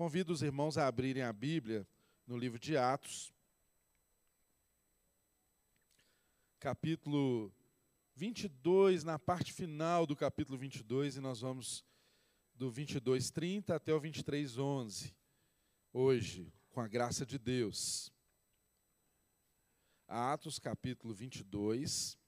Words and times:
Convido 0.00 0.32
os 0.32 0.40
irmãos 0.40 0.78
a 0.78 0.86
abrirem 0.86 1.22
a 1.22 1.30
Bíblia 1.30 1.86
no 2.26 2.34
livro 2.34 2.58
de 2.58 2.74
Atos, 2.74 3.34
capítulo 6.58 7.52
22, 8.14 9.04
na 9.04 9.18
parte 9.18 9.52
final 9.52 10.06
do 10.06 10.16
capítulo 10.16 10.56
22, 10.56 11.16
e 11.16 11.20
nós 11.20 11.42
vamos 11.42 11.84
do 12.54 12.70
22, 12.70 13.30
30 13.30 13.74
até 13.74 13.92
o 13.92 14.00
23, 14.00 14.56
11, 14.56 15.14
hoje, 15.92 16.50
com 16.70 16.80
a 16.80 16.88
graça 16.88 17.26
de 17.26 17.38
Deus. 17.38 18.10
Atos, 20.08 20.58
capítulo 20.58 21.12
22, 21.12 22.18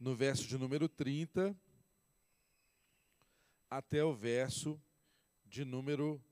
no 0.00 0.16
verso 0.16 0.46
de 0.46 0.56
número 0.56 0.88
30 0.88 1.54
até 3.68 4.02
o 4.02 4.14
verso 4.14 4.80
de 5.48 5.64
número 5.64 6.22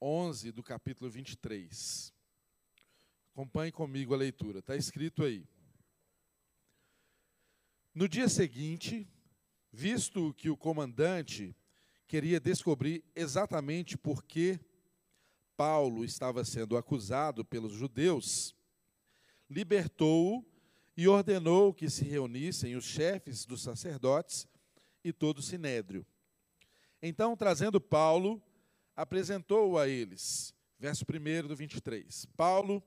11 0.00 0.52
do 0.52 0.62
capítulo 0.62 1.10
23. 1.10 2.12
Acompanhe 3.32 3.72
comigo 3.72 4.12
a 4.12 4.16
leitura, 4.16 4.58
está 4.58 4.76
escrito 4.76 5.24
aí. 5.24 5.48
No 7.94 8.06
dia 8.06 8.28
seguinte, 8.28 9.08
visto 9.72 10.34
que 10.34 10.50
o 10.50 10.56
comandante 10.56 11.56
queria 12.06 12.38
descobrir 12.38 13.02
exatamente 13.14 13.96
por 13.96 14.22
que 14.22 14.60
Paulo 15.56 16.04
estava 16.04 16.44
sendo 16.44 16.76
acusado 16.76 17.44
pelos 17.44 17.72
judeus, 17.72 18.54
libertou-o 19.48 20.44
e 20.96 21.08
ordenou 21.08 21.72
que 21.72 21.88
se 21.88 22.04
reunissem 22.04 22.76
os 22.76 22.84
chefes 22.84 23.46
dos 23.46 23.62
sacerdotes 23.62 24.46
e 25.02 25.12
todo 25.12 25.38
o 25.38 25.42
sinédrio. 25.42 26.06
Então, 27.06 27.36
trazendo 27.36 27.78
Paulo, 27.78 28.42
apresentou-o 28.96 29.76
a 29.76 29.86
eles. 29.86 30.54
Verso 30.78 31.04
1 31.04 31.46
do 31.46 31.54
23. 31.54 32.24
Paulo, 32.34 32.82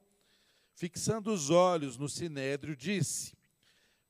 fixando 0.74 1.32
os 1.32 1.52
olhos 1.52 1.98
no 1.98 2.10
sinédrio, 2.10 2.76
disse: 2.76 3.38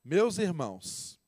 Meus 0.05 0.37
irmãos, 0.37 1.19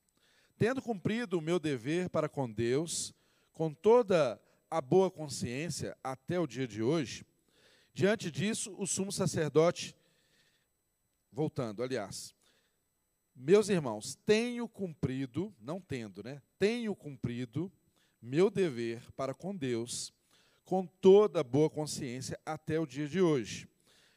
tendo 0.57 0.81
cumprido 0.81 1.37
o 1.37 1.41
meu 1.41 1.59
dever 1.59 2.09
para 2.09 2.29
com 2.29 2.49
Deus, 2.49 3.13
com 3.51 3.73
toda 3.73 4.41
a 4.71 4.79
boa 4.79 5.11
consciência 5.11 5.97
até 6.01 6.39
o 6.39 6.47
dia 6.47 6.65
de 6.65 6.81
hoje, 6.81 7.25
diante 7.93 8.31
disso, 8.31 8.73
o 8.77 8.87
sumo 8.87 9.11
sacerdote, 9.11 9.93
voltando, 11.29 11.83
aliás, 11.83 12.33
meus 13.35 13.67
irmãos, 13.67 14.17
tenho 14.25 14.69
cumprido, 14.69 15.53
não 15.59 15.81
tendo, 15.81 16.23
né? 16.23 16.41
Tenho 16.57 16.95
cumprido 16.95 17.69
meu 18.21 18.49
dever 18.49 19.01
para 19.13 19.33
com 19.33 19.55
Deus, 19.55 20.13
com 20.65 20.85
toda 20.85 21.43
boa 21.43 21.69
consciência 21.69 22.39
até 22.45 22.79
o 22.79 22.85
dia 22.85 23.07
de 23.07 23.21
hoje. 23.21 23.67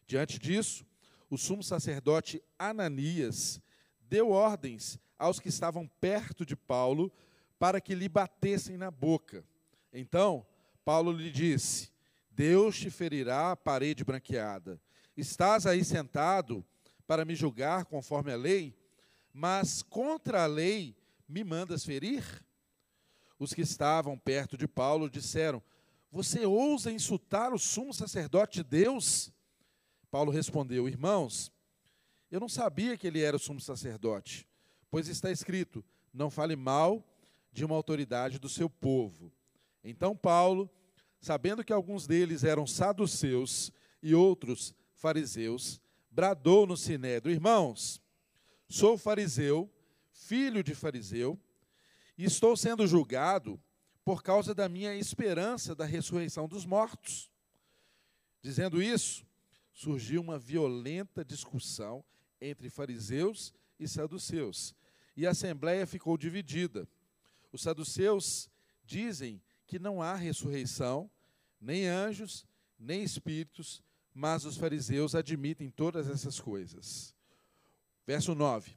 Diante 0.07 0.39
disso, 0.39 0.85
o 1.31 1.39
sumo 1.39 1.63
sacerdote 1.63 2.43
Ananias 2.59 3.61
deu 4.01 4.31
ordens 4.31 4.99
aos 5.19 5.41
que 5.41 5.49
estavam 5.49 5.87
perto 6.01 6.45
de 6.45 6.55
Paulo 6.55 7.13
para 7.59 7.81
que 7.81 7.95
lhe 7.95 8.09
batessem 8.09 8.77
na 8.77 8.91
boca. 8.91 9.45
Então, 9.93 10.47
Paulo 10.85 11.13
lhe 11.13 11.31
disse: 11.31 11.91
Deus 12.31 12.79
te 12.79 12.91
ferirá 12.91 13.53
a 13.53 13.57
parede 13.57 14.05
branqueada. 14.05 14.81
Estás 15.17 15.67
aí 15.67 15.85
sentado 15.85 16.65
para 17.07 17.25
me 17.25 17.35
julgar 17.35 17.85
conforme 17.85 18.33
a 18.33 18.37
lei, 18.37 18.77
mas 19.33 19.83
contra 19.83 20.43
a 20.43 20.47
lei 20.47 20.97
me 21.29 21.45
mandas 21.45 21.85
ferir? 21.85 22.25
Os 23.43 23.53
que 23.53 23.63
estavam 23.63 24.17
perto 24.17 24.57
de 24.57 24.69
Paulo 24.69 25.11
disseram: 25.11 25.61
Você 26.13 26.47
ousa 26.47 26.93
insultar 26.93 27.53
o 27.53 27.59
sumo 27.59 27.93
sacerdote 27.93 28.63
de 28.63 28.63
Deus? 28.63 29.33
Paulo 30.13 30.31
respondeu: 30.31 30.89
Irmãos, 30.89 31.51
eu 32.31 32.39
não 32.39 32.49
sabia 32.49 32.97
que 32.97 33.05
ele 33.05 33.21
era 33.21 33.37
o 33.37 33.41
sumo 33.41 33.61
sacerdote, 33.61 34.47
pois 34.89 35.09
está 35.09 35.29
escrito: 35.29 35.85
Não 36.15 36.31
fale 36.31 36.55
mal 36.55 37.05
de 37.51 37.65
uma 37.65 37.75
autoridade 37.75 38.39
do 38.39 38.49
seu 38.49 38.71
povo. 38.71 39.33
Então 39.83 40.17
Paulo, 40.17 40.71
sabendo 41.21 41.65
que 41.65 41.73
alguns 41.73 42.07
deles 42.07 42.45
eram 42.45 42.65
saduceus 42.65 43.73
e 44.01 44.15
outros 44.15 44.73
fariseus, 44.95 45.81
bradou 46.09 46.65
no 46.65 46.77
sinédrio: 46.77 47.35
Irmãos, 47.35 48.01
sou 48.69 48.97
fariseu, 48.97 49.69
filho 50.13 50.63
de 50.63 50.77
fariseu, 50.77 51.37
e 52.17 52.25
estou 52.25 52.57
sendo 52.57 52.87
julgado 52.87 53.61
por 54.05 54.23
causa 54.23 54.55
da 54.55 54.69
minha 54.69 54.95
esperança 54.95 55.75
da 55.75 55.85
ressurreição 55.85 56.49
dos 56.49 56.65
mortos. 56.65 57.31
Dizendo 58.43 58.83
isso, 58.83 59.25
surgiu 59.73 60.21
uma 60.21 60.39
violenta 60.39 61.25
discussão 61.25 62.05
entre 62.41 62.69
fariseus 62.69 63.55
e 63.79 63.87
saduceus, 63.87 64.75
e 65.17 65.27
a 65.27 65.31
assembleia 65.31 65.87
ficou 65.87 66.19
dividida. 66.19 66.89
Os 67.53 67.63
saduceus 67.63 68.51
dizem 68.85 69.41
que 69.67 69.79
não 69.79 70.03
há 70.03 70.17
ressurreição, 70.17 71.11
nem 71.61 71.87
anjos, 71.87 72.45
nem 72.79 73.03
espíritos, 73.03 73.83
mas 74.13 74.45
os 74.45 74.57
fariseus 74.57 75.15
admitem 75.15 75.71
todas 75.71 76.09
essas 76.09 76.41
coisas. 76.41 77.15
Verso 78.07 78.35
9: 78.35 78.77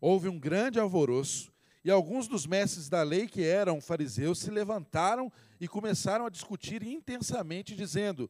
Houve 0.00 0.28
um 0.28 0.38
grande 0.38 0.78
alvoroço 0.78 1.52
e 1.86 1.90
alguns 1.92 2.26
dos 2.26 2.48
mestres 2.48 2.88
da 2.88 3.04
lei, 3.04 3.28
que 3.28 3.44
eram 3.44 3.80
fariseus, 3.80 4.40
se 4.40 4.50
levantaram 4.50 5.32
e 5.60 5.68
começaram 5.68 6.26
a 6.26 6.28
discutir 6.28 6.82
intensamente, 6.82 7.76
dizendo: 7.76 8.28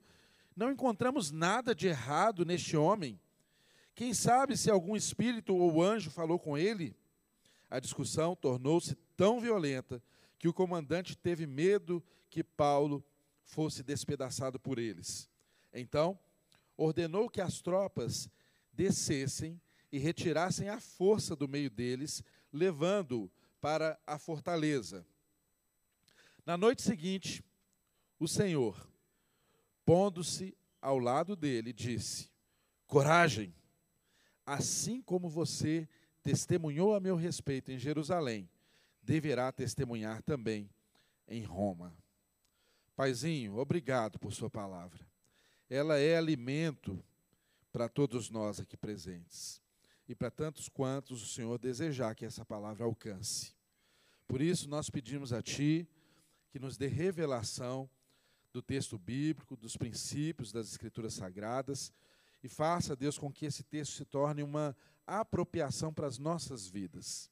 Não 0.55 0.71
encontramos 0.71 1.31
nada 1.31 1.75
de 1.75 1.87
errado 1.87 2.45
neste 2.45 2.77
homem. 2.77 3.19
Quem 3.95 4.13
sabe 4.13 4.59
se 4.59 4.71
algum 4.71 4.95
espírito 4.95 5.57
ou 5.57 5.83
anjo 5.83 6.11
falou 6.11 6.39
com 6.39 6.59
ele? 6.59 6.95
A 7.71 7.81
discussão 7.81 8.37
tornou-se 8.37 8.95
tão 9.17 9.41
violenta 9.41 10.03
que 10.39 10.49
o 10.49 10.53
comandante 10.53 11.17
teve 11.17 11.47
medo 11.47 12.05
que 12.29 12.45
Paulo 12.45 13.03
fosse 13.43 13.83
despedaçado 13.83 14.61
por 14.61 14.79
eles. 14.79 15.31
Então, 15.73 16.19
ordenou 16.77 17.27
que 17.31 17.41
as 17.41 17.63
tropas 17.63 18.29
descessem 18.71 19.59
e 19.91 19.97
retirassem 19.97 20.69
a 20.69 20.79
força 20.79 21.35
do 21.35 21.49
meio 21.49 21.71
deles, 21.71 22.23
levando-o 22.53 23.31
para 23.67 23.99
a 24.07 24.17
fortaleza. 24.17 25.05
Na 26.47 26.57
noite 26.57 26.83
seguinte, 26.83 27.45
o 28.17 28.29
Senhor, 28.29 28.89
pondo-se 29.85 30.57
ao 30.81 31.01
lado 31.01 31.35
dele, 31.35 31.73
disse: 31.73 32.31
Coragem, 32.87 33.53
assim 34.47 35.03
como 35.03 35.29
você 35.29 35.89
testemunhou 36.23 36.95
a 36.95 37.01
meu 37.01 37.17
respeito 37.17 37.73
em 37.73 37.77
Jerusalém, 37.77 38.49
deverá 39.03 39.51
testemunhar 39.51 40.23
também 40.23 40.71
em 41.27 41.43
Roma. 41.43 41.93
Paizinho, 42.95 43.57
obrigado 43.57 44.17
por 44.17 44.33
Sua 44.33 44.49
palavra. 44.49 45.05
Ela 45.69 45.99
é 45.99 46.17
alimento 46.17 47.05
para 47.73 47.89
todos 47.89 48.31
nós 48.31 48.61
aqui 48.61 48.77
presentes 48.77 49.61
e 50.09 50.15
para 50.15 50.31
tantos 50.31 50.69
quantos 50.69 51.21
o 51.21 51.27
Senhor 51.27 51.59
desejar 51.59 52.15
que 52.15 52.25
essa 52.25 52.45
palavra 52.45 52.85
alcance. 52.85 53.56
Por 54.27 54.41
isso, 54.41 54.69
nós 54.69 54.91
pedimos 54.91 55.33
a 55.33 55.43
Ti 55.43 55.89
que 56.51 56.59
nos 56.59 56.77
dê 56.77 56.87
revelação 56.87 57.89
do 58.53 58.63
texto 58.63 58.99
bíblico, 58.99 59.57
dos 59.57 59.77
princípios 59.77 60.51
das 60.51 60.71
Escrituras 60.71 61.15
Sagradas, 61.15 61.93
e 62.43 62.49
faça, 62.49 62.97
Deus, 62.97 63.19
com 63.19 63.33
que 63.33 63.47
esse 63.47 63.63
texto 63.63 63.93
se 63.93 64.05
torne 64.05 64.43
uma 64.43 64.75
apropriação 65.07 65.93
para 65.93 66.07
as 66.07 66.19
nossas 66.19 66.67
vidas. 66.67 67.31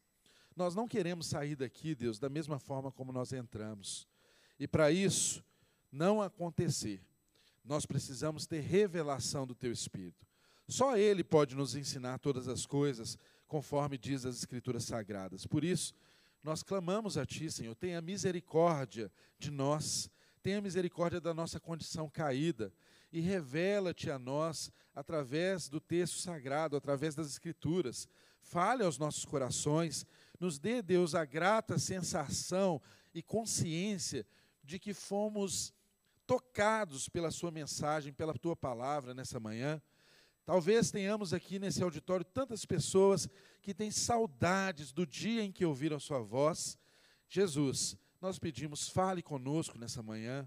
Nós 0.56 0.74
não 0.74 0.86
queremos 0.86 1.26
sair 1.26 1.56
daqui, 1.56 1.94
Deus, 1.94 2.18
da 2.18 2.28
mesma 2.28 2.58
forma 2.58 2.92
como 2.92 3.12
nós 3.12 3.32
entramos. 3.32 4.06
E 4.58 4.68
para 4.68 4.92
isso 4.92 5.44
não 5.90 6.22
acontecer, 6.22 7.02
nós 7.64 7.86
precisamos 7.86 8.46
ter 8.46 8.60
revelação 8.60 9.46
do 9.46 9.54
Teu 9.54 9.72
Espírito. 9.72 10.26
Só 10.68 10.96
Ele 10.96 11.24
pode 11.24 11.54
nos 11.54 11.74
ensinar 11.74 12.18
todas 12.18 12.48
as 12.48 12.66
coisas, 12.66 13.18
conforme 13.48 13.98
diz 13.98 14.24
as 14.24 14.36
Escrituras 14.36 14.84
Sagradas. 14.84 15.46
Por 15.46 15.64
isso, 15.64 15.94
nós 16.44 16.62
clamamos 16.62 17.16
a 17.16 17.24
Ti, 17.24 17.50
Senhor, 17.50 17.74
tenha 17.74 18.02
misericórdia 18.02 19.10
de 19.38 19.50
nós, 19.50 20.10
tenha 20.42 20.60
misericórdia 20.60 21.18
da 21.18 21.32
nossa 21.32 21.58
condição 21.58 22.08
caída 22.08 22.70
e 23.10 23.18
revela-te 23.18 24.10
a 24.10 24.18
nós 24.18 24.70
através 24.94 25.70
do 25.70 25.80
texto 25.80 26.18
sagrado, 26.18 26.76
através 26.76 27.14
das 27.14 27.28
Escrituras. 27.28 28.06
Fale 28.42 28.84
aos 28.84 28.98
nossos 28.98 29.24
corações, 29.24 30.04
nos 30.38 30.58
dê, 30.58 30.82
Deus, 30.82 31.14
a 31.14 31.24
grata 31.24 31.78
sensação 31.78 32.80
e 33.14 33.22
consciência 33.22 34.26
de 34.62 34.78
que 34.78 34.92
fomos 34.92 35.72
tocados 36.26 37.08
pela 37.08 37.30
Sua 37.30 37.50
mensagem, 37.50 38.12
pela 38.12 38.34
Tua 38.34 38.54
palavra 38.54 39.14
nessa 39.14 39.40
manhã. 39.40 39.80
Talvez 40.44 40.90
tenhamos 40.90 41.32
aqui 41.32 41.58
nesse 41.58 41.82
auditório 41.82 42.24
tantas 42.24 42.66
pessoas 42.66 43.28
que 43.62 43.72
têm 43.72 43.90
saudades 43.90 44.92
do 44.92 45.06
dia 45.06 45.42
em 45.42 45.50
que 45.50 45.64
ouviram 45.64 45.96
a 45.96 46.00
sua 46.00 46.20
voz. 46.20 46.78
Jesus, 47.26 47.96
nós 48.20 48.38
pedimos, 48.38 48.88
fale 48.88 49.22
conosco 49.22 49.78
nessa 49.78 50.02
manhã, 50.02 50.46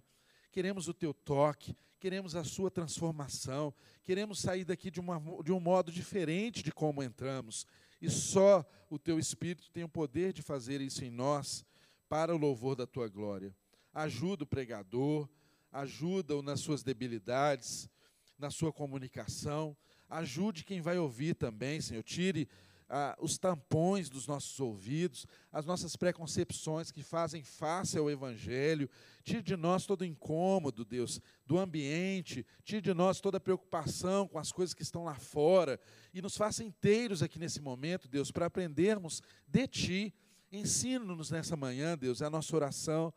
queremos 0.51 0.87
o 0.87 0.93
teu 0.93 1.15
toque, 1.15 1.75
queremos 1.99 2.35
a 2.35 2.43
sua 2.43 2.69
transformação, 2.69 3.73
queremos 4.03 4.39
sair 4.39 4.63
daqui 4.63 4.91
de, 4.91 4.99
uma, 4.99 5.19
de 5.43 5.51
um 5.51 5.59
modo 5.59 5.91
diferente 5.91 6.61
de 6.61 6.71
como 6.71 7.01
entramos. 7.01 7.65
E 7.99 8.07
só 8.07 8.63
o 8.91 8.99
teu 8.99 9.17
Espírito 9.17 9.71
tem 9.71 9.83
o 9.83 9.89
poder 9.89 10.31
de 10.31 10.43
fazer 10.43 10.79
isso 10.79 11.03
em 11.03 11.09
nós, 11.09 11.65
para 12.07 12.33
o 12.33 12.37
louvor 12.37 12.75
da 12.75 12.85
tua 12.85 13.07
glória. 13.07 13.53
Ajuda 13.91 14.43
o 14.43 14.47
pregador, 14.47 15.27
ajuda-o 15.71 16.43
nas 16.43 16.59
suas 16.59 16.83
debilidades, 16.83 17.89
na 18.37 18.51
sua 18.51 18.71
comunicação, 18.71 19.75
ajude 20.09 20.63
quem 20.63 20.81
vai 20.81 20.97
ouvir 20.97 21.35
também, 21.35 21.81
Senhor. 21.81 22.03
Tire 22.03 22.47
ah, 22.89 23.17
os 23.19 23.37
tampões 23.37 24.09
dos 24.09 24.27
nossos 24.27 24.59
ouvidos, 24.59 25.25
as 25.51 25.65
nossas 25.65 25.95
preconcepções 25.95 26.91
que 26.91 27.03
fazem 27.03 27.43
face 27.43 27.97
ao 27.97 28.09
Evangelho. 28.09 28.89
Tire 29.23 29.41
de 29.41 29.57
nós 29.57 29.85
todo 29.85 30.05
incômodo, 30.05 30.85
Deus, 30.85 31.19
do 31.45 31.57
ambiente. 31.57 32.45
Tire 32.63 32.81
de 32.81 32.93
nós 32.93 33.19
toda 33.19 33.39
preocupação 33.39 34.27
com 34.27 34.39
as 34.39 34.51
coisas 34.51 34.73
que 34.73 34.83
estão 34.83 35.03
lá 35.03 35.15
fora. 35.15 35.79
E 36.13 36.21
nos 36.21 36.37
faça 36.37 36.63
inteiros 36.63 37.21
aqui 37.21 37.37
nesse 37.37 37.61
momento, 37.61 38.07
Deus, 38.07 38.31
para 38.31 38.45
aprendermos 38.45 39.21
de 39.45 39.67
Ti. 39.67 40.13
Ensina-nos 40.51 41.29
nessa 41.29 41.57
manhã, 41.57 41.97
Deus, 41.97 42.21
a 42.21 42.29
nossa 42.29 42.55
oração, 42.55 43.13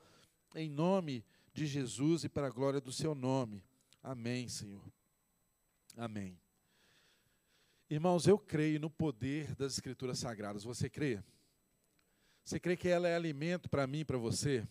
em 0.56 0.68
nome 0.68 1.24
de 1.52 1.64
Jesus 1.64 2.24
e 2.24 2.28
para 2.28 2.48
a 2.48 2.50
glória 2.50 2.80
do 2.80 2.92
Seu 2.92 3.14
nome. 3.14 3.62
Amém, 4.02 4.48
Senhor. 4.48 4.82
Amém. 5.96 6.49
Irmãos, 7.90 8.28
eu 8.28 8.38
creio 8.38 8.78
no 8.78 8.88
poder 8.88 9.52
das 9.56 9.72
Escrituras 9.72 10.20
Sagradas. 10.20 10.62
Você 10.62 10.88
crê? 10.88 11.20
Você 12.44 12.60
crê 12.60 12.76
que 12.76 12.86
ela 12.86 13.08
é 13.08 13.16
alimento 13.16 13.68
para 13.68 13.84
mim 13.84 14.00
e 14.00 14.04
para 14.04 14.16
você? 14.16 14.64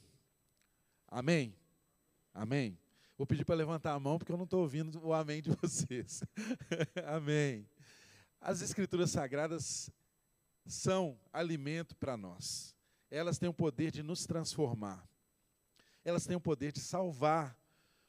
Amém? 1.06 1.54
Amém? 2.34 2.80
Vou 3.18 3.28
pedir 3.28 3.44
para 3.44 3.56
levantar 3.56 3.92
a 3.92 4.00
mão 4.00 4.18
porque 4.18 4.32
eu 4.32 4.38
não 4.38 4.46
estou 4.46 4.62
ouvindo 4.62 5.06
o 5.06 5.14
amém 5.14 5.42
de 5.42 5.50
vocês. 5.62 6.24
amém. 7.06 7.68
As 8.40 8.62
Escrituras 8.62 9.12
Sagradas 9.12 9.92
são 10.66 11.20
alimento 11.34 11.98
para 11.98 12.16
nós. 12.16 12.74
Elas 13.12 13.38
têm 13.38 13.50
o 13.50 13.54
poder 13.54 13.92
de 13.92 14.02
nos 14.02 14.26
transformar. 14.26 15.06
Elas 16.06 16.26
têm 16.26 16.38
o 16.38 16.42
poder 16.42 16.72
de 16.72 16.80
salvar 16.80 17.60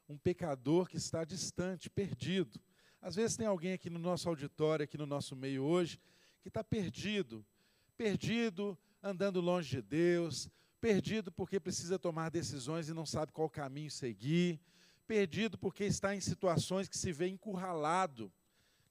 um 0.08 0.16
pecador 0.16 0.88
que 0.88 0.98
está 0.98 1.24
distante, 1.24 1.90
perdido. 1.90 2.60
Às 3.00 3.14
vezes 3.14 3.37
tem 3.37 3.47
alguém 3.47 3.73
aqui 3.73 3.88
no 3.88 3.99
nosso 3.99 4.29
auditório, 4.29 4.85
aqui 4.85 4.99
no 4.99 5.06
nosso 5.06 5.35
meio 5.35 5.62
hoje, 5.62 5.99
que 6.43 6.49
está 6.49 6.62
perdido, 6.62 7.44
perdido, 7.97 8.79
andando 9.02 9.41
longe 9.41 9.76
de 9.76 9.82
Deus, 9.82 10.50
perdido 10.81 11.32
porque 11.32 11.58
precisa 11.58 11.99
tomar 11.99 12.31
decisões 12.31 12.88
e 12.88 12.94
não 12.94 13.06
sabe 13.06 13.32
qual 13.32 13.49
caminho 13.49 13.91
seguir, 13.91 14.61
perdido 15.06 15.58
porque 15.58 15.85
está 15.85 16.14
em 16.14 16.20
situações 16.20 16.88
que 16.88 16.97
se 16.97 17.11
vê 17.12 17.29
encurralado, 17.29 18.32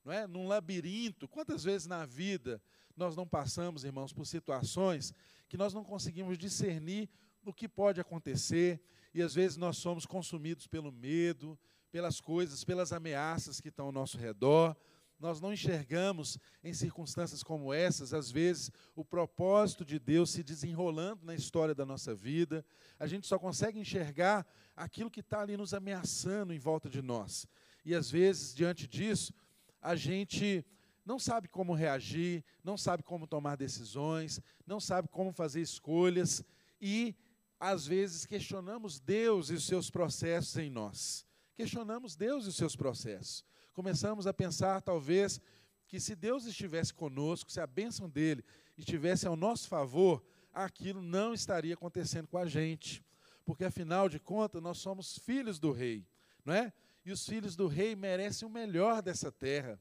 não 0.04 0.12
é? 0.12 0.28
Num 0.28 0.48
labirinto. 0.48 1.28
Quantas 1.28 1.64
vezes 1.64 1.88
na 1.88 2.06
vida 2.06 2.62
nós 2.96 3.16
não 3.16 3.28
passamos, 3.28 3.84
irmãos, 3.84 4.12
por 4.12 4.26
situações 4.26 5.14
que 5.48 5.58
nós 5.58 5.74
não 5.74 5.84
conseguimos 5.84 6.38
discernir 6.38 7.10
o 7.46 7.54
que 7.54 7.68
pode 7.68 8.02
acontecer 8.02 8.82
e 9.14 9.22
às 9.22 9.34
vezes 9.34 9.58
nós 9.58 9.78
somos 9.78 10.06
consumidos 10.06 10.68
pelo 10.68 10.92
medo, 10.92 11.58
pelas 11.92 12.20
coisas, 12.22 12.64
pelas 12.64 12.94
ameaças 12.94 13.60
que 13.60 13.70
estão 13.70 13.88
ao 13.88 13.92
nosso 13.92 14.18
redor. 14.18 14.76
Nós 15.20 15.42
não 15.42 15.52
enxergamos 15.52 16.38
em 16.64 16.74
circunstâncias 16.74 17.44
como 17.44 17.74
essas, 17.74 18.14
às 18.14 18.32
vezes, 18.32 18.72
o 18.96 19.04
propósito 19.04 19.84
de 19.84 20.00
Deus 20.00 20.30
se 20.30 20.44
desenrolando 20.44 21.26
na 21.26 21.36
história 21.36 21.76
da 21.76 21.86
nossa 21.86 22.16
vida. 22.16 22.66
A 22.98 23.06
gente 23.06 23.28
só 23.28 23.38
consegue 23.38 23.80
enxergar 23.80 24.48
aquilo 24.76 25.12
que 25.12 25.20
está 25.20 25.42
ali 25.42 25.58
nos 25.58 25.74
ameaçando 25.74 26.54
em 26.54 26.60
volta 26.60 26.90
de 26.90 27.02
nós. 27.02 27.46
E 27.84 27.94
às 27.94 28.10
vezes, 28.10 28.56
diante 28.56 28.88
disso, 28.88 29.34
a 29.82 29.96
gente 29.96 30.66
não 31.06 31.20
sabe 31.20 31.50
como 31.50 31.74
reagir, 31.74 32.44
não 32.64 32.78
sabe 32.78 33.04
como 33.04 33.28
tomar 33.28 33.58
decisões, 33.58 34.40
não 34.66 34.80
sabe 34.80 35.10
como 35.10 35.34
fazer 35.34 35.60
escolhas 35.60 36.44
e, 36.80 37.14
às 37.60 37.86
vezes, 37.86 38.26
questionamos 38.26 39.00
Deus 39.02 39.50
e 39.50 39.56
os 39.56 39.66
seus 39.66 39.90
processos 39.90 40.56
em 40.56 40.70
nós 40.70 41.28
questionamos 41.60 42.16
Deus 42.16 42.46
e 42.46 42.48
os 42.48 42.56
seus 42.56 42.74
processos. 42.74 43.44
Começamos 43.74 44.26
a 44.26 44.34
pensar, 44.34 44.82
talvez, 44.82 45.42
que 45.90 46.00
se 46.00 46.16
Deus 46.16 46.46
estivesse 46.46 46.94
conosco, 46.94 47.52
se 47.52 47.60
a 47.60 47.68
bênção 47.68 48.10
dele 48.10 48.46
estivesse 48.78 49.28
ao 49.28 49.36
nosso 49.36 49.68
favor, 49.68 50.24
aquilo 50.54 51.02
não 51.02 51.34
estaria 51.34 51.74
acontecendo 51.74 52.30
com 52.30 52.38
a 52.38 52.46
gente. 52.46 53.04
Porque, 53.44 53.66
afinal 53.66 54.08
de 54.08 54.22
contas, 54.22 54.62
nós 54.62 54.78
somos 54.78 55.18
filhos 55.18 55.60
do 55.60 55.74
rei, 55.74 56.08
não 56.46 56.54
é? 56.54 56.72
E 57.04 57.12
os 57.12 57.26
filhos 57.28 57.58
do 57.58 57.68
rei 57.68 57.94
merecem 57.94 58.48
o 58.48 58.52
melhor 58.52 59.02
dessa 59.02 59.30
terra. 59.30 59.78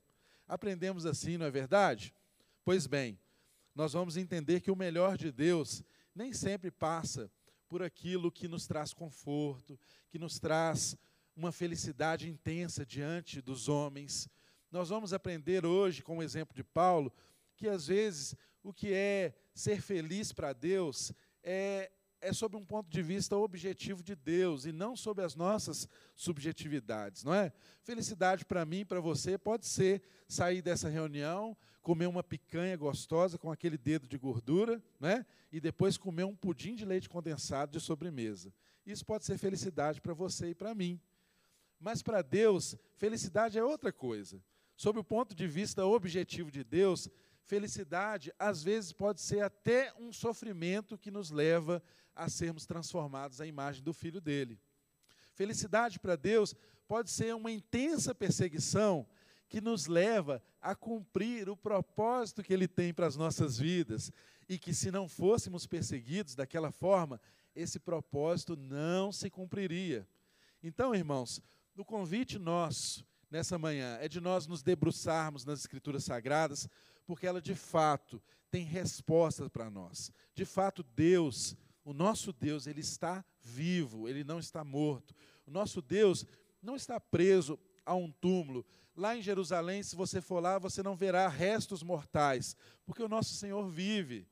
Aprendemos 0.48 1.06
assim, 1.06 1.36
não 1.36 1.46
é 1.46 1.50
verdade? 1.50 2.12
Pois 2.64 2.88
bem, 2.88 3.16
nós 3.72 3.92
vamos 3.92 4.16
entender 4.16 4.60
que 4.60 4.72
o 4.72 4.76
melhor 4.76 5.16
de 5.16 5.30
Deus 5.30 5.84
nem 6.12 6.32
sempre 6.32 6.72
passa 6.72 7.30
por 7.68 7.84
aquilo 7.84 8.32
que 8.32 8.48
nos 8.48 8.66
traz 8.66 8.92
conforto, 8.92 9.78
que 10.10 10.18
nos 10.18 10.40
traz 10.40 10.96
uma 11.38 11.52
felicidade 11.52 12.28
intensa 12.28 12.84
diante 12.84 13.40
dos 13.40 13.68
homens. 13.68 14.28
Nós 14.72 14.88
vamos 14.88 15.12
aprender 15.12 15.64
hoje, 15.64 16.02
com 16.02 16.18
o 16.18 16.22
exemplo 16.22 16.52
de 16.52 16.64
Paulo, 16.64 17.12
que 17.56 17.68
às 17.68 17.86
vezes 17.86 18.34
o 18.60 18.72
que 18.72 18.92
é 18.92 19.32
ser 19.54 19.80
feliz 19.80 20.32
para 20.32 20.52
Deus 20.52 21.12
é, 21.40 21.92
é 22.20 22.32
sob 22.32 22.56
um 22.56 22.64
ponto 22.64 22.90
de 22.90 23.00
vista 23.02 23.36
objetivo 23.36 24.02
de 24.02 24.16
Deus 24.16 24.66
e 24.66 24.72
não 24.72 24.96
sob 24.96 25.22
as 25.22 25.36
nossas 25.36 25.88
subjetividades, 26.16 27.22
não 27.22 27.32
é? 27.32 27.52
Felicidade 27.84 28.44
para 28.44 28.64
mim, 28.64 28.84
para 28.84 29.00
você, 29.00 29.38
pode 29.38 29.64
ser 29.64 30.02
sair 30.26 30.60
dessa 30.60 30.88
reunião, 30.88 31.56
comer 31.80 32.06
uma 32.06 32.24
picanha 32.24 32.76
gostosa 32.76 33.38
com 33.38 33.52
aquele 33.52 33.78
dedo 33.78 34.08
de 34.08 34.18
gordura, 34.18 34.82
né? 34.98 35.24
E 35.52 35.60
depois 35.60 35.96
comer 35.96 36.24
um 36.24 36.34
pudim 36.34 36.74
de 36.74 36.84
leite 36.84 37.08
condensado 37.08 37.70
de 37.70 37.80
sobremesa. 37.80 38.52
Isso 38.84 39.06
pode 39.06 39.24
ser 39.24 39.38
felicidade 39.38 40.00
para 40.00 40.12
você 40.12 40.50
e 40.50 40.54
para 40.54 40.74
mim. 40.74 41.00
Mas 41.80 42.02
para 42.02 42.22
Deus, 42.22 42.76
felicidade 42.96 43.58
é 43.58 43.64
outra 43.64 43.92
coisa. 43.92 44.42
Sob 44.76 44.98
o 44.98 45.04
ponto 45.04 45.34
de 45.34 45.46
vista 45.46 45.84
objetivo 45.84 46.50
de 46.50 46.62
Deus, 46.64 47.08
felicidade 47.42 48.32
às 48.38 48.62
vezes 48.62 48.92
pode 48.92 49.20
ser 49.20 49.40
até 49.42 49.92
um 49.98 50.12
sofrimento 50.12 50.98
que 50.98 51.10
nos 51.10 51.30
leva 51.30 51.82
a 52.14 52.28
sermos 52.28 52.66
transformados 52.66 53.40
à 53.40 53.46
imagem 53.46 53.82
do 53.82 53.92
filho 53.92 54.20
dele. 54.20 54.60
Felicidade 55.34 56.00
para 56.00 56.16
Deus 56.16 56.54
pode 56.86 57.10
ser 57.10 57.34
uma 57.34 57.50
intensa 57.50 58.14
perseguição 58.14 59.06
que 59.48 59.60
nos 59.60 59.86
leva 59.86 60.42
a 60.60 60.74
cumprir 60.74 61.48
o 61.48 61.56
propósito 61.56 62.42
que 62.42 62.52
ele 62.52 62.68
tem 62.68 62.92
para 62.92 63.06
as 63.06 63.16
nossas 63.16 63.58
vidas 63.58 64.12
e 64.48 64.58
que 64.58 64.74
se 64.74 64.90
não 64.90 65.08
fôssemos 65.08 65.66
perseguidos 65.66 66.34
daquela 66.34 66.70
forma, 66.70 67.20
esse 67.54 67.78
propósito 67.78 68.56
não 68.56 69.10
se 69.10 69.30
cumpriria. 69.30 70.06
Então, 70.62 70.94
irmãos, 70.94 71.40
o 71.80 71.84
convite 71.84 72.38
nosso 72.38 73.06
nessa 73.30 73.56
manhã 73.58 73.98
é 74.00 74.08
de 74.08 74.20
nós 74.20 74.46
nos 74.46 74.62
debruçarmos 74.62 75.44
nas 75.44 75.60
Escrituras 75.60 76.04
Sagradas, 76.04 76.68
porque 77.06 77.26
ela 77.26 77.40
de 77.40 77.54
fato 77.54 78.20
tem 78.50 78.64
respostas 78.64 79.48
para 79.48 79.70
nós. 79.70 80.10
De 80.34 80.44
fato, 80.44 80.82
Deus, 80.82 81.56
o 81.84 81.92
nosso 81.92 82.32
Deus, 82.32 82.66
ele 82.66 82.80
está 82.80 83.24
vivo, 83.40 84.08
ele 84.08 84.24
não 84.24 84.38
está 84.38 84.64
morto. 84.64 85.14
O 85.46 85.50
nosso 85.50 85.80
Deus 85.80 86.26
não 86.62 86.74
está 86.74 86.98
preso 86.98 87.58
a 87.84 87.94
um 87.94 88.10
túmulo. 88.10 88.66
Lá 88.96 89.16
em 89.16 89.22
Jerusalém, 89.22 89.82
se 89.82 89.94
você 89.94 90.20
for 90.20 90.42
lá, 90.42 90.58
você 90.58 90.82
não 90.82 90.96
verá 90.96 91.28
restos 91.28 91.82
mortais, 91.82 92.56
porque 92.84 93.02
o 93.02 93.08
nosso 93.08 93.34
Senhor 93.34 93.68
vive. 93.68 94.26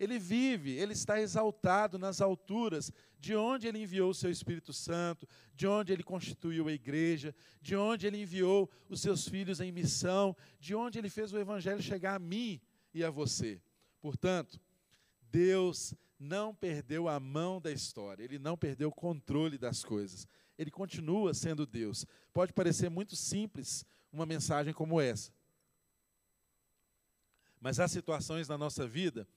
Ele 0.00 0.18
vive, 0.18 0.70
ele 0.72 0.94
está 0.94 1.20
exaltado 1.20 1.98
nas 1.98 2.22
alturas, 2.22 2.90
de 3.18 3.36
onde 3.36 3.68
ele 3.68 3.82
enviou 3.82 4.08
o 4.08 4.14
seu 4.14 4.30
Espírito 4.30 4.72
Santo, 4.72 5.28
de 5.54 5.66
onde 5.66 5.92
ele 5.92 6.02
constituiu 6.02 6.68
a 6.68 6.72
igreja, 6.72 7.34
de 7.60 7.76
onde 7.76 8.06
ele 8.06 8.22
enviou 8.22 8.70
os 8.88 9.02
seus 9.02 9.28
filhos 9.28 9.60
em 9.60 9.70
missão, 9.70 10.34
de 10.58 10.74
onde 10.74 10.98
ele 10.98 11.10
fez 11.10 11.34
o 11.34 11.38
evangelho 11.38 11.82
chegar 11.82 12.14
a 12.14 12.18
mim 12.18 12.58
e 12.94 13.04
a 13.04 13.10
você. 13.10 13.60
Portanto, 14.00 14.58
Deus 15.30 15.94
não 16.18 16.54
perdeu 16.54 17.06
a 17.06 17.20
mão 17.20 17.60
da 17.60 17.70
história, 17.70 18.24
ele 18.24 18.38
não 18.38 18.56
perdeu 18.56 18.88
o 18.88 18.94
controle 18.94 19.58
das 19.58 19.84
coisas. 19.84 20.26
Ele 20.56 20.70
continua 20.70 21.34
sendo 21.34 21.66
Deus. 21.66 22.06
Pode 22.32 22.54
parecer 22.54 22.88
muito 22.88 23.14
simples 23.14 23.84
uma 24.10 24.24
mensagem 24.24 24.72
como 24.72 24.98
essa. 24.98 25.30
Mas 27.60 27.78
há 27.78 27.86
situações 27.86 28.48
na 28.48 28.56
nossa 28.56 28.86
vida 28.86 29.28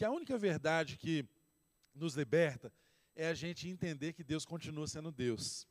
que 0.00 0.04
a 0.06 0.10
única 0.10 0.38
verdade 0.38 0.96
que 0.96 1.28
nos 1.94 2.14
liberta 2.14 2.72
é 3.14 3.28
a 3.28 3.34
gente 3.34 3.68
entender 3.68 4.14
que 4.14 4.24
Deus 4.24 4.46
continua 4.46 4.86
sendo 4.86 5.12
Deus. 5.12 5.68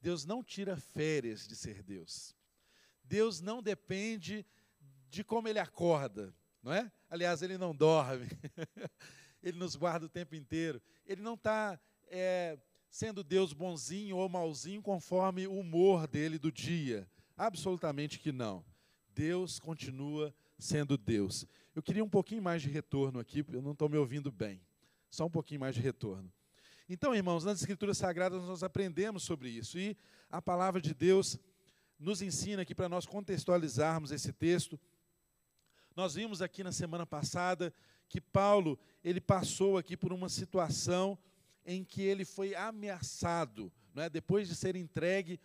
Deus 0.00 0.24
não 0.24 0.44
tira 0.44 0.76
férias 0.76 1.48
de 1.48 1.56
ser 1.56 1.82
Deus. 1.82 2.36
Deus 3.02 3.40
não 3.40 3.60
depende 3.60 4.46
de 5.10 5.24
como 5.24 5.48
ele 5.48 5.58
acorda, 5.58 6.32
não 6.62 6.72
é? 6.72 6.88
Aliás, 7.10 7.42
ele 7.42 7.58
não 7.58 7.74
dorme. 7.74 8.28
ele 9.42 9.58
nos 9.58 9.74
guarda 9.74 10.06
o 10.06 10.08
tempo 10.08 10.36
inteiro. 10.36 10.80
Ele 11.04 11.20
não 11.20 11.34
está 11.34 11.76
é, 12.06 12.56
sendo 12.88 13.24
Deus 13.24 13.52
bonzinho 13.52 14.18
ou 14.18 14.28
malzinho 14.28 14.82
conforme 14.82 15.48
o 15.48 15.58
humor 15.58 16.06
dele 16.06 16.38
do 16.38 16.52
dia. 16.52 17.10
Absolutamente 17.36 18.20
que 18.20 18.30
não. 18.30 18.64
Deus 19.08 19.58
continua 19.58 20.32
sendo 20.60 20.96
Deus. 20.96 21.44
Eu 21.74 21.82
queria 21.82 22.04
um 22.04 22.08
pouquinho 22.08 22.40
mais 22.40 22.62
de 22.62 22.68
retorno 22.68 23.18
aqui, 23.18 23.42
porque 23.42 23.56
eu 23.56 23.62
não 23.62 23.72
estou 23.72 23.88
me 23.88 23.96
ouvindo 23.96 24.30
bem. 24.30 24.60
Só 25.10 25.26
um 25.26 25.30
pouquinho 25.30 25.60
mais 25.60 25.74
de 25.74 25.80
retorno. 25.80 26.32
Então, 26.88 27.14
irmãos, 27.14 27.44
nas 27.44 27.60
Escrituras 27.60 27.98
Sagradas 27.98 28.44
nós 28.44 28.62
aprendemos 28.62 29.24
sobre 29.24 29.48
isso. 29.48 29.76
E 29.76 29.96
a 30.30 30.40
palavra 30.40 30.80
de 30.80 30.94
Deus 30.94 31.36
nos 31.98 32.22
ensina 32.22 32.62
aqui 32.62 32.74
para 32.74 32.88
nós 32.88 33.06
contextualizarmos 33.06 34.12
esse 34.12 34.32
texto. 34.32 34.78
Nós 35.96 36.14
vimos 36.14 36.40
aqui 36.40 36.62
na 36.62 36.70
semana 36.70 37.04
passada 37.04 37.74
que 38.08 38.20
Paulo, 38.20 38.78
ele 39.02 39.20
passou 39.20 39.76
aqui 39.76 39.96
por 39.96 40.12
uma 40.12 40.28
situação 40.28 41.18
em 41.66 41.82
que 41.82 42.02
ele 42.02 42.24
foi 42.24 42.54
ameaçado, 42.54 43.72
é? 43.96 44.08
depois 44.08 44.46
de 44.46 44.54
ser 44.54 44.76
entregue 44.76 45.40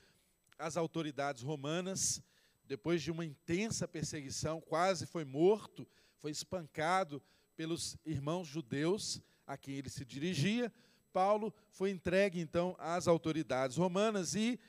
às 0.60 0.78
autoridades 0.78 1.42
romanas, 1.42 2.22
depois 2.66 3.02
de 3.02 3.10
uma 3.10 3.26
intensa 3.26 3.88
perseguição, 3.88 4.62
quase 4.62 5.08
foi 5.08 5.24
morto, 5.24 5.88
foi 6.20 6.32
espancado 6.32 7.22
pelos 7.56 7.98
irmãos 8.06 8.48
judeus 8.48 9.22
a 9.48 9.58
quem 9.58 9.76
ele 9.76 9.90
se 9.90 10.06
dirigia. 10.06 10.72
Paulo 11.12 11.54
foi 11.72 11.90
entregue 11.90 12.40
então 12.40 12.76
às 12.78 13.08
autoridades 13.08 13.78
romanas 13.78 14.36
e 14.36 14.60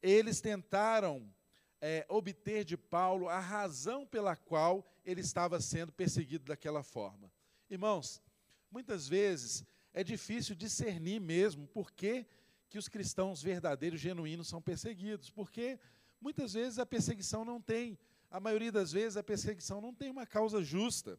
eles 0.00 0.40
tentaram 0.40 1.28
é, 1.80 2.06
obter 2.08 2.64
de 2.64 2.76
Paulo 2.76 3.28
a 3.28 3.38
razão 3.40 4.06
pela 4.06 4.36
qual 4.36 4.86
ele 5.04 5.20
estava 5.20 5.60
sendo 5.60 5.92
perseguido 5.92 6.44
daquela 6.44 6.82
forma. 6.82 7.30
Irmãos, 7.68 8.22
muitas 8.70 9.08
vezes 9.08 9.64
é 9.92 10.04
difícil 10.04 10.54
discernir 10.54 11.20
mesmo 11.20 11.66
por 11.66 11.90
que, 11.90 12.26
que 12.68 12.78
os 12.78 12.88
cristãos 12.88 13.42
verdadeiros, 13.42 14.00
genuínos, 14.00 14.48
são 14.48 14.60
perseguidos. 14.60 15.30
Porque 15.30 15.78
muitas 16.20 16.52
vezes 16.52 16.78
a 16.78 16.86
perseguição 16.86 17.44
não 17.44 17.60
tem, 17.60 17.98
a 18.30 18.38
maioria 18.38 18.70
das 18.70 18.92
vezes 18.92 19.16
a 19.16 19.22
perseguição 19.22 19.80
não 19.80 19.94
tem 19.94 20.10
uma 20.10 20.26
causa 20.26 20.62
justa. 20.62 21.18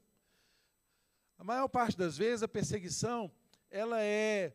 A 1.37 1.43
maior 1.43 1.67
parte 1.67 1.97
das 1.97 2.17
vezes 2.17 2.43
a 2.43 2.47
perseguição 2.47 3.31
ela 3.71 4.01
é 4.01 4.53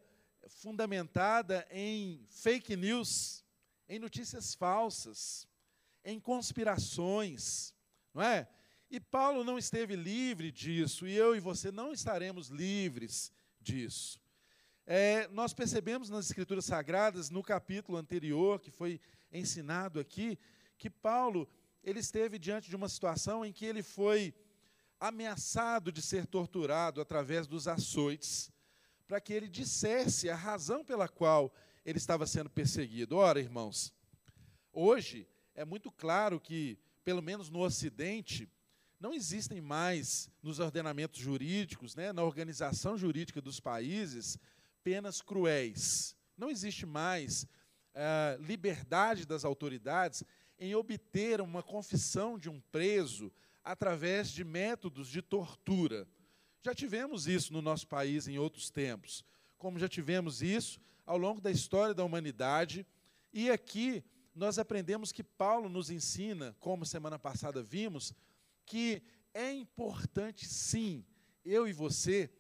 fundamentada 0.49 1.67
em 1.71 2.27
fake 2.29 2.77
news, 2.77 3.45
em 3.89 3.99
notícias 3.99 4.55
falsas, 4.55 5.49
em 6.05 6.21
conspirações, 6.21 7.75
não 8.13 8.23
é? 8.23 8.49
E 8.91 9.01
Paulo 9.01 9.43
não 9.43 9.59
esteve 9.59 9.97
livre 9.97 10.53
disso, 10.53 11.07
e 11.07 11.15
eu 11.15 11.35
e 11.35 11.41
você 11.41 11.73
não 11.73 11.93
estaremos 11.93 12.49
livres 12.49 13.33
disso. 13.61 14.21
É, 14.87 15.27
nós 15.29 15.55
percebemos 15.55 16.11
nas 16.11 16.27
Escrituras 16.27 16.67
Sagradas, 16.67 17.31
no 17.31 17.43
capítulo 17.43 17.97
anterior, 17.97 18.61
que 18.61 18.71
foi 18.71 19.01
ensinado 19.33 19.99
aqui, 19.99 20.39
que 20.77 20.91
Paulo 20.91 21.49
ele 21.85 22.01
esteve 22.01 22.39
diante 22.39 22.71
de 22.71 22.75
uma 22.75 22.89
situação 22.89 23.45
em 23.45 23.53
que 23.53 23.67
ele 23.67 23.83
foi 23.83 24.35
ameaçado 24.99 25.93
de 25.93 26.01
ser 26.01 26.27
torturado 26.27 27.01
através 27.01 27.47
dos 27.47 27.69
açoites, 27.69 28.51
para 29.07 29.21
que 29.21 29.35
ele 29.35 29.49
dissesse 29.49 30.31
a 30.31 30.35
razão 30.35 30.83
pela 30.83 31.07
qual 31.07 31.55
ele 31.85 31.99
estava 31.99 32.27
sendo 32.27 32.49
perseguido. 32.49 33.17
Ora, 33.17 33.39
irmãos, 33.39 33.93
hoje 34.73 35.29
é 35.55 35.63
muito 35.63 35.93
claro 35.93 36.41
que, 36.41 36.79
pelo 37.05 37.21
menos 37.21 37.51
no 37.51 37.61
Ocidente, 37.61 38.51
não 38.99 39.13
existem 39.13 39.61
mais 39.61 40.31
nos 40.43 40.59
ordenamentos 40.61 41.21
jurídicos, 41.21 41.95
né, 41.95 42.15
na 42.15 42.23
organização 42.23 42.97
jurídica 42.97 43.43
dos 43.43 43.61
países, 43.61 44.39
penas 44.83 45.21
cruéis. 45.21 46.17
Não 46.35 46.49
existe 46.49 46.87
mais 46.87 47.43
uh, 47.43 48.43
liberdade 48.43 49.27
das 49.27 49.45
autoridades 49.45 50.25
em 50.59 50.75
obter 50.75 51.41
uma 51.41 51.63
confissão 51.63 52.39
de 52.39 52.49
um 52.49 52.61
preso 52.73 53.33
através 53.63 54.31
de 54.31 54.45
métodos 54.45 55.09
de 55.09 55.23
tortura. 55.23 56.07
Já 56.63 56.75
tivemos 56.75 57.27
isso 57.27 57.53
no 57.53 57.61
nosso 57.61 57.87
país 57.87 58.29
em 58.29 58.39
outros 58.39 58.71
tempos, 58.71 59.25
como 59.59 59.79
já 59.79 59.89
tivemos 59.89 60.43
isso 60.43 60.81
ao 61.07 61.19
longo 61.19 61.41
da 61.41 61.51
história 61.51 61.95
da 61.95 62.05
humanidade. 62.05 62.87
E 63.33 63.51
aqui 63.51 64.05
nós 64.35 64.59
aprendemos 64.59 65.13
que 65.13 65.23
Paulo 65.23 65.69
nos 65.69 65.91
ensina, 65.91 66.57
como 66.59 66.85
semana 66.85 67.19
passada 67.19 67.63
vimos, 67.63 68.13
que 68.67 69.03
é 69.33 69.53
importante, 69.53 70.47
sim, 70.47 71.05
eu 71.45 71.69
e 71.69 71.73
você 71.73 72.31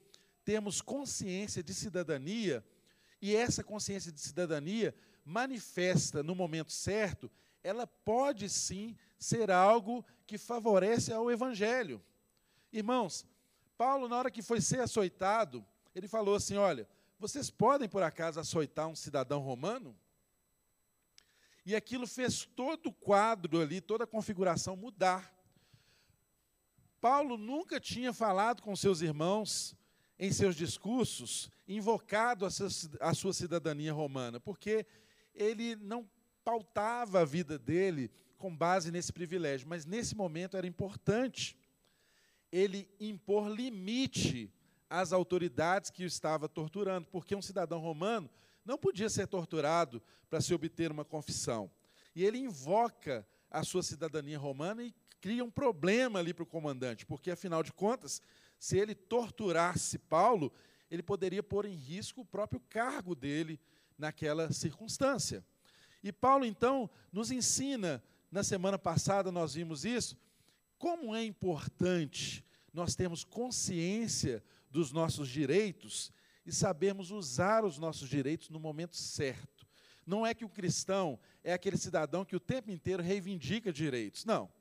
temos 0.44 0.80
consciência 0.80 1.62
de 1.62 1.72
cidadania, 1.72 2.64
e 3.20 3.34
essa 3.34 3.64
consciência 3.64 4.12
de 4.12 4.20
cidadania 4.20 4.94
manifesta 5.24 6.22
no 6.22 6.34
momento 6.34 6.72
certo, 6.72 7.30
ela 7.64 7.86
pode 7.86 8.48
sim 8.50 8.94
ser 9.18 9.50
algo 9.50 10.04
que 10.26 10.36
favorece 10.36 11.12
ao 11.12 11.30
Evangelho. 11.30 12.04
Irmãos, 12.70 13.26
Paulo, 13.78 14.06
na 14.06 14.18
hora 14.18 14.30
que 14.30 14.42
foi 14.42 14.60
ser 14.60 14.80
açoitado, 14.80 15.64
ele 15.94 16.06
falou 16.06 16.34
assim: 16.34 16.56
Olha, 16.56 16.86
vocês 17.18 17.50
podem 17.50 17.88
por 17.88 18.02
acaso 18.02 18.38
açoitar 18.38 18.86
um 18.86 18.94
cidadão 18.94 19.40
romano? 19.40 19.96
E 21.64 21.74
aquilo 21.74 22.06
fez 22.06 22.44
todo 22.44 22.88
o 22.88 22.92
quadro 22.92 23.62
ali, 23.62 23.80
toda 23.80 24.04
a 24.04 24.06
configuração 24.06 24.76
mudar. 24.76 25.32
Paulo 27.00 27.38
nunca 27.38 27.80
tinha 27.80 28.12
falado 28.12 28.62
com 28.62 28.76
seus 28.76 29.00
irmãos 29.00 29.74
em 30.18 30.30
seus 30.30 30.54
discursos, 30.54 31.50
invocado 31.66 32.46
a 33.00 33.14
sua 33.14 33.32
cidadania 33.32 33.92
romana, 33.92 34.38
porque 34.38 34.86
ele 35.34 35.74
não 35.76 36.08
pautava 36.44 37.20
a 37.20 37.24
vida 37.24 37.58
dele 37.58 38.10
com 38.36 38.54
base 38.54 38.90
nesse 38.90 39.12
privilégio, 39.12 39.68
mas 39.68 39.86
nesse 39.86 40.14
momento 40.14 40.56
era 40.56 40.66
importante 40.66 41.56
ele 42.52 42.88
impor 43.00 43.48
limite 43.48 44.52
às 44.88 45.12
autoridades 45.12 45.90
que 45.90 46.04
o 46.04 46.06
estava 46.06 46.48
torturando, 46.48 47.08
porque 47.10 47.34
um 47.34 47.42
cidadão 47.42 47.80
romano 47.80 48.30
não 48.64 48.78
podia 48.78 49.08
ser 49.08 49.26
torturado 49.26 50.00
para 50.30 50.40
se 50.40 50.54
obter 50.54 50.92
uma 50.92 51.04
confissão. 51.04 51.70
E 52.14 52.24
ele 52.24 52.38
invoca 52.38 53.26
a 53.50 53.62
sua 53.64 53.82
cidadania 53.82 54.38
romana 54.38 54.84
e 54.84 54.94
cria 55.20 55.44
um 55.44 55.50
problema 55.50 56.18
ali 56.18 56.32
para 56.32 56.42
o 56.42 56.46
comandante, 56.46 57.06
porque, 57.06 57.30
afinal 57.30 57.62
de 57.62 57.72
contas, 57.72 58.20
se 58.58 58.78
ele 58.78 58.94
torturasse 58.94 59.98
Paulo, 59.98 60.52
ele 60.90 61.02
poderia 61.02 61.42
pôr 61.42 61.64
em 61.66 61.74
risco 61.74 62.20
o 62.20 62.26
próprio 62.26 62.60
cargo 62.68 63.14
dele 63.14 63.58
naquela 63.98 64.52
circunstância. 64.52 65.44
E 66.04 66.12
Paulo, 66.12 66.44
então, 66.44 66.90
nos 67.10 67.30
ensina, 67.30 68.04
na 68.30 68.44
semana 68.44 68.78
passada 68.78 69.32
nós 69.32 69.54
vimos 69.54 69.86
isso, 69.86 70.18
como 70.76 71.16
é 71.16 71.24
importante 71.24 72.44
nós 72.74 72.94
termos 72.94 73.24
consciência 73.24 74.44
dos 74.70 74.92
nossos 74.92 75.26
direitos 75.30 76.12
e 76.44 76.52
sabermos 76.52 77.10
usar 77.10 77.64
os 77.64 77.78
nossos 77.78 78.06
direitos 78.06 78.50
no 78.50 78.60
momento 78.60 78.94
certo. 78.96 79.66
Não 80.06 80.26
é 80.26 80.34
que 80.34 80.44
o 80.44 80.48
cristão 80.48 81.18
é 81.42 81.54
aquele 81.54 81.78
cidadão 81.78 82.22
que 82.22 82.36
o 82.36 82.40
tempo 82.40 82.70
inteiro 82.70 83.02
reivindica 83.02 83.72
direitos. 83.72 84.26
Não. 84.26 84.52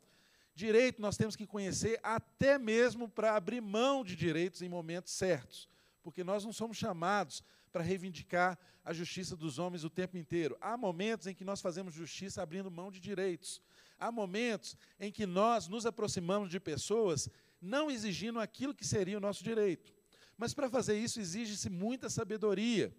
Direito 0.55 1.01
nós 1.01 1.17
temos 1.17 1.35
que 1.35 1.45
conhecer 1.45 1.99
até 2.01 2.57
mesmo 2.57 3.09
para 3.09 3.35
abrir 3.35 3.59
mão 3.59 4.01
de 4.01 4.15
direitos 4.15 4.61
em 4.61 4.69
momentos 4.69 5.11
certos, 5.11 5.67
porque 6.01 6.23
nós 6.23 6.45
não 6.45 6.53
somos 6.53 6.77
chamados 6.77 7.43
para 7.73 7.83
reivindicar 7.83 8.57
a 8.85 8.93
justiça 8.93 9.35
dos 9.35 9.57
homens 9.57 9.83
o 9.83 9.89
tempo 9.89 10.15
inteiro. 10.15 10.55
Há 10.61 10.77
momentos 10.77 11.25
em 11.25 11.33
que 11.33 11.43
nós 11.43 11.59
fazemos 11.59 11.95
justiça 11.95 12.41
abrindo 12.41 12.69
mão 12.69 12.91
de 12.91 12.99
direitos. 12.99 13.59
Há 13.99 14.11
momentos 14.11 14.77
em 14.99 15.11
que 15.11 15.25
nós 15.25 15.67
nos 15.67 15.85
aproximamos 15.87 16.49
de 16.49 16.59
pessoas 16.59 17.27
não 17.59 17.89
exigindo 17.89 18.39
aquilo 18.39 18.75
que 18.75 18.85
seria 18.85 19.17
o 19.17 19.21
nosso 19.21 19.43
direito. 19.43 19.91
Mas 20.37 20.53
para 20.53 20.69
fazer 20.69 20.97
isso 20.97 21.19
exige-se 21.19 21.69
muita 21.69 22.09
sabedoria. 22.09 22.95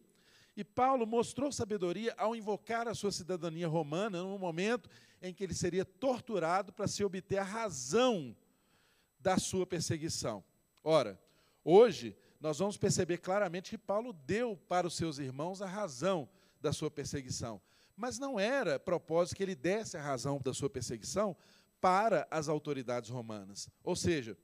E 0.57 0.65
Paulo 0.65 1.07
mostrou 1.07 1.53
sabedoria 1.53 2.15
ao 2.17 2.35
invocar 2.35 2.89
a 2.89 2.95
sua 2.95 3.13
cidadania 3.13 3.69
romana 3.69 4.23
no 4.23 4.39
momento 4.39 4.91
em 5.23 5.33
que 5.33 5.45
ele 5.45 5.55
seria 5.55 5.85
torturado 5.85 6.73
para 6.73 6.89
se 6.89 7.05
obter 7.05 7.39
a 7.39 7.45
razão 7.45 8.37
da 9.21 9.39
sua 9.39 9.67
perseguição. 9.67 10.45
Ora, 10.83 11.21
hoje 11.65 12.17
nós 12.45 12.59
vamos 12.59 12.77
perceber 12.77 13.17
claramente 13.17 13.71
que 13.71 13.79
Paulo 13.79 14.13
deu 14.13 14.55
para 14.69 14.87
os 14.87 14.95
seus 14.95 15.17
irmãos 15.17 15.63
a 15.63 15.67
razão 15.67 16.29
da 16.61 16.75
sua 16.75 16.91
perseguição. 16.91 17.59
Mas 17.97 18.19
não 18.19 18.39
era 18.39 18.79
propósito 18.79 19.35
que 19.35 19.43
ele 19.43 19.55
desse 19.55 19.97
a 19.97 20.03
razão 20.03 20.39
da 20.45 20.53
sua 20.53 20.69
perseguição 20.69 21.35
para 21.81 22.29
as 22.31 22.47
autoridades 22.47 23.09
romanas. 23.09 23.71
Ou 23.83 23.97
seja, 23.97 24.37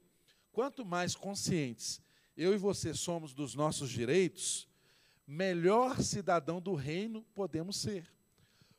quanto 0.51 0.83
mais 0.83 1.15
conscientes 1.15 2.01
eu 2.35 2.55
e 2.55 2.57
você 2.57 2.95
somos 2.95 3.35
dos 3.35 3.55
nossos 3.55 3.91
direitos, 3.91 4.67
melhor 5.27 6.01
cidadão 6.01 6.59
do 6.59 6.75
reino 6.75 7.23
podemos 7.35 7.77
ser. 7.77 8.11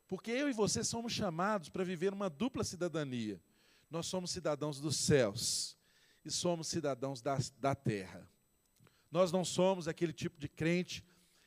Porque 0.07 0.31
eu 0.31 0.49
e 0.49 0.53
você 0.53 0.83
somos 0.83 1.13
chamados 1.13 1.69
para 1.69 1.83
viver 1.83 2.11
uma 2.11 2.27
dupla 2.27 2.63
cidadania. 2.63 3.39
Nós 3.87 4.07
somos 4.07 4.31
cidadãos 4.31 4.79
dos 4.79 4.95
céus 4.95 5.77
e 6.25 6.31
somos 6.31 6.67
cidadãos 6.67 7.21
da, 7.21 7.37
da 7.59 7.75
terra. 7.75 8.30
Nós 9.11 9.31
não 9.31 9.43
somos 9.43 9.87
aquele 9.87 10.13
tipo 10.13 10.39
de 10.39 10.47
crente 10.47 11.03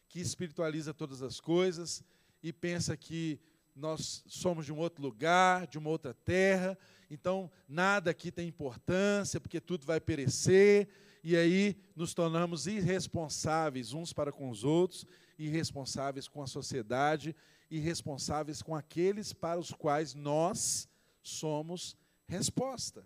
que 0.09 0.21
espiritualiza 0.21 0.93
todas 0.93 1.23
as 1.23 1.41
coisas 1.41 2.05
e 2.43 2.53
pensa 2.53 2.97
que 2.97 3.41
nós 3.75 4.23
somos 4.29 4.67
de 4.67 4.73
um 4.73 4.79
outro 4.79 5.03
lugar, 5.03 5.67
de 5.67 5.79
uma 5.79 5.91
outra 5.91 6.15
terra, 6.15 6.79
então 7.11 7.51
nada 7.69 8.11
aqui 8.11 8.31
tem 8.31 8.47
importância, 8.47 9.41
porque 9.41 9.61
tudo 9.61 9.85
vai 9.85 10.01
perecer, 10.01 10.89
e 11.25 11.37
aí 11.37 11.77
nos 11.97 12.15
tornamos 12.15 12.67
irresponsáveis 12.67 13.93
uns 13.93 14.13
para 14.13 14.31
com 14.31 14.51
os 14.51 14.63
outros, 14.63 15.07
irresponsáveis 15.39 16.29
com 16.29 16.43
a 16.43 16.47
sociedade, 16.47 17.35
irresponsáveis 17.71 18.63
com 18.63 18.77
aqueles 18.77 19.33
para 19.33 19.59
os 19.59 19.73
quais 19.73 20.15
nós 20.15 20.89
somos 21.23 21.97
resposta. 22.27 23.05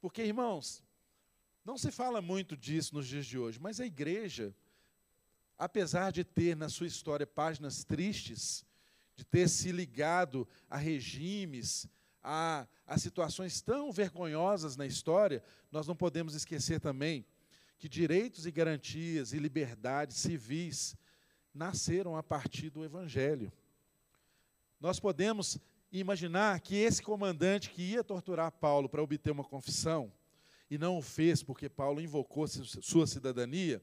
Porque, 0.00 0.22
irmãos, 0.22 0.82
não 1.68 1.76
se 1.76 1.90
fala 1.92 2.22
muito 2.22 2.56
disso 2.56 2.94
nos 2.94 3.06
dias 3.06 3.26
de 3.26 3.38
hoje, 3.38 3.60
mas 3.60 3.78
a 3.78 3.84
igreja, 3.84 4.54
apesar 5.58 6.10
de 6.10 6.24
ter 6.24 6.56
na 6.56 6.70
sua 6.70 6.86
história 6.86 7.26
páginas 7.26 7.84
tristes, 7.84 8.64
de 9.14 9.22
ter 9.22 9.50
se 9.50 9.70
ligado 9.70 10.48
a 10.70 10.78
regimes, 10.78 11.86
a, 12.22 12.66
a 12.86 12.96
situações 12.96 13.60
tão 13.60 13.92
vergonhosas 13.92 14.78
na 14.78 14.86
história, 14.86 15.44
nós 15.70 15.86
não 15.86 15.94
podemos 15.94 16.34
esquecer 16.34 16.80
também 16.80 17.26
que 17.76 17.86
direitos 17.86 18.46
e 18.46 18.50
garantias 18.50 19.34
e 19.34 19.38
liberdades 19.38 20.16
civis 20.16 20.96
nasceram 21.52 22.16
a 22.16 22.22
partir 22.22 22.70
do 22.70 22.82
Evangelho. 22.82 23.52
Nós 24.80 24.98
podemos 24.98 25.58
imaginar 25.92 26.60
que 26.60 26.76
esse 26.76 27.02
comandante 27.02 27.68
que 27.68 27.82
ia 27.82 28.02
torturar 28.02 28.52
Paulo 28.52 28.88
para 28.88 29.02
obter 29.02 29.30
uma 29.30 29.44
confissão, 29.44 30.10
e 30.70 30.78
não 30.78 30.98
o 30.98 31.02
fez 31.02 31.42
porque 31.42 31.68
Paulo 31.68 32.00
invocou 32.00 32.46
sua 32.46 33.06
cidadania, 33.06 33.82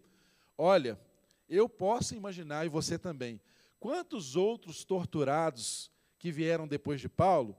olha, 0.57 0.99
eu 1.47 1.69
posso 1.69 2.15
imaginar, 2.15 2.65
e 2.65 2.69
você 2.69 2.97
também, 2.97 3.39
Quantos 3.85 4.35
outros 4.35 4.83
torturados 4.83 5.91
que 6.17 6.31
vieram 6.31 6.67
depois 6.67 6.99
de 6.99 7.07
Paulo, 7.07 7.55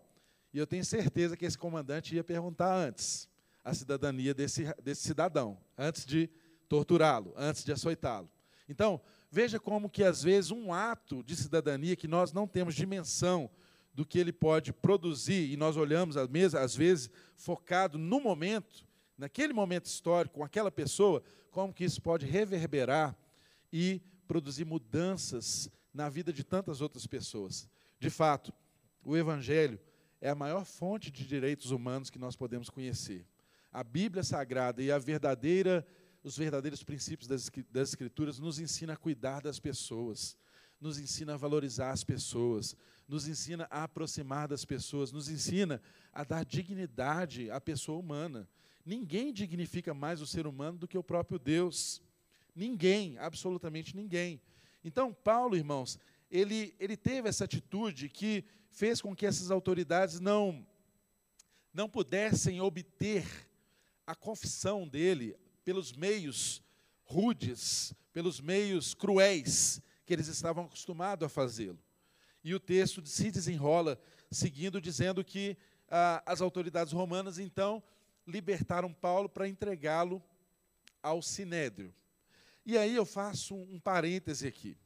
e 0.53 0.59
eu 0.59 0.67
tenho 0.67 0.85
certeza 0.85 1.37
que 1.37 1.45
esse 1.45 1.57
comandante 1.57 2.17
ia 2.17 2.25
perguntar 2.25 2.75
antes 2.75 3.29
a 3.63 3.73
cidadania 3.73 4.35
desse, 4.35 4.65
desse 4.83 5.03
cidadão, 5.03 5.57
antes 5.79 6.05
de 6.05 6.29
torturá-lo, 6.69 7.33
antes 7.37 7.63
de 7.65 7.71
açoitá-lo. 7.71 8.29
Então, 8.69 9.01
veja 9.31 9.61
como 9.61 9.89
que 9.89 10.03
às 10.03 10.21
vezes 10.21 10.51
um 10.51 10.73
ato 10.73 11.23
de 11.23 11.37
cidadania 11.37 11.95
que 11.95 12.09
nós 12.09 12.33
não 12.33 12.45
temos 12.45 12.75
dimensão 12.75 13.49
do 13.95 14.05
que 14.05 14.19
ele 14.19 14.33
pode 14.33 14.73
produzir, 14.73 15.49
e 15.53 15.57
nós 15.57 15.77
olhamos 15.77 16.17
às 16.17 16.75
vezes 16.75 17.09
focado 17.37 17.99
no 17.99 18.21
momento, 18.21 18.85
naquele 19.17 19.53
momento 19.53 19.87
histórico, 19.87 20.37
com 20.37 20.45
aquela 20.45 20.71
pessoa, 20.71 21.23
como 21.51 21.73
que 21.73 21.85
isso 21.85 22.01
pode 22.03 22.27
reverberar 22.27 23.17
e 23.73 24.01
produzir 24.27 24.65
mudanças 24.65 25.71
na 25.93 26.09
vida 26.09 26.33
de 26.33 26.45
tantas 26.45 26.81
outras 26.81 27.07
pessoas. 27.07 27.69
De 27.99 28.11
fato, 28.11 28.53
o 29.05 29.17
Evangelho 29.17 29.79
é 30.21 30.29
a 30.29 30.35
maior 30.35 30.65
fonte 30.65 31.11
de 31.11 31.27
direitos 31.27 31.71
humanos 31.71 32.11
que 32.11 32.19
nós 32.19 32.37
podemos 32.37 32.69
conhecer. 32.69 33.27
A 33.73 33.85
Bíblia 33.85 34.23
Sagrada 34.23 34.83
e 34.83 34.91
a 34.91 34.99
verdadeira, 34.99 35.87
os 36.23 36.37
verdadeiros 36.37 36.83
princípios 36.83 37.29
das, 37.29 37.51
Escrituras 37.75 38.39
nos 38.39 38.59
ensina 38.59 38.95
a 38.95 38.97
cuidar 38.97 39.43
das 39.43 39.61
pessoas, 39.61 40.37
nos 40.81 40.99
ensina 40.99 41.35
a 41.35 41.37
valorizar 41.37 41.91
as 41.91 42.05
pessoas, 42.05 42.77
nos 43.09 43.29
ensina 43.29 43.67
a 43.71 43.85
aproximar 43.85 44.49
das 44.49 44.65
pessoas, 44.65 45.13
nos 45.13 45.29
ensina 45.29 45.81
a 46.13 46.25
dar 46.25 46.45
dignidade 46.45 47.51
à 47.51 47.61
pessoa 47.61 47.99
humana. 47.99 48.49
Ninguém 48.87 49.33
dignifica 49.33 49.93
mais 49.93 50.21
o 50.21 50.27
ser 50.29 50.47
humano 50.47 50.79
do 50.79 50.87
que 50.87 50.97
o 50.97 51.03
próprio 51.03 51.41
Deus. 51.41 52.01
Ninguém, 52.55 53.19
absolutamente 53.19 53.97
ninguém. 53.97 54.41
Então, 54.85 55.13
Paulo, 55.13 55.57
irmãos, 55.57 55.99
ele, 56.31 56.73
ele 56.79 56.97
teve 56.97 57.29
essa 57.29 57.45
atitude 57.45 58.09
que 58.09 58.45
fez 58.71 59.01
com 59.01 59.13
que 59.13 59.27
essas 59.27 59.51
autoridades 59.51 60.21
não, 60.21 60.65
não 61.75 61.89
pudessem 61.89 62.61
obter 62.61 63.27
a 64.07 64.15
confissão 64.15 64.87
dele 64.87 65.37
pelos 65.65 65.93
meios 65.93 66.63
rudes, 67.03 67.93
pelos 68.13 68.41
meios 68.41 68.95
cruéis 68.95 69.83
que 70.05 70.13
eles 70.13 70.29
estavam 70.29 70.67
acostumados 70.67 71.27
a 71.27 71.29
fazê-lo. 71.29 71.79
E 72.45 72.55
o 72.55 72.61
texto 72.61 73.05
se 73.05 73.33
desenrola 73.33 74.01
seguindo, 74.31 74.81
dizendo 74.81 75.25
que 75.25 75.57
ah, 75.89 76.23
as 76.25 76.41
autoridades 76.41 76.93
romanas, 76.93 77.41
então, 77.41 77.83
libertaram 78.27 78.93
Paulo 78.93 79.29
para 79.29 79.49
entregá-lo 79.49 80.23
ao 81.03 81.23
sinédrio. 81.23 81.95
E 82.65 82.77
aí 82.77 82.95
eu 82.97 83.07
faço 83.07 83.55
um 83.55 83.79
parêntese 83.79 84.47
aqui. 84.47 84.77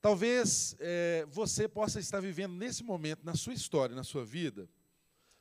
Talvez 0.00 0.74
é, 0.78 1.26
você 1.28 1.68
possa 1.68 2.00
estar 2.00 2.20
vivendo 2.20 2.54
nesse 2.54 2.82
momento, 2.82 3.22
na 3.22 3.34
sua 3.34 3.52
história, 3.52 3.94
na 3.94 4.02
sua 4.02 4.24
vida, 4.24 4.66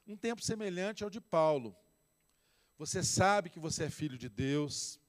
um 0.05 0.17
tempo 0.17 0.43
semelhante 0.43 1.03
ao 1.03 1.09
de 1.09 1.21
Paulo. 1.21 1.73
Você 2.77 3.01
sabe 3.01 3.49
que 3.49 3.59
você 3.59 3.85
é 3.85 3.89
filho 3.89 4.17
de 4.17 4.27
Deus, 4.27 4.99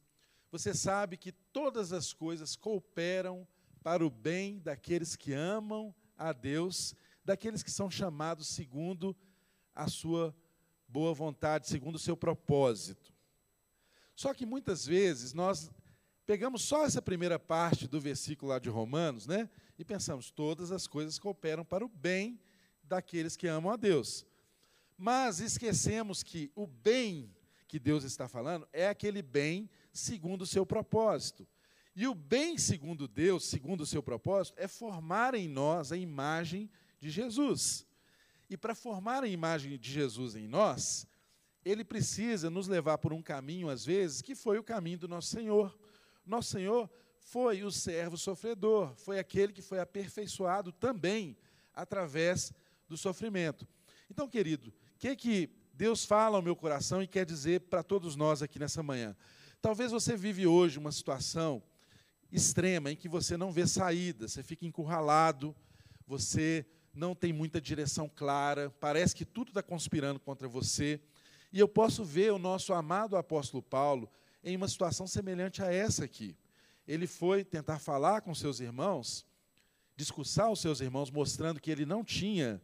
você 0.52 0.72
sabe 0.72 1.16
que 1.16 1.32
todas 1.32 1.92
as 1.92 2.12
coisas 2.12 2.54
cooperam 2.54 3.46
para 3.82 4.04
o 4.04 4.10
bem 4.10 4.60
daqueles 4.60 5.16
que 5.16 5.32
amam 5.32 5.92
a 6.16 6.32
Deus, 6.32 6.94
daqueles 7.24 7.62
que 7.62 7.70
são 7.70 7.90
chamados 7.90 8.48
segundo 8.48 9.16
a 9.74 9.88
sua 9.88 10.34
boa 10.90 11.14
vontade, 11.14 11.68
segundo 11.68 11.94
o 11.94 12.00
seu 12.00 12.16
propósito. 12.16 13.14
Só 14.14 14.34
que 14.34 14.44
muitas 14.44 14.84
vezes 14.84 15.32
nós 15.32 15.70
pegamos 16.26 16.62
só 16.62 16.84
essa 16.84 17.00
primeira 17.00 17.38
parte 17.38 17.86
do 17.86 18.00
versículo 18.00 18.50
lá 18.50 18.58
de 18.58 18.68
Romanos, 18.68 19.26
né? 19.26 19.48
E 19.78 19.84
pensamos, 19.84 20.30
todas 20.30 20.72
as 20.72 20.86
coisas 20.86 21.18
cooperam 21.18 21.64
para 21.64 21.84
o 21.84 21.88
bem 21.88 22.40
daqueles 22.82 23.36
que 23.36 23.46
amam 23.46 23.72
a 23.72 23.76
Deus. 23.76 24.26
Mas 24.98 25.40
esquecemos 25.40 26.22
que 26.22 26.50
o 26.54 26.66
bem 26.66 27.34
que 27.66 27.78
Deus 27.78 28.04
está 28.04 28.28
falando 28.28 28.68
é 28.72 28.88
aquele 28.88 29.22
bem 29.22 29.70
segundo 29.92 30.42
o 30.42 30.46
seu 30.46 30.66
propósito. 30.66 31.46
E 31.94 32.06
o 32.06 32.14
bem 32.14 32.58
segundo 32.58 33.06
Deus, 33.06 33.44
segundo 33.44 33.82
o 33.82 33.86
seu 33.86 34.02
propósito, 34.02 34.54
é 34.58 34.66
formar 34.66 35.34
em 35.34 35.48
nós 35.48 35.92
a 35.92 35.96
imagem 35.96 36.68
de 36.98 37.10
Jesus. 37.10 37.86
E 38.50 38.56
para 38.56 38.74
formar 38.74 39.22
a 39.22 39.28
imagem 39.28 39.78
de 39.78 39.92
Jesus 39.92 40.34
em 40.34 40.48
nós, 40.48 41.06
ele 41.64 41.84
precisa 41.84 42.50
nos 42.50 42.66
levar 42.66 42.98
por 42.98 43.12
um 43.12 43.22
caminho, 43.22 43.68
às 43.68 43.86
vezes, 43.86 44.20
que 44.20 44.34
foi 44.34 44.58
o 44.58 44.64
caminho 44.64 44.98
do 44.98 45.06
nosso 45.06 45.28
Senhor. 45.28 45.78
Nosso 46.26 46.50
Senhor 46.50 46.90
foi 47.20 47.62
o 47.62 47.70
servo 47.70 48.18
sofredor, 48.18 48.92
foi 48.96 49.20
aquele 49.20 49.52
que 49.52 49.62
foi 49.62 49.78
aperfeiçoado 49.78 50.72
também 50.72 51.36
através 51.72 52.52
do 52.88 52.96
sofrimento. 52.96 53.68
Então, 54.10 54.28
querido, 54.28 54.70
o 54.96 54.98
que, 54.98 55.14
que 55.14 55.50
Deus 55.72 56.04
fala 56.04 56.36
ao 56.36 56.42
meu 56.42 56.56
coração 56.56 57.00
e 57.00 57.06
quer 57.06 57.24
dizer 57.24 57.60
para 57.60 57.84
todos 57.84 58.16
nós 58.16 58.42
aqui 58.42 58.58
nessa 58.58 58.82
manhã? 58.82 59.16
Talvez 59.62 59.92
você 59.92 60.16
vive 60.16 60.44
hoje 60.44 60.76
uma 60.76 60.90
situação 60.90 61.62
extrema 62.32 62.90
em 62.90 62.96
que 62.96 63.08
você 63.08 63.36
não 63.36 63.52
vê 63.52 63.64
saída, 63.64 64.26
você 64.26 64.42
fica 64.42 64.66
encurralado, 64.66 65.54
você 66.04 66.66
não 66.92 67.14
tem 67.14 67.32
muita 67.32 67.60
direção 67.60 68.10
clara, 68.14 68.70
parece 68.80 69.14
que 69.14 69.24
tudo 69.24 69.48
está 69.48 69.62
conspirando 69.62 70.18
contra 70.18 70.48
você. 70.48 71.00
E 71.52 71.58
eu 71.58 71.68
posso 71.68 72.04
ver 72.04 72.32
o 72.32 72.38
nosso 72.38 72.72
amado 72.72 73.16
apóstolo 73.16 73.62
Paulo 73.62 74.08
em 74.42 74.56
uma 74.56 74.68
situação 74.68 75.06
semelhante 75.06 75.62
a 75.62 75.72
essa 75.72 76.04
aqui. 76.04 76.36
Ele 76.86 77.06
foi 77.06 77.44
tentar 77.44 77.78
falar 77.78 78.20
com 78.22 78.34
seus 78.34 78.60
irmãos, 78.60 79.24
discursar 79.96 80.50
os 80.50 80.60
seus 80.60 80.80
irmãos, 80.80 81.10
mostrando 81.10 81.60
que 81.60 81.70
ele 81.70 81.86
não 81.86 82.04
tinha 82.04 82.60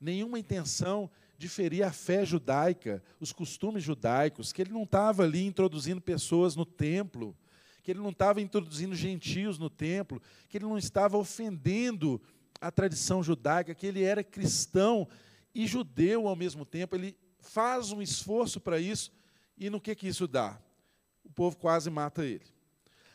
nenhuma 0.00 0.38
intenção 0.38 1.10
de 1.36 1.48
ferir 1.48 1.84
a 1.84 1.92
fé 1.92 2.24
judaica, 2.24 3.02
os 3.20 3.32
costumes 3.32 3.84
judaicos, 3.84 4.52
que 4.52 4.62
ele 4.62 4.72
não 4.72 4.82
estava 4.82 5.22
ali 5.22 5.46
introduzindo 5.46 6.00
pessoas 6.00 6.56
no 6.56 6.66
templo, 6.66 7.36
que 7.82 7.92
ele 7.92 8.00
não 8.00 8.10
estava 8.10 8.40
introduzindo 8.40 8.94
gentios 8.94 9.58
no 9.58 9.70
templo, 9.70 10.20
que 10.48 10.58
ele 10.58 10.66
não 10.66 10.76
estava 10.76 11.16
ofendendo 11.16 12.20
a 12.60 12.70
tradição 12.70 13.22
judaica, 13.22 13.74
que 13.74 13.86
ele 13.86 14.02
era 14.02 14.24
cristão 14.24 15.08
e 15.54 15.66
judeu 15.66 16.26
ao 16.26 16.36
mesmo 16.36 16.64
tempo. 16.64 16.96
Ele 16.96 17.16
faz 17.40 17.92
um 17.92 18.02
esforço 18.02 18.60
para 18.60 18.78
isso, 18.78 19.12
e 19.56 19.70
no 19.70 19.80
que, 19.80 19.94
que 19.94 20.08
isso 20.08 20.26
dá? 20.26 20.58
o 21.28 21.32
povo 21.32 21.56
quase 21.56 21.90
mata 21.90 22.24
ele. 22.24 22.46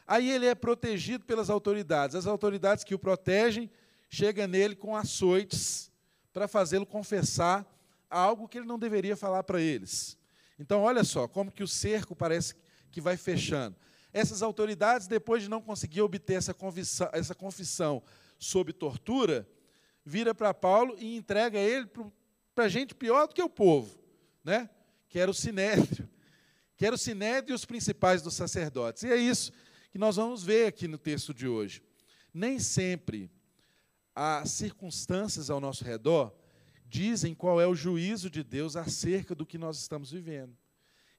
Aí 0.06 0.30
ele 0.30 0.46
é 0.46 0.54
protegido 0.54 1.26
pelas 1.26 1.50
autoridades. 1.50 2.16
As 2.16 2.28
autoridades 2.28 2.84
que 2.84 2.94
o 2.94 3.00
protegem 3.00 3.70
chegam 4.10 4.48
nele 4.48 4.76
com 4.76 4.96
açoites 4.96 5.92
para 6.32 6.48
fazê-lo 6.48 6.86
confessar 6.86 7.66
algo 8.10 8.48
que 8.48 8.60
ele 8.60 8.68
não 8.68 8.78
deveria 8.78 9.18
falar 9.18 9.44
para 9.44 9.60
eles. 9.60 10.18
Então, 10.60 10.82
olha 10.82 11.04
só, 11.04 11.28
como 11.28 11.52
que 11.52 11.64
o 11.64 11.68
cerco 11.68 12.16
parece 12.16 12.54
que 12.92 13.02
vai 13.02 13.18
fechando. 13.18 13.76
Essas 14.14 14.44
autoridades, 14.44 15.08
depois 15.08 15.42
de 15.42 15.50
não 15.50 15.62
conseguir 15.62 16.02
obter 16.02 16.34
essa 16.34 16.54
confissão, 16.54 17.10
essa 17.12 17.34
confissão 17.34 18.04
sob 18.44 18.74
tortura, 18.74 19.48
vira 20.06 20.36
para 20.36 20.54
Paulo 20.54 20.96
e 21.00 21.16
entrega 21.16 21.58
ele 21.58 21.90
para 22.54 22.68
gente 22.68 22.94
pior 22.94 23.28
do 23.28 23.34
que 23.34 23.42
o 23.42 23.50
povo, 23.50 23.98
né? 24.44 24.70
que 25.10 25.20
era 25.20 25.30
o 25.30 25.34
sinédrio 25.34 26.10
que 26.76 26.86
era 26.86 26.96
o 26.96 27.00
sinédrio 27.00 27.54
e 27.54 27.56
os 27.56 27.66
principais 27.66 28.22
dos 28.22 28.34
sacerdotes. 28.34 29.04
E 29.04 29.08
é 29.08 29.16
isso 29.16 29.52
que 29.92 29.98
nós 29.98 30.16
vamos 30.16 30.44
ver 30.44 30.68
aqui 30.68 30.88
no 30.88 30.98
texto 30.98 31.34
de 31.34 31.48
hoje. 31.48 31.82
Nem 32.34 32.60
sempre 32.60 33.32
as 34.16 34.52
circunstâncias 34.52 35.50
ao 35.50 35.60
nosso 35.60 35.84
redor 35.84 36.34
dizem 36.86 37.34
qual 37.34 37.62
é 37.62 37.66
o 37.66 37.74
juízo 37.74 38.30
de 38.30 38.44
Deus 38.44 38.76
acerca 38.76 39.34
do 39.34 39.46
que 39.46 39.58
nós 39.58 39.78
estamos 39.78 40.12
vivendo. 40.12 40.58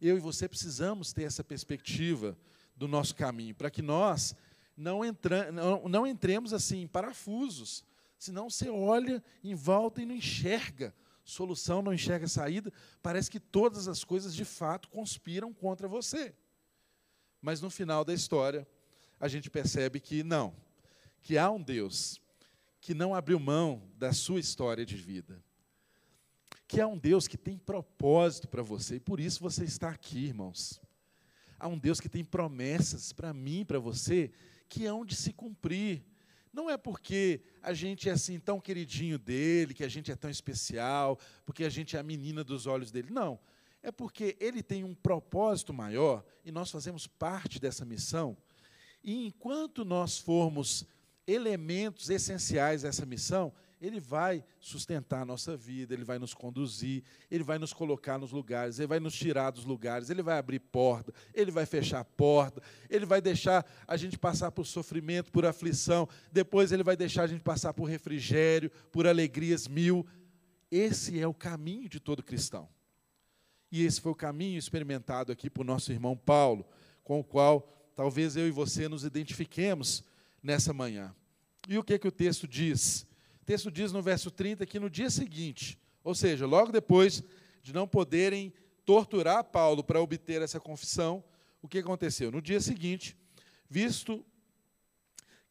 Eu 0.00 0.16
e 0.16 0.20
você 0.20 0.48
precisamos 0.48 1.12
ter 1.12 1.22
essa 1.22 1.42
perspectiva 1.42 2.36
do 2.76 2.86
nosso 2.86 3.14
caminho, 3.14 3.54
para 3.54 3.70
que 3.70 3.80
nós 3.80 4.34
não, 4.76 5.04
entra, 5.04 5.50
não, 5.52 5.88
não 5.88 6.06
entremos 6.06 6.52
assim 6.52 6.82
em 6.82 6.86
parafusos, 6.88 7.84
senão 8.18 8.50
você 8.50 8.68
olha 8.68 9.22
em 9.42 9.54
volta 9.54 10.02
e 10.02 10.06
não 10.06 10.14
enxerga 10.14 10.94
solução, 11.24 11.80
não 11.80 11.94
enxerga 11.94 12.28
saída, 12.28 12.72
parece 13.02 13.30
que 13.30 13.40
todas 13.40 13.88
as 13.88 14.04
coisas 14.04 14.34
de 14.34 14.44
fato 14.44 14.88
conspiram 14.90 15.52
contra 15.52 15.88
você. 15.88 16.34
Mas 17.40 17.60
no 17.60 17.70
final 17.70 18.04
da 18.04 18.12
história, 18.12 18.66
a 19.18 19.28
gente 19.28 19.50
percebe 19.50 20.00
que 20.00 20.22
não, 20.22 20.54
que 21.22 21.38
há 21.38 21.50
um 21.50 21.62
Deus 21.62 22.20
que 22.80 22.92
não 22.92 23.14
abriu 23.14 23.40
mão 23.40 23.90
da 23.96 24.12
sua 24.12 24.38
história 24.38 24.84
de 24.84 24.96
vida. 24.96 25.42
Que 26.68 26.82
há 26.82 26.86
um 26.86 26.98
Deus 26.98 27.26
que 27.26 27.38
tem 27.38 27.56
propósito 27.56 28.46
para 28.46 28.62
você, 28.62 28.96
e 28.96 29.00
por 29.00 29.18
isso 29.18 29.40
você 29.40 29.64
está 29.64 29.88
aqui, 29.88 30.26
irmãos. 30.26 30.80
Há 31.58 31.66
um 31.66 31.78
Deus 31.78 31.98
que 31.98 32.10
tem 32.10 32.22
promessas 32.22 33.12
para 33.12 33.32
mim 33.32 33.64
para 33.64 33.78
você 33.78 34.30
que 34.74 34.86
hão 34.86 35.04
de 35.04 35.14
se 35.14 35.32
cumprir. 35.32 36.02
Não 36.52 36.68
é 36.68 36.76
porque 36.76 37.40
a 37.62 37.72
gente 37.72 38.08
é 38.08 38.12
assim 38.12 38.40
tão 38.40 38.60
queridinho 38.60 39.20
dele, 39.20 39.72
que 39.72 39.84
a 39.84 39.88
gente 39.88 40.10
é 40.10 40.16
tão 40.16 40.28
especial, 40.28 41.16
porque 41.46 41.62
a 41.62 41.68
gente 41.68 41.96
é 41.96 42.00
a 42.00 42.02
menina 42.02 42.42
dos 42.42 42.66
olhos 42.66 42.90
dele. 42.90 43.10
Não. 43.10 43.38
É 43.84 43.92
porque 43.92 44.36
ele 44.40 44.64
tem 44.64 44.82
um 44.82 44.92
propósito 44.92 45.72
maior 45.72 46.24
e 46.44 46.50
nós 46.50 46.72
fazemos 46.72 47.06
parte 47.06 47.60
dessa 47.60 47.84
missão. 47.84 48.36
E 49.02 49.26
enquanto 49.26 49.84
nós 49.84 50.18
formos 50.18 50.84
elementos 51.24 52.10
essenciais 52.10 52.82
dessa 52.82 53.06
missão, 53.06 53.52
ele 53.84 54.00
vai 54.00 54.42
sustentar 54.58 55.22
a 55.22 55.24
nossa 55.24 55.56
vida, 55.56 55.92
ele 55.92 56.04
vai 56.04 56.18
nos 56.18 56.32
conduzir, 56.32 57.02
ele 57.30 57.44
vai 57.44 57.58
nos 57.58 57.72
colocar 57.72 58.18
nos 58.18 58.32
lugares, 58.32 58.78
ele 58.78 58.86
vai 58.86 58.98
nos 58.98 59.14
tirar 59.14 59.50
dos 59.50 59.64
lugares, 59.64 60.08
ele 60.08 60.22
vai 60.22 60.38
abrir 60.38 60.58
porta, 60.58 61.12
ele 61.34 61.50
vai 61.50 61.66
fechar 61.66 62.02
porta, 62.04 62.62
ele 62.88 63.04
vai 63.04 63.20
deixar 63.20 63.64
a 63.86 63.96
gente 63.96 64.18
passar 64.18 64.50
por 64.50 64.64
sofrimento, 64.64 65.30
por 65.30 65.44
aflição, 65.44 66.08
depois 66.32 66.72
ele 66.72 66.82
vai 66.82 66.96
deixar 66.96 67.24
a 67.24 67.26
gente 67.26 67.42
passar 67.42 67.74
por 67.74 67.84
refrigério, 67.84 68.70
por 68.90 69.06
alegrias 69.06 69.68
mil. 69.68 70.06
Esse 70.70 71.20
é 71.20 71.26
o 71.26 71.34
caminho 71.34 71.88
de 71.88 72.00
todo 72.00 72.22
cristão. 72.22 72.68
E 73.70 73.84
esse 73.84 74.00
foi 74.00 74.12
o 74.12 74.16
caminho 74.16 74.58
experimentado 74.58 75.30
aqui 75.30 75.50
por 75.50 75.64
nosso 75.64 75.92
irmão 75.92 76.16
Paulo, 76.16 76.66
com 77.02 77.20
o 77.20 77.24
qual 77.24 77.68
talvez 77.94 78.34
eu 78.34 78.48
e 78.48 78.50
você 78.50 78.88
nos 78.88 79.04
identifiquemos 79.04 80.02
nessa 80.42 80.72
manhã. 80.72 81.14
E 81.68 81.76
o 81.76 81.84
que, 81.84 81.98
que 81.98 82.08
o 82.08 82.12
texto 82.12 82.48
diz? 82.48 83.06
O 83.44 83.46
texto 83.46 83.70
diz 83.70 83.92
no 83.92 84.00
verso 84.00 84.30
30 84.30 84.64
que 84.64 84.80
no 84.80 84.88
dia 84.88 85.10
seguinte, 85.10 85.78
ou 86.02 86.14
seja, 86.14 86.46
logo 86.46 86.72
depois 86.72 87.22
de 87.62 87.74
não 87.74 87.86
poderem 87.86 88.50
torturar 88.86 89.44
Paulo 89.44 89.84
para 89.84 90.00
obter 90.00 90.40
essa 90.40 90.58
confissão, 90.58 91.22
o 91.60 91.68
que 91.68 91.76
aconteceu? 91.76 92.32
No 92.32 92.40
dia 92.40 92.58
seguinte, 92.58 93.14
visto 93.68 94.24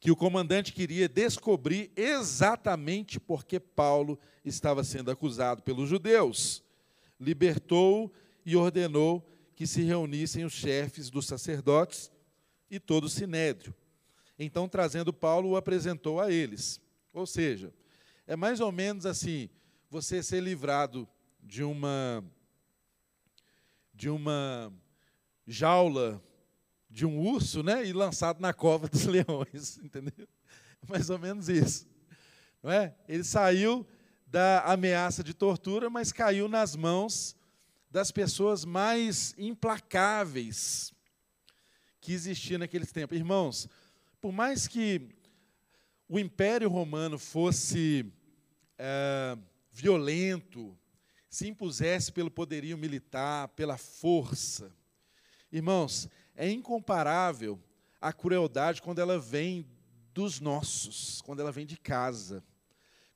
que 0.00 0.10
o 0.10 0.16
comandante 0.16 0.72
queria 0.72 1.08
descobrir 1.08 1.92
exatamente 1.94 3.20
por 3.20 3.44
que 3.44 3.60
Paulo 3.60 4.18
estava 4.44 4.82
sendo 4.82 5.12
acusado 5.12 5.62
pelos 5.62 5.88
judeus, 5.88 6.64
libertou 7.20 8.12
e 8.44 8.56
ordenou 8.56 9.24
que 9.54 9.68
se 9.68 9.82
reunissem 9.82 10.44
os 10.44 10.52
chefes 10.52 11.10
dos 11.10 11.28
sacerdotes 11.28 12.10
e 12.68 12.80
todo 12.80 13.04
o 13.04 13.08
sinédrio. 13.08 13.72
Então, 14.36 14.68
trazendo 14.68 15.12
Paulo, 15.12 15.50
o 15.50 15.56
apresentou 15.56 16.20
a 16.20 16.32
eles. 16.32 16.80
Ou 17.12 17.24
seja, 17.24 17.72
é 18.26 18.36
mais 18.36 18.60
ou 18.60 18.72
menos 18.72 19.06
assim, 19.06 19.48
você 19.90 20.22
ser 20.22 20.40
livrado 20.40 21.08
de 21.42 21.62
uma 21.62 22.24
de 23.92 24.08
uma 24.08 24.72
jaula 25.46 26.22
de 26.90 27.04
um 27.04 27.18
urso, 27.20 27.62
né, 27.62 27.84
e 27.84 27.92
lançado 27.92 28.40
na 28.40 28.52
cova 28.52 28.88
dos 28.88 29.04
leões, 29.06 29.78
entendeu? 29.78 30.28
É 30.82 30.86
mais 30.86 31.10
ou 31.10 31.18
menos 31.18 31.48
isso. 31.48 31.86
Não 32.62 32.70
é? 32.70 32.94
Ele 33.08 33.24
saiu 33.24 33.86
da 34.26 34.60
ameaça 34.60 35.22
de 35.22 35.34
tortura, 35.34 35.90
mas 35.90 36.12
caiu 36.12 36.48
nas 36.48 36.74
mãos 36.74 37.36
das 37.90 38.10
pessoas 38.10 38.64
mais 38.64 39.34
implacáveis 39.38 40.92
que 42.00 42.12
existiam 42.12 42.58
naqueles 42.58 42.90
tempos. 42.90 43.16
Irmãos, 43.16 43.68
por 44.20 44.32
mais 44.32 44.66
que 44.66 45.08
o 46.08 46.18
Império 46.18 46.68
Romano 46.68 47.18
fosse 47.18 48.04
é, 48.78 49.36
violento, 49.72 50.76
se 51.28 51.48
impusesse 51.48 52.12
pelo 52.12 52.30
poderio 52.30 52.76
militar, 52.78 53.48
pela 53.48 53.76
força, 53.76 54.72
irmãos, 55.50 56.08
é 56.34 56.50
incomparável 56.50 57.60
a 58.00 58.12
crueldade 58.12 58.82
quando 58.82 59.00
ela 59.00 59.18
vem 59.18 59.66
dos 60.12 60.40
nossos, 60.40 61.20
quando 61.22 61.40
ela 61.40 61.50
vem 61.50 61.66
de 61.66 61.76
casa, 61.76 62.44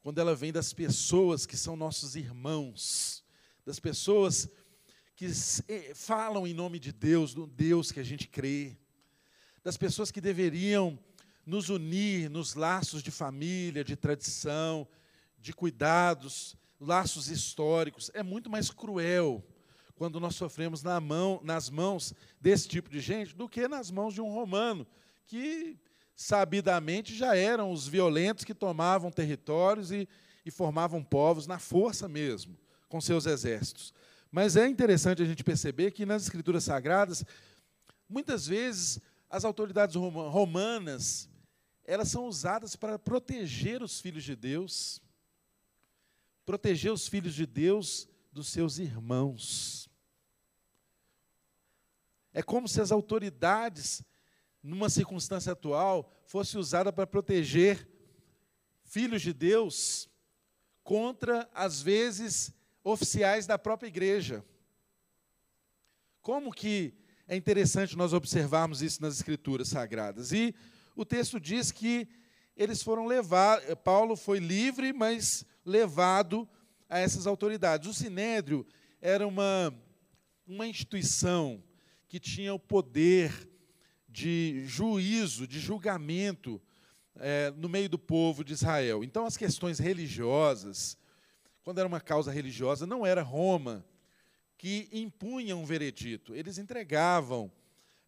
quando 0.02 0.18
ela 0.18 0.34
vem 0.34 0.52
das 0.52 0.72
pessoas 0.72 1.46
que 1.46 1.56
são 1.56 1.76
nossos 1.76 2.16
irmãos, 2.16 3.24
das 3.64 3.78
pessoas 3.78 4.48
que 5.14 5.26
eh, 5.68 5.92
falam 5.94 6.46
em 6.46 6.54
nome 6.54 6.78
de 6.78 6.92
Deus, 6.92 7.34
do 7.34 7.46
Deus 7.46 7.92
que 7.92 8.00
a 8.00 8.04
gente 8.04 8.28
crê 8.28 8.76
das 9.68 9.76
pessoas 9.76 10.10
que 10.10 10.20
deveriam 10.20 10.98
nos 11.48 11.70
unir 11.70 12.28
nos 12.28 12.54
laços 12.54 13.02
de 13.02 13.10
família, 13.10 13.82
de 13.82 13.96
tradição, 13.96 14.86
de 15.38 15.54
cuidados, 15.54 16.54
laços 16.78 17.30
históricos. 17.30 18.10
É 18.12 18.22
muito 18.22 18.50
mais 18.50 18.70
cruel 18.70 19.42
quando 19.94 20.20
nós 20.20 20.36
sofremos 20.36 20.82
na 20.82 21.00
mão, 21.00 21.40
nas 21.42 21.70
mãos 21.70 22.12
desse 22.38 22.68
tipo 22.68 22.90
de 22.90 23.00
gente 23.00 23.34
do 23.34 23.48
que 23.48 23.66
nas 23.66 23.90
mãos 23.90 24.12
de 24.12 24.20
um 24.20 24.28
romano, 24.28 24.86
que 25.26 25.78
sabidamente 26.14 27.16
já 27.16 27.34
eram 27.34 27.72
os 27.72 27.88
violentos 27.88 28.44
que 28.44 28.54
tomavam 28.54 29.10
territórios 29.10 29.90
e, 29.90 30.06
e 30.44 30.50
formavam 30.50 31.02
povos 31.02 31.46
na 31.46 31.58
força 31.58 32.06
mesmo, 32.06 32.58
com 32.90 33.00
seus 33.00 33.24
exércitos. 33.24 33.94
Mas 34.30 34.54
é 34.54 34.68
interessante 34.68 35.22
a 35.22 35.24
gente 35.24 35.42
perceber 35.42 35.92
que 35.92 36.04
nas 36.04 36.24
Escrituras 36.24 36.64
Sagradas, 36.64 37.24
muitas 38.06 38.46
vezes 38.46 39.00
as 39.30 39.46
autoridades 39.46 39.96
romanas, 39.96 41.28
elas 41.88 42.08
são 42.08 42.26
usadas 42.26 42.76
para 42.76 42.98
proteger 42.98 43.82
os 43.82 43.98
filhos 43.98 44.22
de 44.22 44.36
Deus, 44.36 45.00
proteger 46.44 46.92
os 46.92 47.08
filhos 47.08 47.34
de 47.34 47.46
Deus 47.46 48.06
dos 48.30 48.48
seus 48.48 48.78
irmãos. 48.78 49.88
É 52.30 52.42
como 52.42 52.68
se 52.68 52.78
as 52.78 52.92
autoridades, 52.92 54.02
numa 54.62 54.90
circunstância 54.90 55.52
atual, 55.52 56.12
fossem 56.26 56.60
usadas 56.60 56.94
para 56.94 57.06
proteger 57.06 57.88
filhos 58.84 59.22
de 59.22 59.32
Deus 59.32 60.10
contra, 60.84 61.48
às 61.54 61.80
vezes, 61.80 62.52
oficiais 62.84 63.46
da 63.46 63.58
própria 63.58 63.88
igreja. 63.88 64.44
Como 66.20 66.52
que 66.52 66.94
é 67.26 67.34
interessante 67.34 67.96
nós 67.96 68.12
observarmos 68.12 68.82
isso 68.82 69.00
nas 69.00 69.14
Escrituras 69.14 69.68
Sagradas. 69.68 70.32
E 70.32 70.54
o 70.98 71.04
texto 71.04 71.38
diz 71.38 71.70
que 71.70 72.08
eles 72.56 72.82
foram 72.82 73.06
levados, 73.06 73.64
Paulo 73.84 74.16
foi 74.16 74.40
livre, 74.40 74.92
mas 74.92 75.46
levado 75.64 76.48
a 76.88 76.98
essas 76.98 77.24
autoridades. 77.24 77.88
O 77.88 77.94
Sinédrio 77.94 78.66
era 79.00 79.24
uma, 79.24 79.72
uma 80.44 80.66
instituição 80.66 81.62
que 82.08 82.18
tinha 82.18 82.52
o 82.52 82.58
poder 82.58 83.48
de 84.08 84.64
juízo, 84.66 85.46
de 85.46 85.60
julgamento 85.60 86.60
é, 87.14 87.52
no 87.52 87.68
meio 87.68 87.88
do 87.88 87.98
povo 87.98 88.42
de 88.42 88.54
Israel. 88.54 89.04
Então, 89.04 89.24
as 89.24 89.36
questões 89.36 89.78
religiosas, 89.78 90.98
quando 91.62 91.78
era 91.78 91.86
uma 91.86 92.00
causa 92.00 92.32
religiosa, 92.32 92.88
não 92.88 93.06
era 93.06 93.22
Roma 93.22 93.86
que 94.56 94.88
impunham 94.90 95.62
um 95.62 95.64
veredito. 95.64 96.34
Eles 96.34 96.58
entregavam 96.58 97.52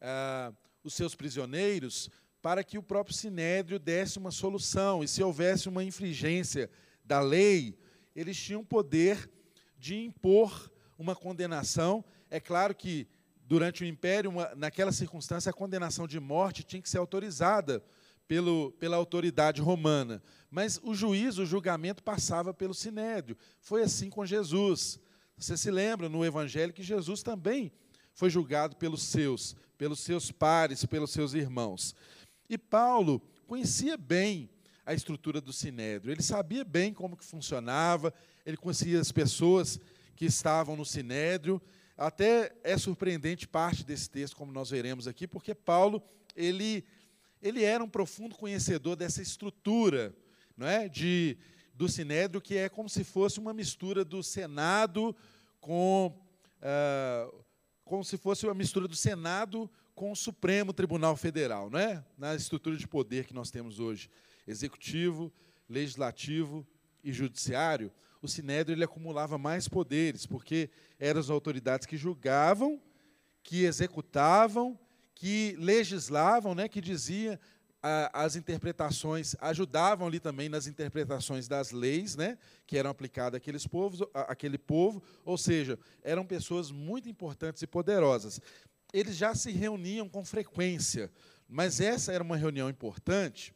ah, 0.01 0.53
os 0.83 0.95
seus 0.95 1.15
prisioneiros 1.15 2.11
para 2.43 2.65
que 2.65 2.79
o 2.79 2.83
próprio 2.83 3.15
sinédrio 3.15 3.79
desse 3.79 4.19
uma 4.19 4.31
solução. 4.31 5.05
E 5.05 5.09
se 5.09 5.23
houvesse 5.23 5.69
uma 5.69 5.85
infringência 5.85 6.71
da 7.05 7.21
lei, 7.21 7.79
eles 8.15 8.37
tinham 8.37 8.65
poder 8.65 9.31
de 9.79 9.97
impor 9.97 10.71
uma 10.99 11.15
condenação. 11.15 12.05
É 12.31 12.41
claro 12.41 12.75
que 12.75 13.07
durante 13.45 13.83
o 13.83 13.87
império, 13.87 14.31
uma, 14.31 14.55
naquela 14.55 14.93
circunstância, 14.93 15.51
a 15.51 15.55
condenação 15.55 16.07
de 16.07 16.21
morte 16.21 16.63
tinha 16.63 16.81
que 16.81 16.89
ser 16.89 16.99
autorizada 16.99 17.83
pelo, 18.29 18.71
pela 18.79 18.97
autoridade 18.97 19.61
romana. 19.61 20.23
Mas 20.51 20.79
o 20.83 20.95
juízo, 20.95 21.43
o 21.43 21.47
julgamento 21.47 22.03
passava 22.03 22.55
pelo 22.55 22.73
sinédrio. 22.73 23.37
Foi 23.61 23.83
assim 23.83 24.09
com 24.09 24.25
Jesus. 24.25 25.01
Você 25.37 25.57
se 25.57 25.71
lembra 25.71 26.09
no 26.09 26.25
Evangelho 26.25 26.73
que 26.73 26.83
Jesus 26.83 27.23
também 27.23 27.73
foi 28.15 28.31
julgado 28.31 28.77
pelos 28.77 29.03
seus, 29.03 29.57
pelos 29.79 30.01
seus 30.01 30.31
pares, 30.31 30.85
pelos 30.85 31.11
seus 31.11 31.33
irmãos. 31.35 31.95
E 32.51 32.59
Paulo 32.59 33.23
conhecia 33.47 33.97
bem 33.97 34.51
a 34.85 34.93
estrutura 34.93 35.41
do 35.41 35.53
sinédrio. 35.53 36.11
Ele 36.11 36.21
sabia 36.21 36.65
bem 36.65 36.93
como 36.93 37.17
que 37.17 37.25
funcionava, 37.25 38.13
ele 38.45 38.57
conhecia 38.57 39.01
as 39.01 39.13
pessoas 39.13 39.79
que 40.17 40.25
estavam 40.25 40.75
no 40.75 40.85
sinédrio. 40.85 41.63
Até 41.97 42.53
é 42.65 42.77
surpreendente 42.77 43.47
parte 43.47 43.85
desse 43.85 44.11
texto, 44.11 44.37
como 44.37 44.51
nós 44.51 44.69
veremos 44.69 45.07
aqui, 45.07 45.29
porque 45.29 45.55
Paulo, 45.55 46.03
ele 46.35 46.85
ele 47.41 47.63
era 47.63 47.83
um 47.83 47.89
profundo 47.89 48.35
conhecedor 48.35 48.97
dessa 48.97 49.23
estrutura, 49.23 50.13
não 50.57 50.67
é? 50.67 50.89
De 50.89 51.39
do 51.73 51.89
sinédrio 51.89 52.41
que 52.41 52.57
é 52.57 52.69
como 52.69 52.89
se 52.89 53.05
fosse 53.05 53.39
uma 53.39 53.55
mistura 53.55 54.05
do 54.05 54.25
Senado 54.25 55.17
com 55.61 56.21
ah, 56.61 57.31
como 57.85 58.05
se 58.05 58.17
fosse 58.17 58.45
uma 58.45 58.55
mistura 58.55 58.89
do 58.89 58.97
Senado 58.97 59.71
com 59.95 60.13
o 60.13 60.17
Supremo 60.17 60.73
Tribunal 60.73 61.17
Federal, 61.17 61.69
não 61.71 61.79
é? 61.79 62.05
Na 62.17 62.35
estrutura 62.35 62.77
de 62.77 62.87
poder 62.87 63.27
que 63.27 63.35
nós 63.35 63.51
temos 63.51 63.79
hoje, 63.79 64.09
executivo, 64.47 65.33
legislativo 65.69 66.67
e 67.03 67.13
judiciário, 67.13 67.93
o 68.23 68.29
Sinédrio 68.29 68.75
ele 68.75 68.85
acumulava 68.85 69.39
mais 69.39 69.69
poderes, 69.69 70.27
porque 70.27 70.71
eram 70.99 71.21
as 71.21 71.31
autoridades 71.31 71.87
que 71.87 71.97
julgavam, 71.97 72.81
que 73.43 73.65
executavam, 73.65 74.79
que 75.15 75.57
legislavam, 75.59 76.55
né, 76.55 76.69
que 76.69 76.81
diziam 76.81 77.39
as 78.13 78.37
interpretações, 78.37 79.35
ajudavam 79.41 80.07
ali 80.07 80.21
também 80.21 80.51
nas 80.51 80.67
interpretações 80.67 81.49
das 81.49 81.71
leis, 81.71 82.15
né, 82.15 82.37
que 82.67 82.77
eram 82.77 82.91
aplicadas 82.91 83.39
àqueles 83.39 83.67
povos, 83.67 84.03
àquele 84.13 84.59
povo, 84.59 85.03
ou 85.25 85.39
seja, 85.39 85.79
eram 86.03 86.27
pessoas 86.27 86.71
muito 86.71 87.09
importantes 87.09 87.63
e 87.63 87.67
poderosas. 87.67 88.39
Eles 88.93 89.17
já 89.17 89.35
se 89.35 89.51
reuniam 89.51 90.09
com 90.09 90.25
frequência, 90.25 91.11
mas 91.49 91.81
essa 91.81 92.13
era 92.13 92.23
uma 92.23 92.37
reunião 92.37 92.69
importante, 92.69 93.55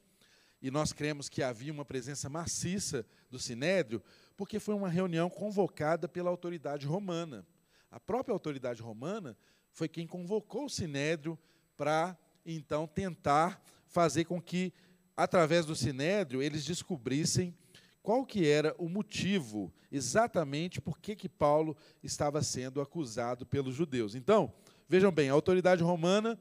e 0.61 0.71
nós 0.71 0.93
cremos 0.93 1.29
que 1.29 1.43
havia 1.43 1.73
uma 1.73 1.85
presença 1.85 2.29
maciça 2.29 3.05
do 3.31 3.39
Sinédrio, 3.39 4.03
porque 4.37 4.59
foi 4.59 4.75
uma 4.75 4.89
reunião 4.89 5.29
convocada 5.29 6.09
pela 6.09 6.31
autoridade 6.31 6.87
romana. 6.87 7.47
A 7.91 8.01
própria 8.01 8.33
autoridade 8.33 8.81
romana 8.81 9.37
foi 9.71 9.89
quem 9.89 10.07
convocou 10.07 10.65
o 10.65 10.71
Sinédrio 10.71 11.39
para, 11.77 12.17
então, 12.47 12.87
tentar 12.87 13.63
fazer 13.87 14.25
com 14.25 14.41
que, 14.41 14.73
através 15.17 15.67
do 15.67 15.77
Sinédrio, 15.77 16.43
eles 16.43 16.65
descobrissem 16.65 17.55
qual 18.03 18.25
que 18.25 18.47
era 18.47 18.75
o 18.79 18.89
motivo, 18.89 19.73
exatamente 19.91 20.81
por 20.81 20.99
que, 20.99 21.17
que 21.17 21.29
Paulo 21.29 21.77
estava 22.03 22.43
sendo 22.43 22.81
acusado 22.81 23.47
pelos 23.47 23.75
judeus. 23.75 24.15
Então, 24.15 24.53
vejam 24.89 25.13
bem, 25.13 25.31
a 25.31 25.33
autoridade 25.33 25.83
romana, 25.83 26.39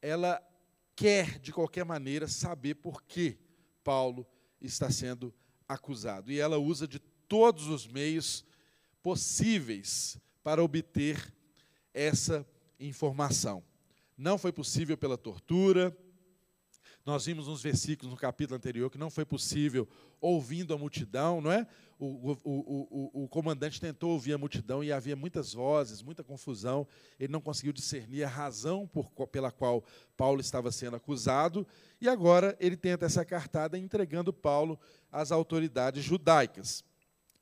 ela 0.00 0.40
quer, 0.96 1.38
de 1.38 1.52
qualquer 1.52 1.84
maneira, 1.84 2.28
saber 2.28 2.74
por 2.76 3.02
que 3.02 3.38
Paulo 3.82 4.26
está 4.60 4.90
sendo 4.90 5.32
acusado. 5.68 6.30
E 6.30 6.38
ela 6.38 6.58
usa 6.58 6.86
de 6.86 6.98
todos 6.98 7.68
os 7.68 7.86
meios 7.86 8.44
possíveis 9.02 10.18
para 10.42 10.62
obter 10.62 11.32
essa 11.92 12.46
informação. 12.78 13.62
Não 14.16 14.36
foi 14.36 14.52
possível 14.52 14.96
pela 14.96 15.16
tortura, 15.16 15.96
nós 17.04 17.24
vimos 17.24 17.48
nos 17.48 17.62
versículos 17.62 18.12
no 18.12 18.18
capítulo 18.18 18.56
anterior 18.56 18.90
que 18.90 18.98
não 18.98 19.10
foi 19.10 19.24
possível 19.24 19.88
ouvindo 20.20 20.74
a 20.74 20.78
multidão, 20.78 21.40
não 21.40 21.50
é? 21.50 21.66
O, 22.02 22.32
o, 22.32 22.38
o, 22.44 23.24
o, 23.24 23.28
comandante 23.28 23.78
tentou 23.78 24.12
ouvir 24.12 24.32
a 24.32 24.38
multidão 24.38 24.82
e 24.82 24.90
havia 24.90 25.14
muitas 25.14 25.52
vozes, 25.52 26.00
muita 26.00 26.24
confusão. 26.24 26.88
Ele 27.18 27.30
não 27.30 27.42
conseguiu 27.42 27.74
discernir 27.74 28.24
a 28.24 28.28
razão 28.28 28.86
por, 28.86 29.10
pela 29.28 29.50
qual 29.50 29.84
Paulo 30.16 30.40
estava 30.40 30.72
sendo 30.72 30.96
acusado. 30.96 31.66
E 32.00 32.08
agora 32.08 32.56
ele 32.58 32.74
tenta 32.74 33.04
essa 33.04 33.22
cartada 33.22 33.76
entregando 33.76 34.32
Paulo 34.32 34.80
às 35.12 35.30
autoridades 35.30 36.02
judaicas. 36.02 36.82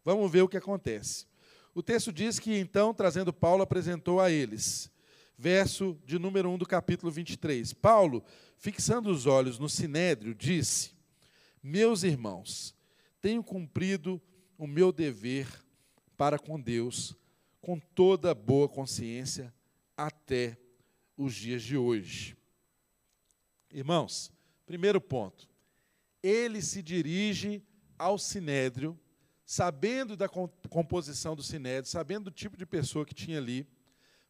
Vamos 0.04 0.28
ver 0.28 0.42
o 0.42 0.48
que 0.48 0.56
acontece. 0.56 1.26
O 1.72 1.80
texto 1.80 2.12
diz 2.12 2.40
que 2.40 2.58
então, 2.58 2.92
trazendo 2.92 3.32
Paulo, 3.32 3.62
apresentou 3.62 4.20
a 4.20 4.28
eles. 4.28 4.90
Verso 5.36 5.96
de 6.04 6.18
número 6.18 6.50
1 6.50 6.58
do 6.58 6.66
capítulo 6.66 7.12
23. 7.12 7.72
Paulo 7.74 8.24
fixando 8.56 9.08
os 9.08 9.24
olhos 9.24 9.56
no 9.56 9.68
sinédrio, 9.68 10.34
disse: 10.34 10.90
Meus 11.62 12.02
irmãos, 12.02 12.74
tenho 13.20 13.40
cumprido 13.40 14.20
o 14.58 14.66
meu 14.66 14.92
dever 14.92 15.48
para 16.16 16.38
com 16.38 16.60
Deus 16.60 17.16
com 17.60 17.78
toda 17.78 18.34
boa 18.34 18.68
consciência 18.68 19.54
até 19.96 20.58
os 21.16 21.34
dias 21.34 21.62
de 21.62 21.76
hoje. 21.76 22.36
Irmãos, 23.72 24.32
primeiro 24.66 25.00
ponto. 25.00 25.48
Ele 26.22 26.60
se 26.60 26.82
dirige 26.82 27.62
ao 27.98 28.18
sinédrio, 28.18 28.98
sabendo 29.44 30.16
da 30.16 30.28
composição 30.28 31.36
do 31.36 31.42
sinédrio, 31.42 31.90
sabendo 31.90 32.24
do 32.24 32.30
tipo 32.30 32.56
de 32.56 32.66
pessoa 32.66 33.06
que 33.06 33.14
tinha 33.14 33.38
ali, 33.38 33.66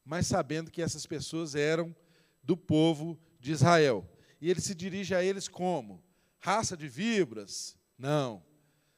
mas 0.05 0.27
sabendo 0.27 0.71
que 0.71 0.83
essas 0.83 1.07
pessoas 1.07 1.55
eram 1.55 1.95
do 2.43 2.57
povo 2.57 3.19
de 3.41 3.53
Israel. 3.53 4.09
E 4.41 4.51
ele 4.51 4.61
se 4.61 4.75
dirige 4.75 5.15
a 5.15 5.23
eles 5.23 5.49
como? 5.49 6.03
Raça 6.39 6.77
de 6.77 6.89
víboras? 6.89 7.77
Não. 7.97 8.43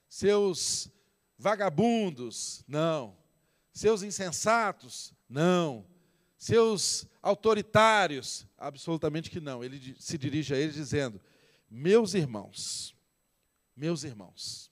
Seus 0.08 0.90
vagabundos? 1.40 2.62
Não. 2.68 3.16
Seus 3.72 4.02
insensatos? 4.02 5.14
Não. 5.28 5.86
Seus 6.36 7.06
autoritários? 7.22 8.46
Absolutamente 8.58 9.30
que 9.30 9.40
não. 9.40 9.64
Ele 9.64 9.96
se 9.98 10.18
dirige 10.18 10.52
a 10.54 10.58
eles 10.58 10.74
dizendo: 10.74 11.18
Meus 11.70 12.12
irmãos, 12.12 12.94
meus 13.74 14.04
irmãos. 14.04 14.70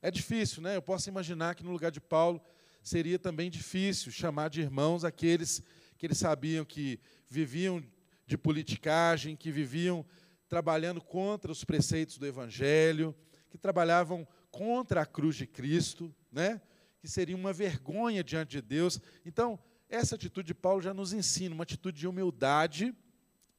É 0.00 0.10
difícil, 0.10 0.62
né? 0.62 0.76
Eu 0.76 0.82
posso 0.82 1.08
imaginar 1.08 1.54
que 1.54 1.62
no 1.62 1.70
lugar 1.70 1.90
de 1.90 2.00
Paulo 2.00 2.42
seria 2.82 3.18
também 3.18 3.50
difícil 3.50 4.10
chamar 4.10 4.48
de 4.48 4.62
irmãos 4.62 5.04
aqueles 5.04 5.62
que 5.98 6.06
eles 6.06 6.18
sabiam 6.18 6.64
que 6.64 6.98
viviam 7.28 7.84
de 8.26 8.36
politicagem, 8.36 9.36
que 9.36 9.52
viviam 9.52 10.04
trabalhando 10.48 11.00
contra 11.00 11.52
os 11.52 11.64
preceitos 11.64 12.18
do 12.18 12.26
Evangelho, 12.26 13.14
que 13.50 13.58
trabalhavam 13.58 14.26
contra 14.52 15.02
a 15.02 15.06
cruz 15.06 15.34
de 15.34 15.46
Cristo, 15.46 16.14
né? 16.30 16.60
que 17.00 17.08
seria 17.08 17.34
uma 17.34 17.52
vergonha 17.52 18.22
diante 18.22 18.52
de 18.52 18.62
Deus. 18.62 19.00
Então, 19.26 19.58
essa 19.88 20.14
atitude 20.14 20.46
de 20.46 20.54
Paulo 20.54 20.80
já 20.80 20.94
nos 20.94 21.12
ensina 21.12 21.52
uma 21.52 21.64
atitude 21.64 21.98
de 21.98 22.06
humildade, 22.06 22.94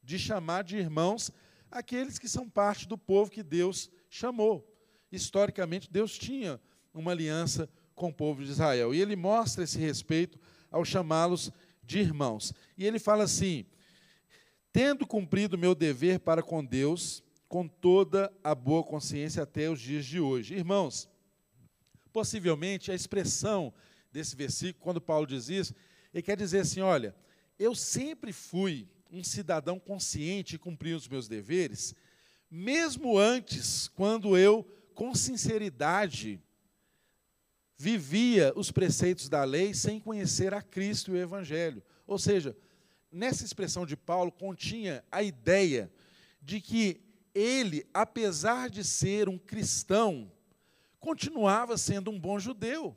de 0.02 0.18
chamar 0.18 0.64
de 0.64 0.78
irmãos 0.78 1.30
aqueles 1.70 2.18
que 2.18 2.30
são 2.30 2.48
parte 2.48 2.88
do 2.88 2.98
povo 2.98 3.32
que 3.32 3.44
Deus 3.44 3.90
chamou. 4.10 4.66
Historicamente, 5.12 5.92
Deus 5.92 6.18
tinha 6.18 6.62
uma 6.94 7.12
aliança 7.12 7.68
com 7.96 8.10
o 8.10 8.14
povo 8.14 8.44
de 8.44 8.52
Israel. 8.52 8.94
E 8.94 9.02
ele 9.02 9.16
mostra 9.16 9.64
esse 9.64 9.78
respeito 9.78 10.40
ao 10.72 10.86
chamá-los 10.86 11.52
de 11.84 12.00
irmãos. 12.00 12.54
E 12.78 12.86
ele 12.86 13.00
fala 13.00 13.24
assim: 13.24 13.66
tendo 14.72 15.06
cumprido 15.06 15.58
meu 15.58 15.76
dever 15.76 16.20
para 16.20 16.42
com 16.42 16.64
Deus, 16.64 17.24
com 17.54 17.68
toda 17.68 18.34
a 18.44 18.56
boa 18.56 18.84
consciência 18.84 19.44
até 19.44 19.70
os 19.70 19.80
dias 19.80 20.08
de 20.08 20.20
hoje. 20.20 20.56
Irmãos, 20.56 21.08
possivelmente 22.12 22.92
a 22.92 22.96
expressão 22.96 23.72
desse 24.12 24.36
versículo, 24.36 24.84
quando 24.84 25.00
Paulo 25.00 25.28
diz 25.28 25.50
isso, 25.50 25.76
ele 26.12 26.24
quer 26.24 26.36
dizer 26.36 26.62
assim: 26.62 26.82
olha, 26.82 27.16
eu 27.60 27.76
sempre 27.76 28.34
fui 28.34 28.90
um 29.12 29.24
cidadão 29.24 29.80
consciente 29.80 30.56
e 30.56 30.58
cumpri 30.58 30.96
os 30.96 31.08
meus 31.08 31.28
deveres, 31.28 31.94
mesmo 32.50 33.20
antes, 33.20 33.88
quando 33.90 34.36
eu, 34.36 34.68
com 34.96 35.14
sinceridade, 35.14 36.42
vivia 37.78 38.52
os 38.56 38.72
preceitos 38.72 39.30
da 39.30 39.44
lei 39.44 39.76
sem 39.76 40.00
conhecer 40.00 40.56
a 40.56 40.62
Cristo 40.64 41.12
e 41.12 41.14
o 41.14 41.22
Evangelho. 41.22 41.84
Ou 42.08 42.18
seja, 42.18 42.58
nessa 43.12 43.46
expressão 43.46 43.86
de 43.86 43.96
Paulo 43.96 44.32
continha 44.32 45.06
a 45.12 45.22
ideia 45.22 45.94
de 46.42 46.60
que 46.60 47.13
ele, 47.34 47.86
apesar 47.94 48.70
de 48.70 48.84
ser 48.84 49.28
um 49.28 49.38
cristão, 49.38 50.32
continuava 51.00 51.78
sendo 51.78 52.12
um 52.12 52.20
bom 52.20 52.40
judeu. 52.40 52.96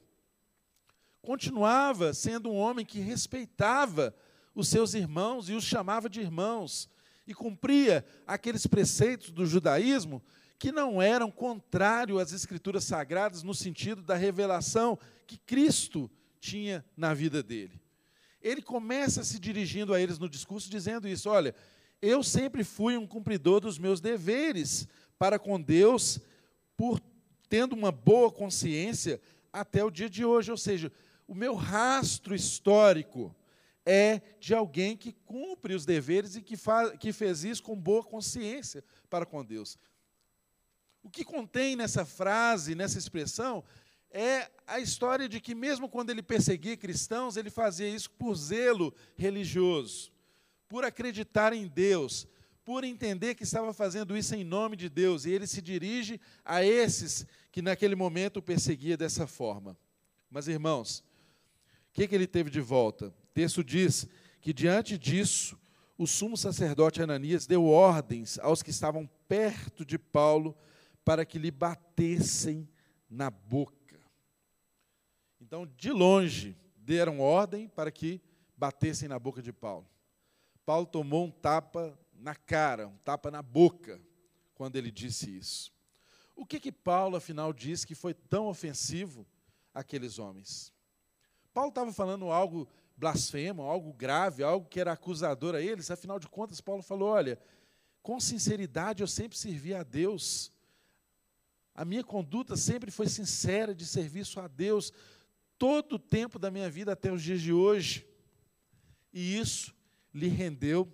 Continuava 1.22 2.14
sendo 2.14 2.50
um 2.50 2.56
homem 2.56 2.84
que 2.84 3.00
respeitava 3.00 4.14
os 4.54 4.68
seus 4.68 4.94
irmãos 4.94 5.48
e 5.48 5.54
os 5.54 5.64
chamava 5.64 6.08
de 6.08 6.20
irmãos 6.20 6.88
e 7.26 7.34
cumpria 7.34 8.06
aqueles 8.26 8.66
preceitos 8.66 9.30
do 9.30 9.44
judaísmo 9.44 10.22
que 10.58 10.72
não 10.72 11.02
eram 11.02 11.30
contrários 11.30 12.20
às 12.20 12.32
escrituras 12.32 12.84
sagradas 12.84 13.42
no 13.42 13.54
sentido 13.54 14.02
da 14.02 14.14
revelação 14.14 14.98
que 15.26 15.36
Cristo 15.36 16.10
tinha 16.40 16.84
na 16.96 17.12
vida 17.12 17.42
dele 17.42 17.80
ele 18.48 18.62
começa 18.62 19.24
se 19.24 19.38
dirigindo 19.38 19.92
a 19.92 20.00
eles 20.00 20.18
no 20.18 20.28
discurso 20.28 20.70
dizendo 20.70 21.08
isso: 21.08 21.28
olha, 21.28 21.54
eu 22.00 22.22
sempre 22.22 22.62
fui 22.62 22.96
um 22.96 23.06
cumpridor 23.06 23.60
dos 23.60 23.78
meus 23.78 24.00
deveres 24.00 24.86
para 25.18 25.38
com 25.38 25.60
Deus, 25.60 26.20
por 26.76 27.00
tendo 27.48 27.74
uma 27.74 27.90
boa 27.90 28.30
consciência 28.30 29.20
até 29.52 29.82
o 29.84 29.90
dia 29.90 30.10
de 30.10 30.24
hoje. 30.24 30.50
Ou 30.50 30.56
seja, 30.56 30.92
o 31.26 31.34
meu 31.34 31.54
rastro 31.54 32.34
histórico 32.34 33.34
é 33.84 34.20
de 34.40 34.52
alguém 34.54 34.96
que 34.96 35.12
cumpre 35.12 35.74
os 35.74 35.86
deveres 35.86 36.36
e 36.36 36.42
que, 36.42 36.56
faz, 36.56 36.96
que 36.98 37.12
fez 37.12 37.44
isso 37.44 37.62
com 37.62 37.76
boa 37.76 38.02
consciência 38.02 38.84
para 39.08 39.24
com 39.24 39.44
Deus. 39.44 39.78
O 41.02 41.08
que 41.08 41.24
contém 41.24 41.76
nessa 41.76 42.04
frase, 42.04 42.74
nessa 42.74 42.98
expressão, 42.98 43.62
é 44.10 44.50
a 44.66 44.80
história 44.80 45.28
de 45.28 45.40
que, 45.40 45.54
mesmo 45.54 45.88
quando 45.88 46.10
ele 46.10 46.22
perseguia 46.22 46.76
cristãos, 46.76 47.36
ele 47.36 47.50
fazia 47.50 47.88
isso 47.88 48.10
por 48.10 48.34
zelo 48.34 48.92
religioso, 49.14 50.10
por 50.68 50.84
acreditar 50.84 51.52
em 51.52 51.66
Deus, 51.66 52.26
por 52.64 52.84
entender 52.84 53.34
que 53.34 53.44
estava 53.44 53.72
fazendo 53.72 54.16
isso 54.16 54.34
em 54.34 54.42
nome 54.44 54.76
de 54.76 54.88
Deus, 54.88 55.24
e 55.24 55.30
ele 55.30 55.46
se 55.46 55.62
dirige 55.62 56.20
a 56.44 56.64
esses 56.64 57.26
que 57.52 57.62
naquele 57.62 57.94
momento 57.94 58.38
o 58.38 58.42
perseguia 58.42 58.96
dessa 58.96 59.26
forma. 59.26 59.76
Mas, 60.30 60.48
irmãos, 60.48 60.98
o 60.98 61.92
que, 61.92 62.08
que 62.08 62.14
ele 62.14 62.26
teve 62.26 62.50
de 62.50 62.60
volta? 62.60 63.06
O 63.06 63.32
texto 63.32 63.62
diz 63.62 64.08
que, 64.40 64.52
diante 64.52 64.98
disso, 64.98 65.58
o 65.96 66.06
sumo 66.06 66.36
sacerdote 66.36 67.00
Ananias 67.00 67.46
deu 67.46 67.64
ordens 67.64 68.38
aos 68.40 68.62
que 68.62 68.70
estavam 68.70 69.08
perto 69.28 69.84
de 69.84 69.98
Paulo 69.98 70.56
para 71.04 71.24
que 71.24 71.38
lhe 71.38 71.50
batessem 71.50 72.68
na 73.08 73.30
boca. 73.30 73.76
Então, 75.40 75.66
de 75.76 75.90
longe, 75.92 76.56
deram 76.76 77.20
ordem 77.20 77.68
para 77.68 77.90
que 77.90 78.20
batessem 78.56 79.08
na 79.08 79.18
boca 79.18 79.40
de 79.40 79.52
Paulo. 79.52 79.88
Paulo 80.66 80.84
tomou 80.84 81.24
um 81.26 81.30
tapa 81.30 81.96
na 82.12 82.34
cara, 82.34 82.88
um 82.88 82.96
tapa 82.98 83.30
na 83.30 83.40
boca, 83.40 84.00
quando 84.52 84.74
ele 84.74 84.90
disse 84.90 85.30
isso. 85.30 85.72
O 86.34 86.44
que 86.44 86.58
que 86.58 86.72
Paulo, 86.72 87.16
afinal, 87.16 87.52
disse 87.52 87.86
que 87.86 87.94
foi 87.94 88.12
tão 88.12 88.48
ofensivo 88.48 89.24
àqueles 89.72 90.18
homens? 90.18 90.74
Paulo 91.54 91.68
estava 91.68 91.92
falando 91.92 92.32
algo 92.32 92.68
blasfemo, 92.96 93.62
algo 93.62 93.92
grave, 93.92 94.42
algo 94.42 94.68
que 94.68 94.80
era 94.80 94.92
acusador 94.92 95.54
a 95.54 95.62
eles, 95.62 95.88
afinal 95.88 96.18
de 96.18 96.28
contas, 96.28 96.60
Paulo 96.60 96.82
falou: 96.82 97.10
olha, 97.10 97.38
com 98.02 98.18
sinceridade 98.18 99.04
eu 99.04 99.06
sempre 99.06 99.38
servi 99.38 99.72
a 99.72 99.84
Deus, 99.84 100.52
a 101.76 101.84
minha 101.84 102.02
conduta 102.02 102.56
sempre 102.56 102.90
foi 102.90 103.06
sincera 103.08 103.72
de 103.72 103.86
serviço 103.86 104.40
a 104.40 104.48
Deus, 104.48 104.92
todo 105.56 105.94
o 105.94 105.98
tempo 105.98 106.40
da 106.40 106.50
minha 106.50 106.68
vida 106.68 106.92
até 106.92 107.12
os 107.12 107.22
dias 107.22 107.40
de 107.40 107.52
hoje. 107.52 108.04
E 109.12 109.38
isso 109.38 109.75
lhe 110.16 110.28
rendeu 110.28 110.90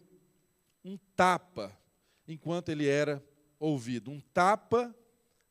um 0.84 0.98
tapa 1.14 1.72
enquanto 2.26 2.70
ele 2.70 2.88
era 2.88 3.24
ouvido, 3.58 4.10
um 4.10 4.20
tapa 4.20 4.92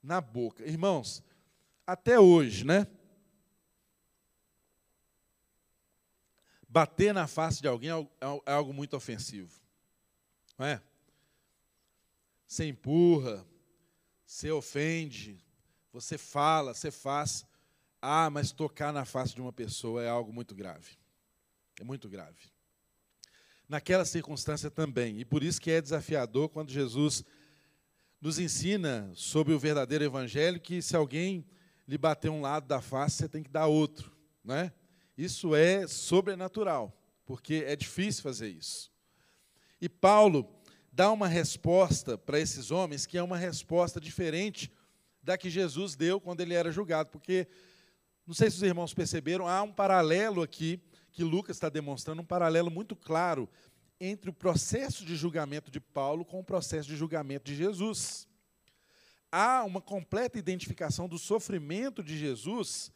na 0.04 0.20
boca. 0.20 0.68
Irmãos, 0.68 1.24
até 1.88 2.20
hoje, 2.20 2.66
né? 2.66 2.86
Bater 6.68 7.14
na 7.14 7.28
face 7.28 7.62
de 7.62 7.68
alguém 7.68 7.90
é, 7.90 7.94
é, 7.94 8.42
é 8.48 8.52
algo 8.52 8.74
muito 8.74 8.96
ofensivo. 8.96 9.62
Não 10.58 10.66
é? 10.66 10.82
Você 12.46 12.66
empurra, 12.68 13.46
você 14.26 14.52
ofende, 14.52 15.42
você 15.94 16.18
fala, 16.18 16.74
você 16.74 16.92
faz. 16.92 17.46
Ah, 18.02 18.30
mas 18.30 18.52
tocar 18.52 18.92
na 18.92 19.06
face 19.06 19.34
de 19.34 19.42
uma 19.42 19.54
pessoa 19.54 20.04
é 20.04 20.10
algo 20.10 20.34
muito 20.34 20.54
grave. 20.54 20.98
É 21.80 21.84
muito 21.86 22.10
grave 22.10 22.51
naquela 23.72 24.04
circunstância 24.04 24.70
também. 24.70 25.22
E 25.22 25.24
por 25.24 25.42
isso 25.42 25.62
que 25.62 25.72
é 25.72 25.82
desafiador 25.82 26.50
quando 26.50 26.70
Jesus 26.72 27.24
nos 28.20 28.38
ensina 28.38 29.10
sobre 29.16 29.54
o 29.54 29.60
verdadeiro 29.60 30.04
evangelho 30.04 30.60
que 30.60 30.82
se 30.82 30.94
alguém 30.94 31.46
lhe 31.88 31.98
bater 31.98 32.30
um 32.30 32.42
lado 32.42 32.68
da 32.68 32.82
face, 32.82 33.16
você 33.16 33.30
tem 33.30 33.42
que 33.42 33.50
dar 33.50 33.68
outro, 33.68 34.12
né? 34.44 34.74
Isso 35.18 35.56
é 35.56 35.88
sobrenatural, 35.88 36.94
porque 37.26 37.64
é 37.66 37.74
difícil 37.74 38.22
fazer 38.22 38.50
isso. 38.50 38.92
E 39.80 39.88
Paulo 39.88 40.54
dá 40.92 41.10
uma 41.10 41.30
resposta 41.30 42.18
para 42.18 42.42
esses 42.42 42.72
homens 42.72 43.06
que 43.06 43.18
é 43.18 43.24
uma 43.24 43.38
resposta 43.38 44.02
diferente 44.02 44.70
da 45.24 45.38
que 45.38 45.50
Jesus 45.50 45.96
deu 45.96 46.20
quando 46.20 46.42
ele 46.42 46.54
era 46.54 46.74
julgado, 46.74 47.10
porque 47.10 47.48
não 48.28 48.34
sei 48.34 48.52
se 48.52 48.58
os 48.58 48.64
irmãos 48.64 48.94
perceberam, 48.94 49.48
há 49.48 49.62
um 49.62 49.72
paralelo 49.72 50.42
aqui 50.42 50.78
que 51.12 51.24
Lucas 51.24 51.58
está 51.58 51.70
demonstrando 51.70 52.22
um 52.22 52.26
paralelo 52.26 52.72
muito 52.72 52.96
claro 52.96 53.50
entre 54.00 54.30
o 54.30 54.34
processo 54.34 55.06
de 55.06 55.16
julgamento 55.16 55.70
de 55.70 55.80
Paulo 55.80 56.26
com 56.26 56.40
o 56.40 56.44
processo 56.44 56.90
de 56.90 56.96
julgamento 56.96 57.46
de 57.46 57.56
Jesus. 57.56 58.28
Há 59.32 59.64
uma 59.64 59.80
completa 59.80 60.40
identificação 60.40 61.08
do 61.08 61.20
sofrimento 61.20 62.04
de 62.04 62.18
Jesus, 62.18 62.92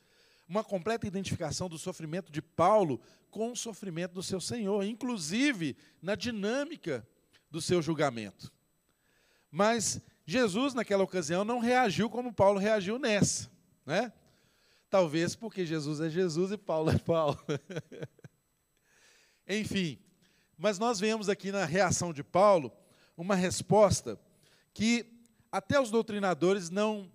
uma 0.47 0.63
completa 0.63 1.07
identificação 1.07 1.69
do 1.69 1.77
sofrimento 1.77 2.31
de 2.31 2.41
Paulo 2.41 2.99
com 3.29 3.51
o 3.51 3.55
sofrimento 3.55 4.13
do 4.13 4.23
seu 4.23 4.41
Senhor, 4.41 4.83
inclusive 4.83 5.77
na 6.01 6.15
dinâmica 6.15 7.07
do 7.51 7.61
seu 7.61 7.81
julgamento. 7.81 8.51
Mas 9.51 10.01
Jesus, 10.25 10.73
naquela 10.73 11.03
ocasião, 11.03 11.45
não 11.45 11.59
reagiu 11.59 12.09
como 12.09 12.33
Paulo 12.33 12.59
reagiu 12.59 12.97
nessa. 12.97 13.49
Né? 13.85 14.11
Talvez 14.89 15.35
porque 15.35 15.65
Jesus 15.65 15.99
é 15.99 16.09
Jesus 16.09 16.51
e 16.51 16.57
Paulo 16.57 16.91
é 16.91 16.97
Paulo. 16.97 17.39
Enfim, 19.47 19.99
mas 20.57 20.79
nós 20.79 20.99
vemos 20.99 21.29
aqui 21.29 21.51
na 21.51 21.65
reação 21.65 22.13
de 22.13 22.23
Paulo 22.23 22.71
uma 23.17 23.35
resposta 23.35 24.19
que 24.73 25.05
até 25.51 25.79
os 25.79 25.89
doutrinadores 25.89 26.69
não 26.69 27.11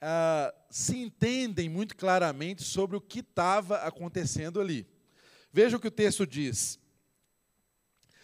ah, 0.00 0.54
se 0.70 0.96
entendem 0.96 1.68
muito 1.68 1.96
claramente 1.96 2.62
sobre 2.62 2.96
o 2.96 3.00
que 3.00 3.20
estava 3.20 3.76
acontecendo 3.78 4.60
ali. 4.60 4.86
Veja 5.52 5.76
o 5.76 5.80
que 5.80 5.88
o 5.88 5.92
texto 5.92 6.26
diz. 6.26 6.78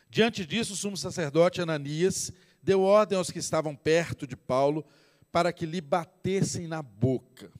Diante 0.09 0.47
disso, 0.47 0.73
o 0.73 0.77
sumo 0.77 0.97
sacerdote 0.97 1.61
Ananias 1.61 2.33
deu 2.63 2.81
ordem 2.83 3.19
aos 3.19 3.31
que 3.31 3.39
estavam 3.39 3.77
perto 3.77 4.27
de 4.27 4.37
Paulo 4.37 4.85
para 5.31 5.53
que 5.53 5.67
lhe 5.67 5.81
batessem 5.81 6.67
na 6.67 6.83
boca. 6.83 7.53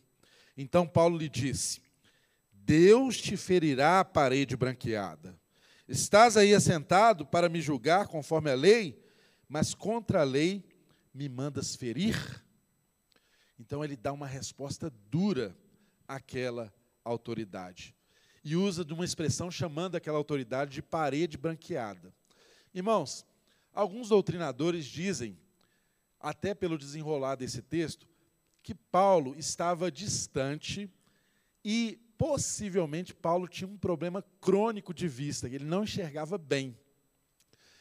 Então 0.57 0.87
Paulo 0.87 1.19
lhe 1.19 1.29
disse: 1.29 1.81
Deus 2.53 3.21
te 3.21 3.37
ferirá 3.37 4.01
a 4.01 4.05
parede 4.05 4.57
branqueada. 4.57 5.39
Estás 5.89 6.37
aí 6.37 6.53
assentado 6.53 7.25
para 7.25 7.49
me 7.49 7.61
julgar 7.61 8.09
conforme 8.09 8.51
a 8.51 8.55
lei, 8.55 9.01
mas 9.49 9.75
contra 9.75 10.23
a 10.23 10.25
lei 10.25 10.65
me 11.15 11.29
mandas 11.29 11.77
ferir? 11.77 12.45
Então 13.59 13.85
ele 13.85 13.97
dá 13.97 14.13
uma 14.13 14.27
resposta 14.27 14.91
dura 15.09 15.57
àquela 16.09 16.73
autoridade. 17.05 17.95
E 18.43 18.57
usa 18.57 18.85
de 18.85 18.93
uma 18.93 19.05
expressão 19.05 19.51
chamando 19.51 19.97
aquela 19.97 20.19
autoridade 20.19 20.73
de 20.73 20.83
parede 20.83 21.37
branqueada. 21.37 22.13
Irmãos, 22.75 23.25
alguns 23.73 24.09
doutrinadores 24.09 24.85
dizem, 24.85 25.39
até 26.21 26.55
pelo 26.55 26.79
desenrolar 26.79 27.37
desse 27.37 27.63
texto, 27.63 28.09
que 28.67 28.75
Paulo 28.75 29.37
estava 29.39 29.93
distante 29.93 30.91
e 31.65 32.01
possivelmente 32.19 33.15
Paulo 33.15 33.47
tinha 33.47 33.71
um 33.71 33.79
problema 33.79 34.25
crônico 34.41 34.93
de 34.93 35.07
vista, 35.07 35.47
ele 35.47 35.65
não 35.65 35.85
enxergava 35.85 36.37
bem. 36.37 36.77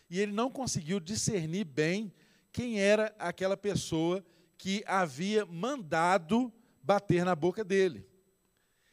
E 0.08 0.20
ele 0.20 0.32
não 0.32 0.48
conseguiu 0.48 1.00
discernir 1.00 1.64
bem 1.64 2.14
quem 2.52 2.80
era 2.80 3.16
aquela 3.18 3.58
pessoa 3.58 4.24
que 4.60 4.84
havia 4.86 5.44
mandado 5.44 6.54
bater 6.84 7.26
na 7.26 7.36
boca 7.36 7.64
dele. 7.64 8.08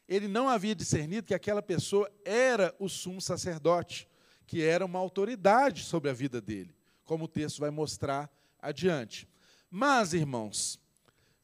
Ele 0.09 0.29
não 0.29 0.49
havia 0.49 0.75
discernido 0.75 1.27
que 1.27 1.35
aquela 1.35 1.61
pessoa 1.61 2.11
era 2.25 2.75
o 2.79 2.89
sumo 2.89 3.21
sacerdote, 3.21 4.09
que 4.47 4.63
era 4.63 4.87
uma 4.87 4.99
autoridade 4.99 5.85
sobre 5.85 6.09
a 6.09 6.15
vida 6.15 6.41
dele, 6.41 6.75
como 7.05 7.25
o 7.25 7.29
texto 7.29 7.61
vai 7.61 7.71
mostrar 7.71 8.35
adiante. 8.59 9.29
Mas, 9.71 10.15
irmãos, 10.15 10.81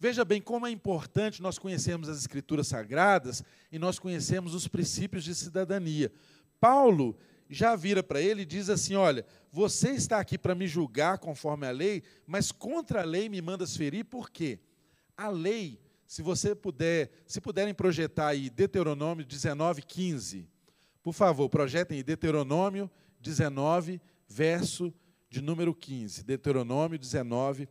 Veja 0.00 0.24
bem 0.24 0.40
como 0.40 0.66
é 0.66 0.70
importante 0.70 1.42
nós 1.42 1.58
conhecermos 1.58 2.08
as 2.08 2.18
Escrituras 2.18 2.68
Sagradas 2.68 3.42
e 3.70 3.78
nós 3.78 3.98
conhecermos 3.98 4.54
os 4.54 4.68
princípios 4.68 5.24
de 5.24 5.34
cidadania. 5.34 6.12
Paulo 6.60 7.16
já 7.50 7.74
vira 7.74 8.02
para 8.02 8.20
ele 8.20 8.42
e 8.42 8.46
diz 8.46 8.68
assim: 8.68 8.94
Olha, 8.94 9.26
você 9.50 9.90
está 9.90 10.20
aqui 10.20 10.38
para 10.38 10.54
me 10.54 10.68
julgar 10.68 11.18
conforme 11.18 11.66
a 11.66 11.70
lei, 11.70 12.02
mas 12.26 12.52
contra 12.52 13.02
a 13.02 13.04
lei 13.04 13.28
me 13.28 13.42
mandas 13.42 13.76
ferir, 13.76 14.04
por 14.04 14.30
quê? 14.30 14.60
A 15.16 15.28
lei, 15.28 15.80
se 16.06 16.22
você 16.22 16.54
puder, 16.54 17.10
se 17.26 17.40
puderem 17.40 17.74
projetar 17.74 18.28
aí 18.28 18.48
Deuteronômio 18.50 19.24
19, 19.24 19.82
15, 19.82 20.48
por 21.02 21.12
favor, 21.12 21.48
projetem 21.48 21.96
aí 21.96 22.02
Deuteronômio 22.04 22.88
19, 23.20 24.00
verso 24.28 24.94
de 25.28 25.40
número 25.40 25.74
15. 25.74 26.22
Deuteronômio 26.22 26.98
19, 26.98 27.68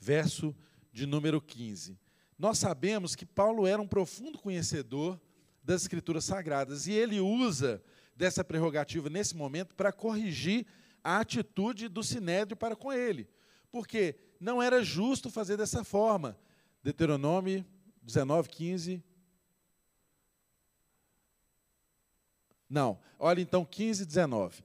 verso 0.00 0.54
de 0.92 1.06
número 1.06 1.40
15. 1.40 1.98
Nós 2.38 2.58
sabemos 2.58 3.16
que 3.16 3.26
Paulo 3.26 3.66
era 3.66 3.80
um 3.80 3.88
profundo 3.88 4.38
conhecedor 4.38 5.20
das 5.62 5.82
Escrituras 5.82 6.24
Sagradas 6.24 6.86
e 6.86 6.92
ele 6.92 7.20
usa 7.20 7.82
dessa 8.14 8.44
prerrogativa 8.44 9.08
nesse 9.10 9.36
momento 9.36 9.74
para 9.74 9.92
corrigir 9.92 10.66
a 11.02 11.20
atitude 11.20 11.88
do 11.88 12.02
sinédrio 12.02 12.56
para 12.56 12.74
com 12.76 12.92
ele, 12.92 13.28
porque 13.70 14.16
não 14.40 14.62
era 14.62 14.82
justo 14.82 15.30
fazer 15.30 15.56
dessa 15.56 15.84
forma. 15.84 16.38
Deuteronômio 16.82 17.64
19, 18.02 18.48
15. 18.48 19.04
Não, 22.68 22.98
olha 23.18 23.40
então 23.40 23.64
15 23.64 24.02
e 24.02 24.06
19. 24.06 24.62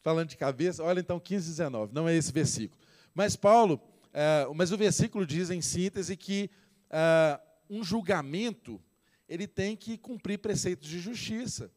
Falando 0.00 0.28
de 0.28 0.36
cabeça, 0.36 0.82
olha 0.82 1.00
então 1.00 1.18
15 1.18 1.46
e 1.46 1.50
19. 1.50 1.94
Não 1.94 2.08
é 2.08 2.14
esse 2.14 2.32
versículo. 2.32 2.83
Mas 3.14 3.36
Paulo, 3.36 3.80
é, 4.12 4.46
mas 4.54 4.72
o 4.72 4.76
versículo 4.76 5.24
diz 5.24 5.50
em 5.50 5.62
síntese 5.62 6.16
que 6.16 6.50
é, 6.90 7.40
um 7.70 7.84
julgamento 7.84 8.80
ele 9.28 9.46
tem 9.46 9.76
que 9.76 9.96
cumprir 9.96 10.38
preceitos 10.38 10.88
de 10.88 10.98
justiça. 10.98 11.70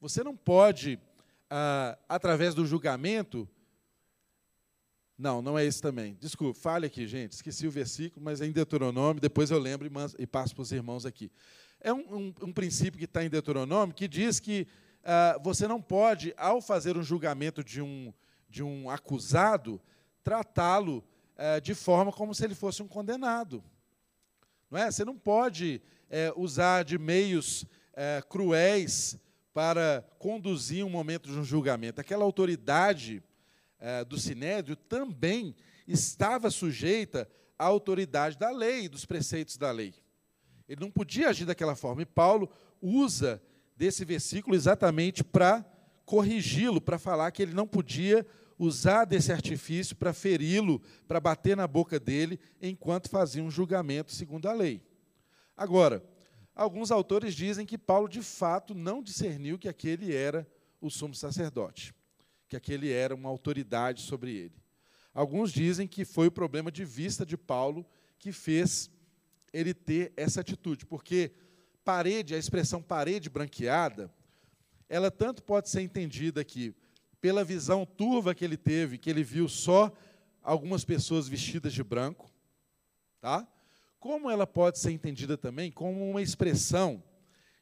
Você 0.00 0.22
não 0.22 0.36
pode, 0.36 0.98
é, 1.50 1.98
através 2.08 2.54
do 2.54 2.64
julgamento, 2.64 3.48
não, 5.18 5.42
não 5.42 5.58
é 5.58 5.64
esse 5.64 5.80
também. 5.82 6.16
Desculpe, 6.20 6.58
fale 6.58 6.86
aqui, 6.86 7.06
gente. 7.06 7.32
Esqueci 7.32 7.66
o 7.66 7.70
versículo, 7.70 8.24
mas 8.24 8.40
é 8.40 8.46
em 8.46 8.52
Deuteronômio, 8.52 9.20
depois 9.20 9.50
eu 9.50 9.58
lembro 9.58 9.90
e 10.18 10.26
passo 10.26 10.54
para 10.54 10.62
os 10.62 10.72
irmãos 10.72 11.04
aqui. 11.04 11.30
É 11.80 11.92
um, 11.92 12.16
um, 12.16 12.34
um 12.42 12.52
princípio 12.52 12.98
que 12.98 13.04
está 13.04 13.24
em 13.24 13.30
Deuteronômio 13.30 13.94
que 13.94 14.08
diz 14.08 14.40
que 14.40 14.66
uh, 15.02 15.42
você 15.42 15.68
não 15.68 15.80
pode, 15.82 16.32
ao 16.36 16.60
fazer 16.60 16.96
um 16.96 17.02
julgamento 17.02 17.62
de 17.62 17.82
um, 17.82 18.12
de 18.48 18.62
um 18.62 18.88
acusado, 18.88 19.80
tratá-lo 20.24 21.04
uh, 21.36 21.60
de 21.60 21.74
forma 21.74 22.10
como 22.10 22.34
se 22.34 22.42
ele 22.44 22.54
fosse 22.54 22.82
um 22.82 22.88
condenado. 22.88 23.62
Não 24.70 24.78
é? 24.78 24.90
Você 24.90 25.04
não 25.04 25.16
pode 25.16 25.80
uh, 26.08 26.40
usar 26.40 26.82
de 26.84 26.98
meios 26.98 27.64
eh, 27.96 28.20
cruéis 28.28 29.16
para 29.52 30.04
conduzir 30.18 30.84
um 30.84 30.90
momento 30.90 31.30
de 31.30 31.38
um 31.38 31.44
julgamento. 31.44 32.00
Aquela 32.00 32.24
autoridade 32.24 33.22
do 34.08 34.18
Sinédrio 34.18 34.74
também 34.74 35.54
estava 35.86 36.50
sujeita 36.50 37.28
à 37.56 37.66
autoridade 37.66 38.36
da 38.36 38.50
lei, 38.50 38.88
dos 38.88 39.04
preceitos 39.04 39.56
da 39.56 39.70
lei. 39.70 39.94
Ele 40.68 40.80
não 40.80 40.90
podia 40.90 41.28
agir 41.28 41.44
daquela 41.44 41.76
forma. 41.76 42.02
E 42.02 42.06
Paulo 42.06 42.50
usa 42.80 43.40
desse 43.76 44.04
versículo 44.04 44.56
exatamente 44.56 45.22
para 45.22 45.64
corrigi-lo, 46.04 46.80
para 46.80 46.98
falar 46.98 47.30
que 47.30 47.42
ele 47.42 47.54
não 47.54 47.66
podia 47.66 48.26
usar 48.58 49.04
desse 49.04 49.32
artifício 49.32 49.96
para 49.96 50.12
feri-lo, 50.12 50.80
para 51.06 51.20
bater 51.20 51.56
na 51.56 51.66
boca 51.66 51.98
dele, 51.98 52.38
enquanto 52.60 53.08
fazia 53.08 53.42
um 53.42 53.50
julgamento 53.50 54.12
segundo 54.12 54.48
a 54.48 54.52
lei. 54.52 54.82
Agora, 55.56 56.04
alguns 56.54 56.90
autores 56.90 57.34
dizem 57.34 57.66
que 57.66 57.78
Paulo, 57.78 58.08
de 58.08 58.22
fato, 58.22 58.74
não 58.74 59.02
discerniu 59.02 59.58
que 59.58 59.68
aquele 59.68 60.14
era 60.14 60.46
o 60.80 60.90
sumo 60.90 61.14
sacerdote, 61.14 61.94
que 62.48 62.56
aquele 62.56 62.90
era 62.90 63.14
uma 63.14 63.28
autoridade 63.28 64.02
sobre 64.02 64.34
ele. 64.34 64.54
Alguns 65.12 65.52
dizem 65.52 65.86
que 65.86 66.04
foi 66.04 66.26
o 66.26 66.32
problema 66.32 66.70
de 66.70 66.84
vista 66.84 67.24
de 67.24 67.36
Paulo 67.36 67.86
que 68.18 68.32
fez 68.32 68.90
ele 69.52 69.72
ter 69.72 70.12
essa 70.16 70.40
atitude, 70.40 70.84
porque 70.84 71.32
parede, 71.84 72.34
a 72.34 72.38
expressão 72.38 72.82
parede 72.82 73.30
branqueada, 73.30 74.12
ela 74.88 75.10
tanto 75.10 75.42
pode 75.42 75.68
ser 75.68 75.82
entendida 75.82 76.40
aqui 76.40 76.74
pela 77.24 77.42
visão 77.42 77.86
turva 77.86 78.34
que 78.34 78.44
ele 78.44 78.58
teve, 78.58 78.98
que 78.98 79.08
ele 79.08 79.24
viu 79.24 79.48
só 79.48 79.90
algumas 80.42 80.84
pessoas 80.84 81.26
vestidas 81.26 81.72
de 81.72 81.82
branco, 81.82 82.30
tá? 83.18 83.48
Como 83.98 84.30
ela 84.30 84.46
pode 84.46 84.78
ser 84.78 84.90
entendida 84.90 85.38
também 85.38 85.72
como 85.72 86.06
uma 86.10 86.20
expressão 86.20 87.02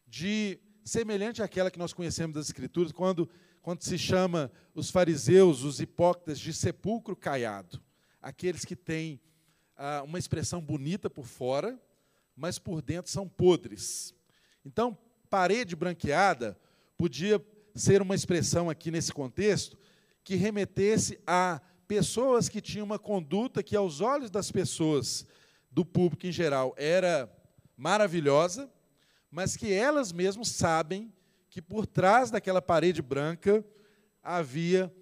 de 0.05 0.59
semelhante 0.85 1.45
àquela 1.45 1.71
que 1.71 1.79
nós 1.79 1.93
conhecemos 1.93 2.35
das 2.35 2.47
escrituras, 2.47 2.91
quando 2.91 3.31
quando 3.61 3.85
se 3.85 3.97
chama 3.97 4.51
os 4.75 4.91
fariseus, 4.91 5.63
os 5.63 5.79
hipócritas 5.79 6.41
de 6.41 6.53
sepulcro 6.53 7.15
caiado, 7.15 7.81
aqueles 8.21 8.65
que 8.65 8.75
têm 8.75 9.21
ah, 9.77 10.03
uma 10.05 10.19
expressão 10.19 10.61
bonita 10.61 11.09
por 11.09 11.25
fora, 11.25 11.81
mas 12.35 12.59
por 12.59 12.83
dentro 12.83 13.13
são 13.13 13.29
podres. 13.29 14.13
Então, 14.65 14.99
parede 15.31 15.77
branqueada 15.77 16.59
podia 16.97 17.39
ser 17.75 18.03
uma 18.03 18.15
expressão 18.15 18.69
aqui 18.69 18.91
nesse 18.91 19.13
contexto 19.13 19.77
que 20.25 20.35
remetesse 20.35 21.19
a 21.27 21.61
pessoas 21.87 22.49
que 22.49 22.61
tinham 22.61 22.85
uma 22.85 22.99
conduta 22.99 23.63
que, 23.63 23.77
aos 23.77 24.01
olhos 24.01 24.31
das 24.31 24.51
pessoas, 24.51 25.27
do 25.71 25.85
público 25.85 26.27
em 26.27 26.33
geral, 26.33 26.75
era 26.77 27.31
maravilhosa, 27.77 28.71
mas 29.31 29.57
que 29.57 29.73
elas 29.73 30.13
mesmas 30.13 30.49
sabem 30.49 31.13
que 31.49 31.61
por 31.61 31.87
trás 31.87 32.31
daquela 32.31 32.63
parede 32.63 33.03
branca 33.03 33.65
havia 34.23 34.95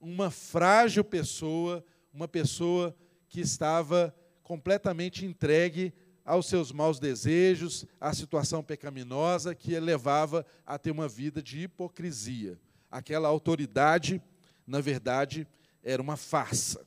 uma 0.00 0.30
frágil 0.30 1.02
pessoa, 1.02 1.84
uma 2.12 2.28
pessoa 2.28 2.94
que 3.28 3.40
estava 3.40 4.14
completamente 4.42 5.24
entregue 5.24 5.92
aos 6.26 6.46
seus 6.46 6.72
maus 6.72 6.98
desejos, 6.98 7.86
à 8.00 8.12
situação 8.12 8.62
pecaminosa 8.62 9.54
que 9.54 9.78
levava 9.78 10.44
a 10.66 10.76
ter 10.76 10.90
uma 10.90 11.06
vida 11.06 11.40
de 11.40 11.60
hipocrisia. 11.62 12.58
Aquela 12.90 13.28
autoridade, 13.28 14.20
na 14.66 14.80
verdade, 14.80 15.46
era 15.84 16.02
uma 16.02 16.16
farsa. 16.16 16.84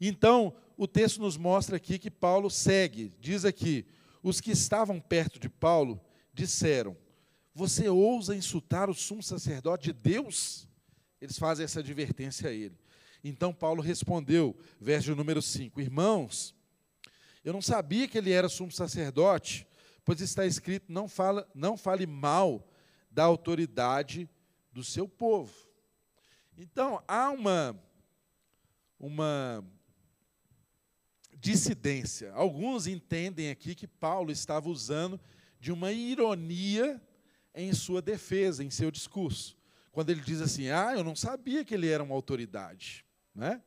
Então, 0.00 0.52
o 0.76 0.88
texto 0.88 1.20
nos 1.20 1.36
mostra 1.36 1.76
aqui 1.76 1.96
que 1.96 2.10
Paulo 2.10 2.50
segue, 2.50 3.12
diz 3.20 3.44
aqui: 3.44 3.86
os 4.20 4.40
que 4.40 4.50
estavam 4.50 4.98
perto 4.98 5.38
de 5.38 5.48
Paulo 5.48 6.00
disseram: 6.34 6.96
Você 7.54 7.88
ousa 7.88 8.34
insultar 8.34 8.90
o 8.90 8.94
sumo 8.94 9.22
sacerdote 9.22 9.84
de 9.84 9.92
Deus? 9.92 10.68
Eles 11.20 11.38
fazem 11.38 11.62
essa 11.62 11.78
advertência 11.78 12.50
a 12.50 12.52
ele. 12.52 12.76
Então 13.22 13.54
Paulo 13.54 13.80
respondeu, 13.80 14.58
verso 14.80 15.14
número 15.14 15.40
5: 15.40 15.80
Irmãos, 15.80 16.52
eu 17.44 17.52
não 17.52 17.62
sabia 17.62 18.06
que 18.06 18.16
ele 18.16 18.30
era 18.30 18.48
sumo 18.48 18.70
sacerdote, 18.70 19.66
pois 20.04 20.20
está 20.20 20.46
escrito: 20.46 20.92
não, 20.92 21.08
fala, 21.08 21.48
não 21.54 21.76
fale 21.76 22.06
mal 22.06 22.66
da 23.10 23.24
autoridade 23.24 24.28
do 24.72 24.82
seu 24.82 25.08
povo. 25.08 25.52
Então, 26.56 27.02
há 27.08 27.30
uma, 27.30 27.78
uma 28.98 29.64
dissidência. 31.34 32.32
Alguns 32.32 32.86
entendem 32.86 33.50
aqui 33.50 33.74
que 33.74 33.86
Paulo 33.88 34.30
estava 34.30 34.68
usando 34.68 35.20
de 35.58 35.72
uma 35.72 35.92
ironia 35.92 37.00
em 37.54 37.72
sua 37.72 38.00
defesa, 38.00 38.62
em 38.62 38.70
seu 38.70 38.90
discurso. 38.90 39.56
Quando 39.90 40.10
ele 40.10 40.20
diz 40.20 40.40
assim: 40.40 40.68
Ah, 40.68 40.94
eu 40.94 41.04
não 41.04 41.16
sabia 41.16 41.64
que 41.64 41.74
ele 41.74 41.88
era 41.88 42.02
uma 42.02 42.14
autoridade. 42.14 43.04
Né? 43.34 43.62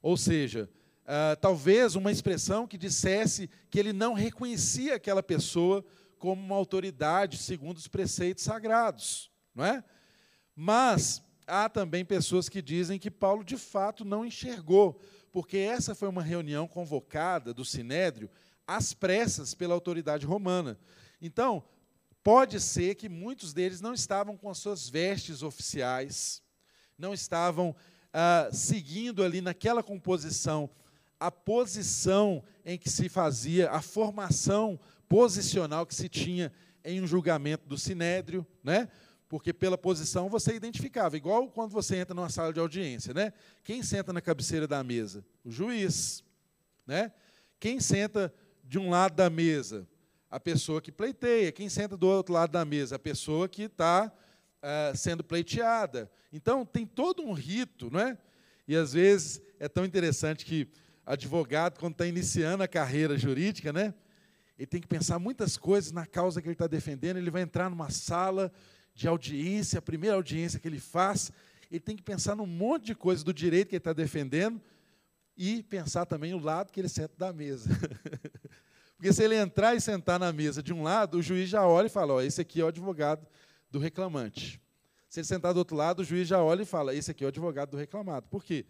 Ou 0.00 0.16
seja, 0.16 0.68
uh, 1.04 1.36
talvez 1.40 1.94
uma 1.94 2.10
expressão 2.10 2.66
que 2.66 2.78
dissesse 2.78 3.50
que 3.70 3.78
ele 3.78 3.92
não 3.92 4.12
reconhecia 4.12 4.94
aquela 4.94 5.22
pessoa 5.22 5.84
como 6.18 6.42
uma 6.42 6.56
autoridade 6.56 7.38
segundo 7.38 7.78
os 7.78 7.88
preceitos 7.88 8.44
sagrados. 8.44 9.30
Não 9.54 9.64
é? 9.64 9.82
Mas 10.54 11.22
há 11.46 11.68
também 11.68 12.04
pessoas 12.04 12.48
que 12.48 12.62
dizem 12.62 12.98
que 12.98 13.10
Paulo 13.10 13.42
de 13.42 13.56
fato 13.56 14.04
não 14.04 14.24
enxergou, 14.24 15.00
porque 15.32 15.56
essa 15.56 15.94
foi 15.94 16.08
uma 16.08 16.22
reunião 16.22 16.68
convocada 16.68 17.52
do 17.52 17.64
Sinédrio 17.64 18.30
às 18.66 18.92
pressas 18.92 19.54
pela 19.54 19.74
autoridade 19.74 20.26
romana. 20.26 20.78
Então, 21.20 21.64
pode 22.22 22.60
ser 22.60 22.94
que 22.94 23.08
muitos 23.08 23.52
deles 23.52 23.80
não 23.80 23.94
estavam 23.94 24.36
com 24.36 24.48
as 24.48 24.58
suas 24.58 24.88
vestes 24.88 25.42
oficiais, 25.42 26.42
não 26.96 27.14
estavam 27.14 27.74
ah, 28.12 28.48
seguindo 28.52 29.24
ali 29.24 29.40
naquela 29.40 29.82
composição 29.82 30.70
a 31.20 31.30
posição 31.30 32.42
em 32.64 32.78
que 32.78 32.88
se 32.88 33.08
fazia, 33.08 33.70
a 33.70 33.82
formação 33.82 34.80
posicional 35.06 35.84
que 35.84 35.94
se 35.94 36.08
tinha 36.08 36.50
em 36.82 37.00
um 37.02 37.06
julgamento 37.06 37.68
do 37.68 37.76
sinédrio, 37.76 38.46
né? 38.64 38.88
Porque 39.28 39.52
pela 39.52 39.78
posição 39.78 40.28
você 40.28 40.54
identificava, 40.54 41.16
igual 41.16 41.48
quando 41.48 41.70
você 41.70 41.96
entra 41.96 42.14
numa 42.14 42.30
sala 42.30 42.52
de 42.52 42.58
audiência, 42.58 43.12
né? 43.12 43.32
Quem 43.62 43.82
senta 43.82 44.12
na 44.12 44.20
cabeceira 44.20 44.66
da 44.66 44.82
mesa? 44.82 45.24
O 45.44 45.50
juiz, 45.50 46.24
né? 46.86 47.12
Quem 47.60 47.78
senta 47.78 48.32
de 48.64 48.78
um 48.78 48.88
lado 48.88 49.14
da 49.14 49.28
mesa? 49.28 49.86
A 50.30 50.40
pessoa 50.40 50.80
que 50.80 50.90
pleiteia. 50.90 51.52
Quem 51.52 51.68
senta 51.68 51.96
do 51.96 52.08
outro 52.08 52.32
lado 52.32 52.50
da 52.50 52.64
mesa? 52.64 52.96
A 52.96 52.98
pessoa 52.98 53.48
que 53.48 53.64
está 53.64 54.10
uh, 54.62 54.96
sendo 54.96 55.22
pleiteada. 55.22 56.10
Então, 56.32 56.64
tem 56.64 56.86
todo 56.86 57.22
um 57.22 57.32
rito, 57.32 57.90
não 57.90 58.00
é? 58.00 58.16
E, 58.66 58.76
às 58.76 58.92
vezes, 58.92 59.42
é 59.58 59.68
tão 59.68 59.84
interessante 59.84 60.44
que 60.44 60.68
advogado, 61.04 61.78
quando 61.78 61.92
está 61.92 62.06
iniciando 62.06 62.62
a 62.62 62.68
carreira 62.68 63.16
jurídica, 63.16 63.72
né? 63.72 63.94
Ele 64.58 64.66
tem 64.66 64.80
que 64.80 64.86
pensar 64.86 65.18
muitas 65.18 65.56
coisas 65.56 65.90
na 65.90 66.04
causa 66.04 66.42
que 66.42 66.46
ele 66.46 66.54
está 66.54 66.66
defendendo. 66.66 67.16
Ele 67.16 67.30
vai 67.30 67.42
entrar 67.42 67.70
numa 67.70 67.90
sala 67.90 68.52
de 68.94 69.08
audiência, 69.08 69.78
a 69.78 69.82
primeira 69.82 70.16
audiência 70.16 70.60
que 70.60 70.68
ele 70.68 70.78
faz, 70.78 71.32
ele 71.70 71.80
tem 71.80 71.96
que 71.96 72.02
pensar 72.02 72.34
num 72.34 72.46
monte 72.46 72.86
de 72.86 72.94
coisas 72.94 73.22
do 73.22 73.32
direito 73.32 73.68
que 73.68 73.76
ele 73.76 73.80
está 73.80 73.92
defendendo 73.92 74.60
e 75.36 75.62
pensar 75.62 76.04
também 76.04 76.34
o 76.34 76.38
lado 76.38 76.72
que 76.72 76.80
ele 76.80 76.88
senta 76.88 77.14
da 77.16 77.32
mesa. 77.32 77.70
Porque 78.96 79.12
se 79.12 79.22
ele 79.22 79.36
entrar 79.36 79.74
e 79.74 79.80
sentar 79.80 80.18
na 80.18 80.30
mesa 80.30 80.62
de 80.62 80.74
um 80.74 80.82
lado, 80.82 81.16
o 81.16 81.22
juiz 81.22 81.48
já 81.48 81.66
olha 81.66 81.86
e 81.86 81.90
fala: 81.90 82.14
ó, 82.14 82.20
esse 82.20 82.40
aqui 82.40 82.60
é 82.60 82.64
o 82.64 82.68
advogado 82.68 83.26
do 83.70 83.78
reclamante. 83.78 84.60
Se 85.08 85.20
ele 85.20 85.26
sentar 85.26 85.54
do 85.54 85.58
outro 85.58 85.74
lado, 85.74 86.00
o 86.00 86.04
juiz 86.04 86.28
já 86.28 86.42
olha 86.42 86.62
e 86.62 86.66
fala: 86.66 86.94
esse 86.94 87.10
aqui 87.10 87.24
é 87.24 87.26
o 87.26 87.28
advogado 87.28 87.70
do 87.70 87.76
reclamado. 87.78 88.28
Por 88.28 88.44
quê? 88.44 88.66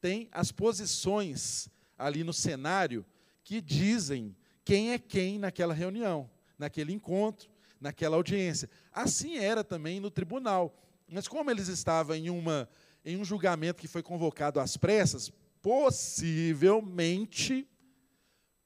Tem 0.00 0.28
as 0.32 0.50
posições 0.50 1.68
ali 1.98 2.24
no 2.24 2.32
cenário 2.32 3.04
que 3.42 3.60
dizem 3.60 4.34
quem 4.64 4.92
é 4.92 4.98
quem 4.98 5.38
naquela 5.38 5.74
reunião, 5.74 6.30
naquele 6.58 6.92
encontro, 6.92 7.50
naquela 7.80 8.16
audiência. 8.16 8.68
Assim 8.92 9.36
era 9.36 9.62
também 9.62 10.00
no 10.00 10.10
tribunal. 10.10 10.74
Mas 11.06 11.28
como 11.28 11.50
eles 11.50 11.68
estavam 11.68 12.16
em, 12.16 12.30
uma, 12.30 12.68
em 13.04 13.18
um 13.18 13.24
julgamento 13.24 13.80
que 13.80 13.88
foi 13.88 14.02
convocado 14.02 14.58
às 14.58 14.76
pressas, 14.76 15.30
possivelmente 15.60 17.68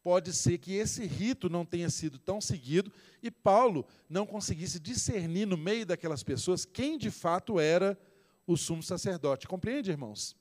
pode 0.03 0.33
ser 0.33 0.59
que 0.59 0.75
esse 0.75 1.05
rito 1.05 1.51
não 1.51 1.67
tenha 1.67 1.91
sido 1.91 2.19
tão 2.19 2.41
seguido 2.41 2.93
e 3.23 3.31
Paulo 3.31 3.85
não 4.09 4.25
conseguisse 4.25 4.79
discernir 4.79 5.47
no 5.47 5.57
meio 5.57 5.85
daquelas 5.85 6.23
pessoas 6.23 6.65
quem 6.65 6.97
de 6.97 7.11
fato 7.11 7.61
era 7.61 7.99
o 8.47 8.57
sumo 8.57 8.83
sacerdote. 8.83 9.47
Compreende, 9.47 9.91
irmãos? 9.91 10.35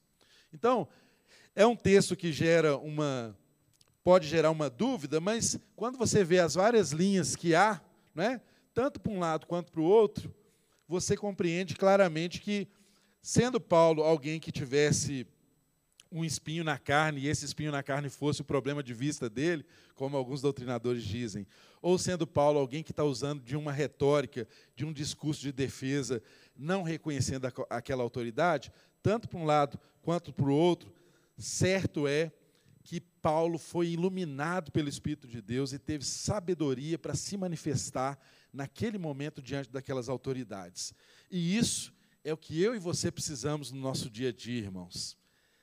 Então, 0.53 0.87
é 1.57 1.65
um 1.65 1.75
texto 1.75 2.15
que 2.15 2.31
gera 2.31 2.77
uma 2.77 3.35
pode 4.03 4.27
gerar 4.27 4.51
uma 4.51 4.69
dúvida, 4.69 5.19
mas 5.19 5.59
quando 5.75 5.97
você 5.97 6.23
vê 6.23 6.37
as 6.39 6.53
várias 6.53 6.91
linhas 6.91 7.35
que 7.35 7.55
há, 7.55 7.81
né, 8.13 8.39
tanto 8.75 9.01
para 9.01 9.11
um 9.11 9.19
lado 9.19 9.47
quanto 9.47 9.71
para 9.71 9.81
o 9.81 9.83
outro, 9.83 10.31
você 10.87 11.17
compreende 11.17 11.75
claramente 11.75 12.39
que 12.39 12.67
sendo 13.23 13.59
Paulo 13.59 14.03
alguém 14.03 14.39
que 14.39 14.51
tivesse 14.51 15.25
um 16.11 16.23
espinho 16.23 16.63
na 16.63 16.77
carne, 16.77 17.21
e 17.21 17.27
esse 17.27 17.43
espinho 17.43 17.71
na 17.71 17.81
carne 17.81 18.07
fosse 18.07 18.41
o 18.41 18.45
problema 18.45 18.83
de 18.83 18.93
vista 18.93 19.27
dele, 19.27 19.65
como 19.95 20.15
alguns 20.15 20.41
doutrinadores 20.41 21.03
dizem, 21.03 21.45
ou 21.81 21.97
sendo 21.97 22.27
Paulo 22.27 22.59
alguém 22.59 22.83
que 22.83 22.91
está 22.91 23.03
usando 23.03 23.41
de 23.41 23.57
uma 23.57 23.71
retórica, 23.71 24.47
de 24.75 24.85
um 24.85 24.93
discurso 24.93 25.41
de 25.41 25.51
defesa, 25.51 26.21
não 26.55 26.83
reconhecendo 26.83 27.51
aquela 27.67 28.03
autoridade, 28.03 28.71
tanto 29.01 29.27
para 29.27 29.39
um 29.39 29.45
lado 29.45 29.79
quanto 30.03 30.31
para 30.31 30.45
o 30.45 30.55
outro, 30.55 30.95
certo 31.37 32.07
é 32.07 32.31
que 32.83 32.99
Paulo 32.99 33.57
foi 33.57 33.89
iluminado 33.89 34.71
pelo 34.71 34.87
Espírito 34.89 35.27
de 35.27 35.41
Deus 35.41 35.73
e 35.73 35.79
teve 35.79 36.05
sabedoria 36.05 36.97
para 36.97 37.13
se 37.13 37.35
manifestar 37.35 38.17
naquele 38.51 38.97
momento 38.97 39.41
diante 39.41 39.69
daquelas 39.69 40.07
autoridades. 40.07 40.93
E 41.29 41.57
isso 41.57 41.93
é 42.23 42.33
o 42.33 42.37
que 42.37 42.61
eu 42.61 42.75
e 42.75 42.79
você 42.79 43.11
precisamos 43.11 43.71
no 43.71 43.79
nosso 43.79 44.09
dia 44.09 44.29
a 44.29 44.31
dia, 44.31 44.59
irmãos 44.59 45.17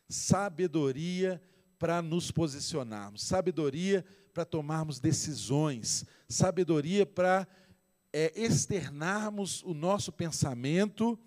sabedoria 0.08 1.42
para 1.78 2.00
nos 2.00 2.30
posicionarmos, 2.30 3.22
sabedoria 3.22 4.04
para 4.32 4.44
tomarmos 4.44 4.98
decisões, 4.98 6.04
sabedoria 6.28 7.04
para 7.04 7.46
é, 8.12 8.32
externarmos 8.34 9.62
o 9.62 9.74
nosso 9.74 10.12
pensamento, 10.12 11.18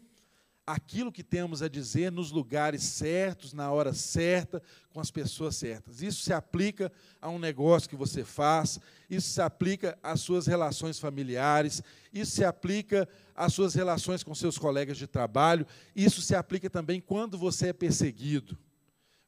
aquilo 0.68 1.14
que 1.14 1.24
temos 1.24 1.62
a 1.62 1.70
dizer 1.70 2.12
nos 2.12 2.30
lugares 2.30 2.84
certos, 2.84 3.54
na 3.54 3.72
hora 3.72 3.94
certa, 3.94 4.62
com 4.92 5.00
as 5.00 5.10
pessoas 5.10 5.56
certas. 5.56 6.02
Isso 6.02 6.22
se 6.22 6.34
aplica 6.34 6.92
a 7.22 7.30
um 7.30 7.40
negócio 7.40 7.90
que 7.90 7.96
você 7.96 8.26
faz, 8.26 8.78
isso 9.10 9.30
se 9.30 9.42
aplica 9.42 9.98
às 10.04 10.20
suas 10.20 10.46
relações 10.46 11.00
familiares, 11.00 11.82
isso 12.12 12.32
se 12.32 12.44
aplica 12.44 13.08
às 13.34 13.54
suas 13.54 13.74
relações 13.74 14.24
com 14.24 14.36
seus 14.36 14.58
colegas 14.58 14.98
de 14.98 15.08
trabalho, 15.08 15.66
isso 15.96 16.22
se 16.22 16.36
aplica 16.36 16.70
também 16.70 17.00
quando 17.00 17.38
você 17.38 17.70
é 17.70 17.74
perseguido. 17.74 18.58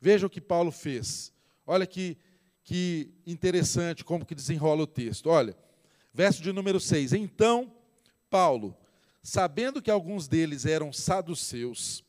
Veja 0.01 0.27
o 0.27 0.29
que 0.29 0.41
Paulo 0.41 0.71
fez. 0.71 1.31
Olha 1.65 1.87
que, 1.87 2.17
que 2.65 3.13
interessante 3.25 4.03
como 4.03 4.25
que 4.25 4.35
desenrola 4.35 4.83
o 4.83 4.87
texto. 4.87 5.29
Olha, 5.29 5.55
verso 6.13 6.41
de 6.41 6.51
número 6.51 6.81
6. 6.81 7.13
Então, 7.13 7.71
Paulo, 8.29 8.75
sabendo 9.21 9.81
que 9.81 9.91
alguns 9.91 10.27
deles 10.27 10.65
eram 10.65 10.91
saduceus 10.93 12.03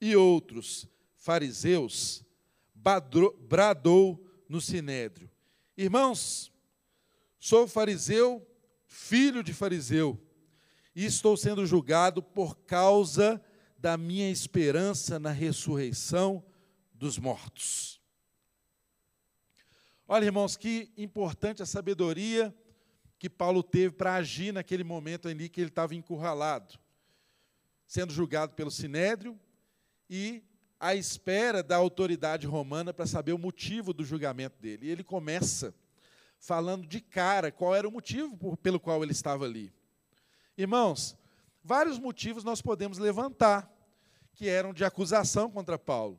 e 0.00 0.16
outros 0.16 0.88
fariseus, 1.16 2.24
bradou 2.74 4.24
no 4.48 4.60
sinédrio. 4.60 5.30
Irmãos, 5.76 6.52
sou 7.38 7.68
fariseu, 7.68 8.46
filho 8.86 9.42
de 9.42 9.52
fariseu, 9.52 10.18
e 10.94 11.04
estou 11.04 11.36
sendo 11.36 11.64
julgado 11.64 12.22
por 12.22 12.56
causa 12.58 13.42
da 13.78 13.96
minha 13.96 14.30
esperança 14.30 15.18
na 15.18 15.30
ressurreição 15.30 16.44
dos 16.92 17.18
mortos. 17.18 18.00
Olha, 20.06 20.24
irmãos, 20.24 20.56
que 20.56 20.92
importante 20.96 21.62
a 21.62 21.66
sabedoria 21.66 22.54
que 23.20 23.30
Paulo 23.30 23.62
teve 23.62 23.94
para 23.94 24.14
agir 24.14 24.52
naquele 24.52 24.82
momento 24.82 25.28
ali 25.28 25.48
que 25.48 25.60
ele 25.60 25.68
estava 25.68 25.94
encurralado, 25.94 26.76
sendo 27.86 28.12
julgado 28.12 28.54
pelo 28.54 28.70
sinédrio 28.70 29.38
e 30.08 30.42
à 30.80 30.96
espera 30.96 31.62
da 31.62 31.76
autoridade 31.76 32.46
romana 32.46 32.92
para 32.92 33.06
saber 33.06 33.32
o 33.32 33.38
motivo 33.38 33.92
do 33.92 34.04
julgamento 34.04 34.60
dele. 34.60 34.86
E 34.86 34.90
ele 34.90 35.04
começa 35.04 35.72
falando 36.38 36.86
de 36.86 37.00
cara 37.00 37.52
qual 37.52 37.76
era 37.76 37.86
o 37.86 37.92
motivo 37.92 38.56
pelo 38.56 38.80
qual 38.80 39.02
ele 39.04 39.12
estava 39.12 39.44
ali. 39.44 39.72
Irmãos, 40.56 41.14
vários 41.62 41.98
motivos 41.98 42.42
nós 42.42 42.60
podemos 42.60 42.98
levantar 42.98 43.70
que 44.32 44.48
eram 44.48 44.72
de 44.72 44.84
acusação 44.84 45.48
contra 45.48 45.78
Paulo 45.78 46.18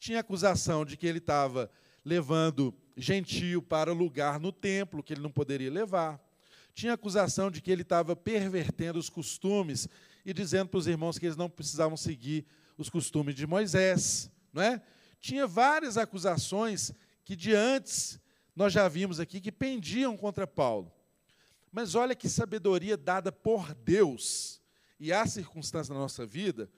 tinha 0.00 0.20
acusação 0.20 0.84
de 0.84 0.96
que 0.96 1.06
ele 1.06 1.18
estava 1.18 1.70
levando 2.02 2.74
gentio 2.96 3.60
para 3.60 3.92
lugar 3.92 4.40
no 4.40 4.50
templo 4.50 5.02
que 5.02 5.12
ele 5.12 5.20
não 5.20 5.30
poderia 5.30 5.70
levar. 5.70 6.18
Tinha 6.74 6.94
acusação 6.94 7.50
de 7.50 7.60
que 7.60 7.70
ele 7.70 7.82
estava 7.82 8.14
pervertendo 8.14 8.98
os 8.98 9.10
costumes 9.10 9.88
e 10.24 10.32
dizendo 10.32 10.68
para 10.68 10.78
os 10.78 10.86
irmãos 10.86 11.18
que 11.18 11.26
eles 11.26 11.36
não 11.36 11.48
precisavam 11.48 11.96
seguir 11.96 12.46
os 12.76 12.88
costumes 12.88 13.34
de 13.34 13.46
Moisés, 13.46 14.30
não 14.52 14.62
é? 14.62 14.82
Tinha 15.20 15.46
várias 15.46 15.96
acusações 15.96 16.92
que 17.24 17.36
de 17.36 17.54
antes 17.54 18.18
nós 18.56 18.72
já 18.72 18.88
vimos 18.88 19.20
aqui 19.20 19.40
que 19.40 19.52
pendiam 19.52 20.16
contra 20.16 20.46
Paulo. 20.46 20.92
Mas 21.70 21.94
olha 21.94 22.14
que 22.14 22.28
sabedoria 22.28 22.96
dada 22.96 23.30
por 23.30 23.74
Deus. 23.74 24.60
E 24.98 25.12
há 25.12 25.26
circunstâncias 25.26 25.90
na 25.90 25.94
nossa 25.94 26.26
vida 26.26 26.70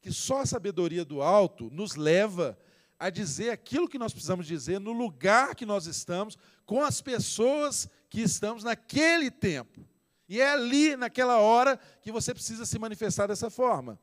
que 0.00 0.12
só 0.12 0.42
a 0.42 0.46
sabedoria 0.46 1.02
do 1.02 1.22
alto 1.22 1.70
nos 1.70 1.94
leva 1.94 2.58
a 2.98 3.08
dizer 3.08 3.48
aquilo 3.48 3.88
que 3.88 3.98
nós 3.98 4.12
precisamos 4.12 4.46
dizer 4.46 4.78
no 4.78 4.92
lugar 4.92 5.54
que 5.54 5.64
nós 5.64 5.86
estamos, 5.86 6.36
com 6.66 6.82
as 6.82 7.00
pessoas 7.00 7.88
que 8.14 8.22
estamos 8.22 8.62
naquele 8.62 9.28
tempo. 9.28 9.84
E 10.28 10.40
é 10.40 10.52
ali, 10.52 10.94
naquela 10.94 11.40
hora, 11.40 11.76
que 12.00 12.12
você 12.12 12.32
precisa 12.32 12.64
se 12.64 12.78
manifestar 12.78 13.26
dessa 13.26 13.50
forma. 13.50 13.98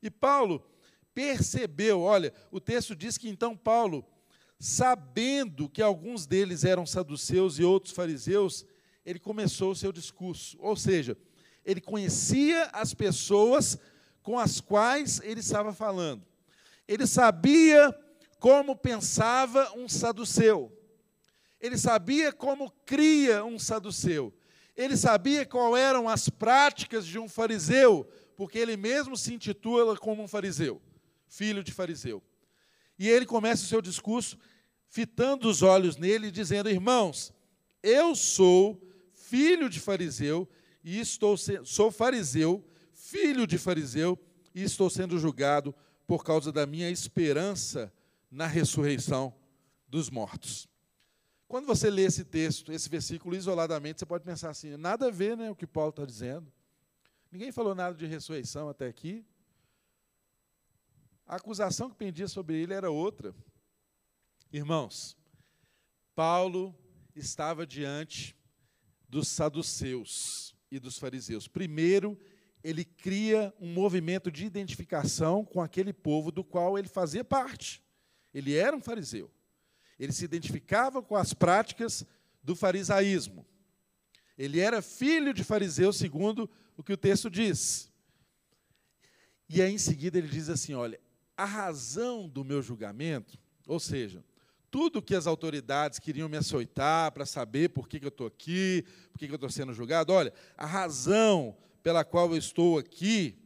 E 0.00 0.08
Paulo 0.08 0.64
percebeu, 1.12 2.00
olha, 2.00 2.32
o 2.52 2.60
texto 2.60 2.94
diz 2.94 3.18
que 3.18 3.28
então 3.28 3.56
Paulo, 3.56 4.06
sabendo 4.56 5.68
que 5.68 5.82
alguns 5.82 6.28
deles 6.28 6.62
eram 6.62 6.86
saduceus 6.86 7.58
e 7.58 7.64
outros 7.64 7.92
fariseus, 7.92 8.64
ele 9.04 9.18
começou 9.18 9.72
o 9.72 9.76
seu 9.76 9.90
discurso. 9.90 10.56
Ou 10.60 10.76
seja, 10.76 11.18
ele 11.64 11.80
conhecia 11.80 12.66
as 12.66 12.94
pessoas 12.94 13.76
com 14.22 14.38
as 14.38 14.60
quais 14.60 15.20
ele 15.24 15.40
estava 15.40 15.72
falando. 15.72 16.24
Ele 16.86 17.04
sabia 17.04 17.92
como 18.38 18.76
pensava 18.76 19.72
um 19.76 19.88
saduceu. 19.88 20.79
Ele 21.60 21.76
sabia 21.76 22.32
como 22.32 22.70
cria 22.84 23.44
um 23.44 23.58
saduceu. 23.58 24.32
Ele 24.76 24.96
sabia 24.96 25.44
qual 25.44 25.76
eram 25.76 26.08
as 26.08 26.28
práticas 26.28 27.06
de 27.06 27.18
um 27.18 27.28
fariseu, 27.28 28.08
porque 28.36 28.58
ele 28.58 28.76
mesmo 28.76 29.16
se 29.16 29.34
intitula 29.34 29.96
como 29.96 30.22
um 30.22 30.28
fariseu, 30.28 30.80
filho 31.28 31.62
de 31.62 31.72
fariseu. 31.72 32.22
E 32.98 33.08
ele 33.08 33.26
começa 33.26 33.64
o 33.64 33.66
seu 33.66 33.82
discurso 33.82 34.38
fitando 34.88 35.48
os 35.48 35.62
olhos 35.62 35.96
nele, 35.96 36.30
dizendo: 36.30 36.70
Irmãos, 36.70 37.32
eu 37.82 38.14
sou 38.14 38.80
filho 39.12 39.68
de 39.68 39.78
fariseu 39.78 40.48
e 40.82 40.98
estou 40.98 41.36
sou 41.36 41.90
fariseu 41.90 42.64
filho 43.10 43.44
de 43.44 43.58
fariseu, 43.58 44.16
e 44.54 44.62
estou 44.62 44.88
sendo 44.88 45.18
julgado 45.18 45.74
por 46.06 46.22
causa 46.22 46.52
da 46.52 46.64
minha 46.64 46.88
esperança 46.88 47.92
na 48.30 48.46
ressurreição 48.46 49.34
dos 49.88 50.08
mortos. 50.08 50.68
Quando 51.50 51.66
você 51.66 51.90
lê 51.90 52.02
esse 52.02 52.24
texto, 52.24 52.70
esse 52.70 52.88
versículo 52.88 53.34
isoladamente, 53.34 53.98
você 53.98 54.06
pode 54.06 54.22
pensar 54.22 54.50
assim: 54.50 54.76
nada 54.76 55.08
a 55.08 55.10
ver 55.10 55.36
né, 55.36 55.50
o 55.50 55.56
que 55.56 55.66
Paulo 55.66 55.90
está 55.90 56.04
dizendo. 56.04 56.46
Ninguém 57.28 57.50
falou 57.50 57.74
nada 57.74 57.96
de 57.96 58.06
ressurreição 58.06 58.68
até 58.68 58.86
aqui. 58.86 59.26
A 61.26 61.34
acusação 61.34 61.90
que 61.90 61.96
pendia 61.96 62.28
sobre 62.28 62.54
ele 62.54 62.72
era 62.72 62.88
outra. 62.88 63.34
Irmãos, 64.52 65.16
Paulo 66.14 66.72
estava 67.16 67.66
diante 67.66 68.36
dos 69.08 69.26
saduceus 69.26 70.54
e 70.70 70.78
dos 70.78 71.00
fariseus. 71.00 71.48
Primeiro, 71.48 72.16
ele 72.62 72.84
cria 72.84 73.52
um 73.58 73.72
movimento 73.72 74.30
de 74.30 74.46
identificação 74.46 75.44
com 75.44 75.60
aquele 75.60 75.92
povo 75.92 76.30
do 76.30 76.44
qual 76.44 76.78
ele 76.78 76.86
fazia 76.86 77.24
parte. 77.24 77.82
Ele 78.32 78.54
era 78.54 78.76
um 78.76 78.80
fariseu. 78.80 79.28
Ele 80.00 80.12
se 80.12 80.24
identificava 80.24 81.02
com 81.02 81.14
as 81.14 81.34
práticas 81.34 82.06
do 82.42 82.56
farisaísmo. 82.56 83.46
Ele 84.36 84.58
era 84.58 84.80
filho 84.80 85.34
de 85.34 85.44
fariseu, 85.44 85.92
segundo 85.92 86.48
o 86.74 86.82
que 86.82 86.94
o 86.94 86.96
texto 86.96 87.28
diz. 87.28 87.92
E 89.46 89.60
aí, 89.60 89.70
em 89.70 89.78
seguida, 89.78 90.16
ele 90.16 90.28
diz 90.28 90.48
assim: 90.48 90.72
olha, 90.72 90.98
a 91.36 91.44
razão 91.44 92.26
do 92.26 92.42
meu 92.42 92.62
julgamento, 92.62 93.38
ou 93.66 93.78
seja, 93.78 94.24
tudo 94.70 95.02
que 95.02 95.14
as 95.14 95.26
autoridades 95.26 95.98
queriam 95.98 96.30
me 96.30 96.38
açoitar 96.38 97.12
para 97.12 97.26
saber 97.26 97.68
por 97.68 97.86
que, 97.86 98.00
que 98.00 98.06
eu 98.06 98.10
estou 98.10 98.26
aqui, 98.26 98.86
por 99.12 99.18
que, 99.18 99.26
que 99.26 99.32
eu 99.32 99.36
estou 99.36 99.50
sendo 99.50 99.74
julgado. 99.74 100.14
Olha, 100.14 100.32
a 100.56 100.64
razão 100.64 101.54
pela 101.82 102.04
qual 102.04 102.30
eu 102.30 102.38
estou 102.38 102.78
aqui, 102.78 103.36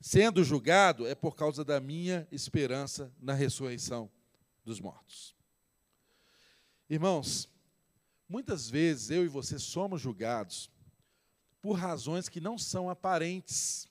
sendo 0.00 0.42
julgado, 0.42 1.06
é 1.06 1.14
por 1.14 1.36
causa 1.36 1.62
da 1.62 1.80
minha 1.80 2.26
esperança 2.32 3.12
na 3.20 3.34
ressurreição 3.34 4.10
dos 4.64 4.80
mortos. 4.80 5.35
Irmãos, 6.88 7.48
muitas 8.28 8.70
vezes 8.70 9.10
eu 9.10 9.24
e 9.24 9.28
você 9.28 9.58
somos 9.58 10.00
julgados 10.00 10.70
por 11.60 11.72
razões 11.72 12.28
que 12.28 12.40
não 12.40 12.56
são 12.56 12.88
aparentes, 12.88 13.88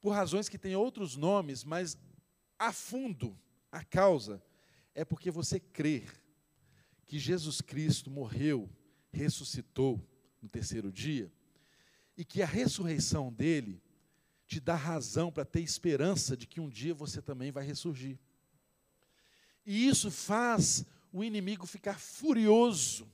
por 0.00 0.10
razões 0.10 0.48
que 0.48 0.56
têm 0.56 0.76
outros 0.76 1.16
nomes, 1.16 1.64
mas 1.64 1.98
a 2.56 2.72
fundo, 2.72 3.36
a 3.72 3.84
causa 3.84 4.40
é 4.94 5.04
porque 5.04 5.32
você 5.32 5.58
crê 5.58 6.06
que 7.06 7.18
Jesus 7.18 7.60
Cristo 7.60 8.08
morreu, 8.08 8.70
ressuscitou 9.10 10.00
no 10.40 10.48
terceiro 10.48 10.92
dia, 10.92 11.32
e 12.16 12.24
que 12.24 12.40
a 12.40 12.46
ressurreição 12.46 13.32
dele 13.32 13.82
te 14.46 14.60
dá 14.60 14.76
razão 14.76 15.32
para 15.32 15.44
ter 15.44 15.60
esperança 15.60 16.36
de 16.36 16.46
que 16.46 16.60
um 16.60 16.68
dia 16.68 16.94
você 16.94 17.20
também 17.20 17.50
vai 17.50 17.64
ressurgir. 17.64 18.16
E 19.66 19.88
isso 19.88 20.10
faz 20.10 20.84
o 21.12 21.24
inimigo 21.24 21.66
ficar 21.66 21.98
furioso. 21.98 23.06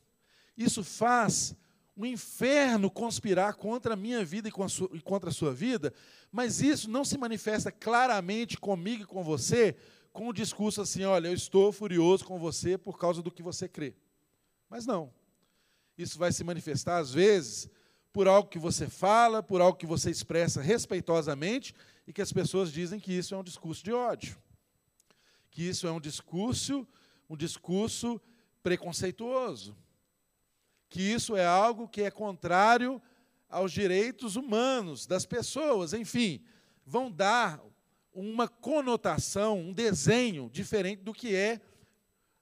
Isso 0.56 0.82
faz 0.82 1.54
o 1.96 2.04
inferno 2.04 2.90
conspirar 2.90 3.54
contra 3.54 3.94
a 3.94 3.96
minha 3.96 4.24
vida 4.24 4.48
e, 4.48 4.52
contra 5.02 5.30
a 5.30 5.32
sua 5.32 5.54
vida, 5.54 5.92
mas 6.30 6.60
isso 6.60 6.90
não 6.90 7.04
se 7.04 7.16
manifesta 7.16 7.72
claramente 7.72 8.58
comigo 8.58 9.02
e 9.02 9.06
com 9.06 9.22
você 9.24 9.76
com 10.16 10.28
o 10.28 10.32
discurso 10.32 10.80
assim: 10.80 11.04
olha, 11.04 11.28
eu 11.28 11.34
estou 11.34 11.70
furioso 11.70 12.24
com 12.24 12.38
você 12.38 12.78
por 12.78 12.98
causa 12.98 13.22
do 13.22 13.30
que 13.30 13.42
você 13.42 13.68
crê. 13.68 13.94
Mas 14.68 14.86
não. 14.86 15.12
Isso 15.96 16.18
vai 16.18 16.32
se 16.32 16.42
manifestar, 16.42 16.98
às 16.98 17.12
vezes, 17.12 17.68
por 18.12 18.26
algo 18.26 18.48
que 18.48 18.58
você 18.58 18.88
fala, 18.88 19.42
por 19.42 19.60
algo 19.60 19.78
que 19.78 19.86
você 19.86 20.10
expressa 20.10 20.60
respeitosamente 20.60 21.74
e 22.06 22.12
que 22.12 22.22
as 22.22 22.32
pessoas 22.32 22.72
dizem 22.72 22.98
que 22.98 23.12
isso 23.12 23.34
é 23.34 23.38
um 23.38 23.44
discurso 23.44 23.84
de 23.84 23.92
ódio. 23.92 24.36
Que 25.50 25.62
isso 25.62 25.86
é 25.86 25.92
um 25.92 26.00
discurso, 26.00 26.86
um 27.28 27.36
discurso 27.36 28.20
preconceituoso 28.62 29.76
que 30.88 31.02
isso 31.02 31.36
é 31.36 31.44
algo 31.44 31.88
que 31.88 32.02
é 32.02 32.10
contrário 32.10 33.02
aos 33.48 33.72
direitos 33.72 34.36
humanos 34.36 35.06
das 35.06 35.26
pessoas, 35.26 35.92
enfim, 35.92 36.42
vão 36.84 37.10
dar 37.10 37.62
uma 38.12 38.48
conotação, 38.48 39.58
um 39.58 39.72
desenho 39.72 40.48
diferente 40.50 41.02
do 41.02 41.12
que 41.12 41.34
é 41.34 41.60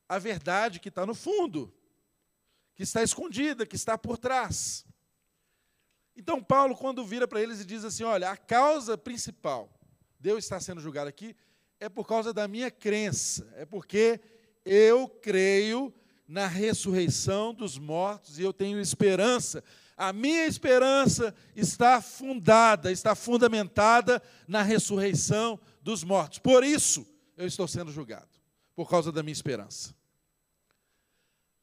a 0.09 0.19
verdade 0.19 0.79
que 0.79 0.89
está 0.89 1.05
no 1.05 1.15
fundo, 1.15 1.75
que 2.75 2.83
está 2.83 3.03
escondida, 3.03 3.67
que 3.67 3.77
está 3.77 3.99
por 3.99 4.19
trás. 4.19 4.87
Então, 6.17 6.43
Paulo, 6.43 6.77
quando 6.77 7.05
vira 7.05 7.27
para 7.27 7.43
eles 7.43 7.61
e 7.61 7.65
diz 7.65 7.85
assim: 7.85 8.05
Olha, 8.05 8.31
a 8.31 8.37
causa 8.37 8.97
principal, 8.97 9.69
Deus 10.19 10.45
está 10.45 10.61
sendo 10.61 10.81
julgado 10.81 11.09
aqui, 11.09 11.35
é 11.81 11.89
por 11.89 12.07
causa 12.07 12.33
da 12.33 12.47
minha 12.47 12.71
crença, 12.71 13.53
é 13.57 13.65
porque 13.65 14.21
eu 14.65 15.09
creio 15.09 15.93
na 16.27 16.47
ressurreição 16.47 17.53
dos 17.53 17.79
mortos 17.79 18.39
e 18.39 18.43
eu 18.43 18.53
tenho 18.53 18.81
esperança. 18.81 19.63
A 19.97 20.13
minha 20.13 20.47
esperança 20.47 21.35
está 21.55 22.01
fundada, 22.01 22.91
está 22.91 23.15
fundamentada 23.15 24.23
na 24.49 24.63
ressurreição 24.63 25.61
dos 25.83 26.03
mortos. 26.03 26.39
Por 26.39 26.65
isso 26.65 27.07
eu 27.37 27.47
estou 27.47 27.69
sendo 27.69 27.93
julgado, 27.93 28.29
por 28.75 28.89
causa 28.89 29.13
da 29.13 29.23
minha 29.23 29.33
esperança. 29.33 29.95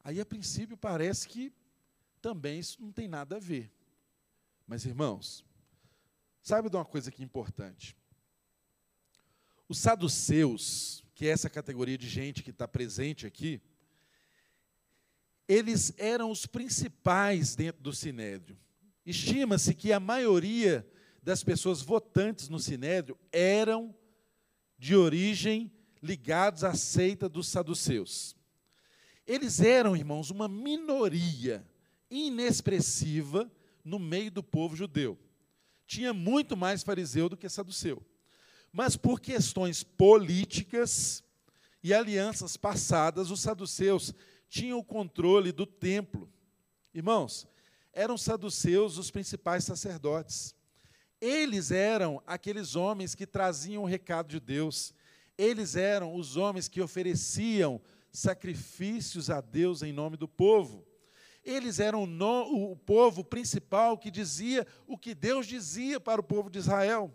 Aí, 0.04 0.20
a 0.20 0.26
princípio, 0.26 0.76
parece 0.76 1.28
que 1.28 1.54
também 2.22 2.60
isso 2.60 2.82
não 2.82 2.91
tem 2.91 3.08
nada 3.08 3.36
a 3.36 3.39
ver. 3.39 3.72
Mas, 4.66 4.86
irmãos, 4.86 5.45
sabe 6.41 6.70
de 6.70 6.76
uma 6.76 6.86
coisa 6.86 7.12
que 7.12 7.22
é 7.22 7.26
importante? 7.26 7.95
Os 9.68 9.78
saduceus, 9.78 11.04
que 11.22 11.28
é 11.28 11.30
essa 11.30 11.51
categoria 11.51 11.99
de 11.99 12.09
gente 12.09 12.41
que 12.41 12.49
está 12.49 12.67
presente 12.67 13.28
aqui, 13.28 13.61
eles 15.47 15.93
eram 15.99 16.32
os 16.32 16.47
principais 16.47 17.55
dentro 17.55 17.80
do 17.80 17.93
sinédrio. 17.93 18.57
Estima-se 19.05 19.76
que 19.76 19.93
a 19.93 19.99
maioria 19.99 20.84
das 21.22 21.43
pessoas 21.43 21.80
votantes 21.80 22.49
no 22.49 22.57
sinédrio 22.57 23.15
eram 23.32 23.95
de 24.80 24.95
origem 24.95 25.72
ligados 26.01 26.63
à 26.63 26.74
seita 26.74 27.30
dos 27.30 27.47
saduceus. 27.49 28.36
Eles 29.28 29.59
eram, 29.59 29.95
irmãos, 29.95 30.32
uma 30.32 30.47
minoria 30.47 31.63
inexpressiva 32.09 33.47
no 33.86 33.99
meio 33.99 34.32
do 34.32 34.41
povo 34.41 34.76
judeu. 34.76 35.19
Tinha 35.86 36.15
muito 36.15 36.57
mais 36.57 36.82
fariseu 36.82 37.30
do 37.30 37.38
que 37.38 37.47
saduceu. 37.47 38.03
Mas 38.72 38.95
por 38.95 39.19
questões 39.19 39.84
políticas 39.84 41.24
e 41.84 41.93
alianças 41.93 42.55
passadas, 42.55 43.30
os 43.30 43.41
saduceus 43.41 44.13
tinham 44.47 44.80
o 44.80 44.84
controle 44.84 45.51
do 45.51 45.65
templo. 45.65 46.32
Irmãos, 46.93 47.47
eram 47.93 48.17
saduceus 48.17 48.97
os 48.97 49.11
principais 49.11 49.63
sacerdotes. 49.63 50.55
Eles 51.19 51.72
eram 51.72 52.22
aqueles 52.26 52.76
homens 52.76 53.13
que 53.13 53.28
traziam 53.28 53.84
o 53.84 53.88
recado 53.88 54.30
de 54.30 54.39
Deus. 54.39 54.93
Eles 55.38 55.76
eram 55.76 56.15
os 56.15 56.38
homens 56.38 56.67
que 56.67 56.82
ofereciam 56.82 57.82
sacrifícios 58.11 59.30
a 59.30 59.41
Deus 59.41 59.82
em 59.82 59.93
nome 59.93 60.17
do 60.17 60.28
povo. 60.28 60.86
Eles 61.43 61.80
eram 61.80 62.03
o 62.03 62.76
povo 62.76 63.24
principal 63.24 63.97
que 63.97 64.11
dizia 64.11 64.65
o 64.88 64.97
que 64.97 65.15
Deus 65.15 65.47
dizia 65.47 65.99
para 65.99 66.22
o 66.22 66.24
povo 66.24 66.49
de 66.49 66.59
Israel. 66.59 67.11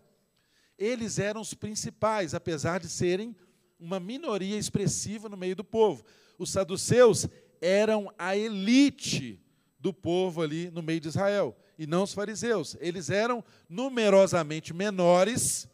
Eles 0.79 1.19
eram 1.19 1.41
os 1.41 1.55
principais, 1.55 2.35
apesar 2.35 2.81
de 2.81 2.89
serem 2.89 3.35
uma 3.79 4.01
minoria 4.01 4.59
expressiva 4.59 5.29
no 5.29 5.37
meio 5.37 5.57
do 5.57 5.65
povo 5.65 6.05
os 6.39 6.51
saduceus 6.51 7.29
eram 7.61 8.13
a 8.19 8.37
elite 8.37 9.41
do 9.79 9.93
povo 9.93 10.43
ali 10.43 10.71
no 10.71 10.83
meio 10.83 11.01
de 11.01 11.09
Israel, 11.09 11.57
e 11.79 11.87
não 11.87 12.03
os 12.03 12.13
fariseus. 12.13 12.77
Eles 12.81 13.11
eram 13.11 13.45
numerosamente 13.69 14.75
menores, 14.75 15.69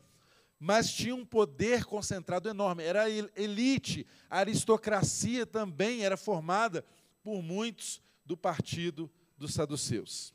mas 0.59 0.93
tinham 0.93 1.19
um 1.19 1.27
poder 1.27 1.85
concentrado 1.85 2.49
enorme. 2.49 2.83
Era 2.83 3.05
a 3.05 3.11
elite, 3.11 4.07
a 4.29 4.39
aristocracia 4.39 5.47
também 5.47 6.05
era 6.05 6.17
formada 6.17 6.85
por 7.23 7.43
muitos 7.43 8.03
do 8.25 8.37
partido 8.37 9.11
dos 9.37 9.55
saduceus. 9.55 10.35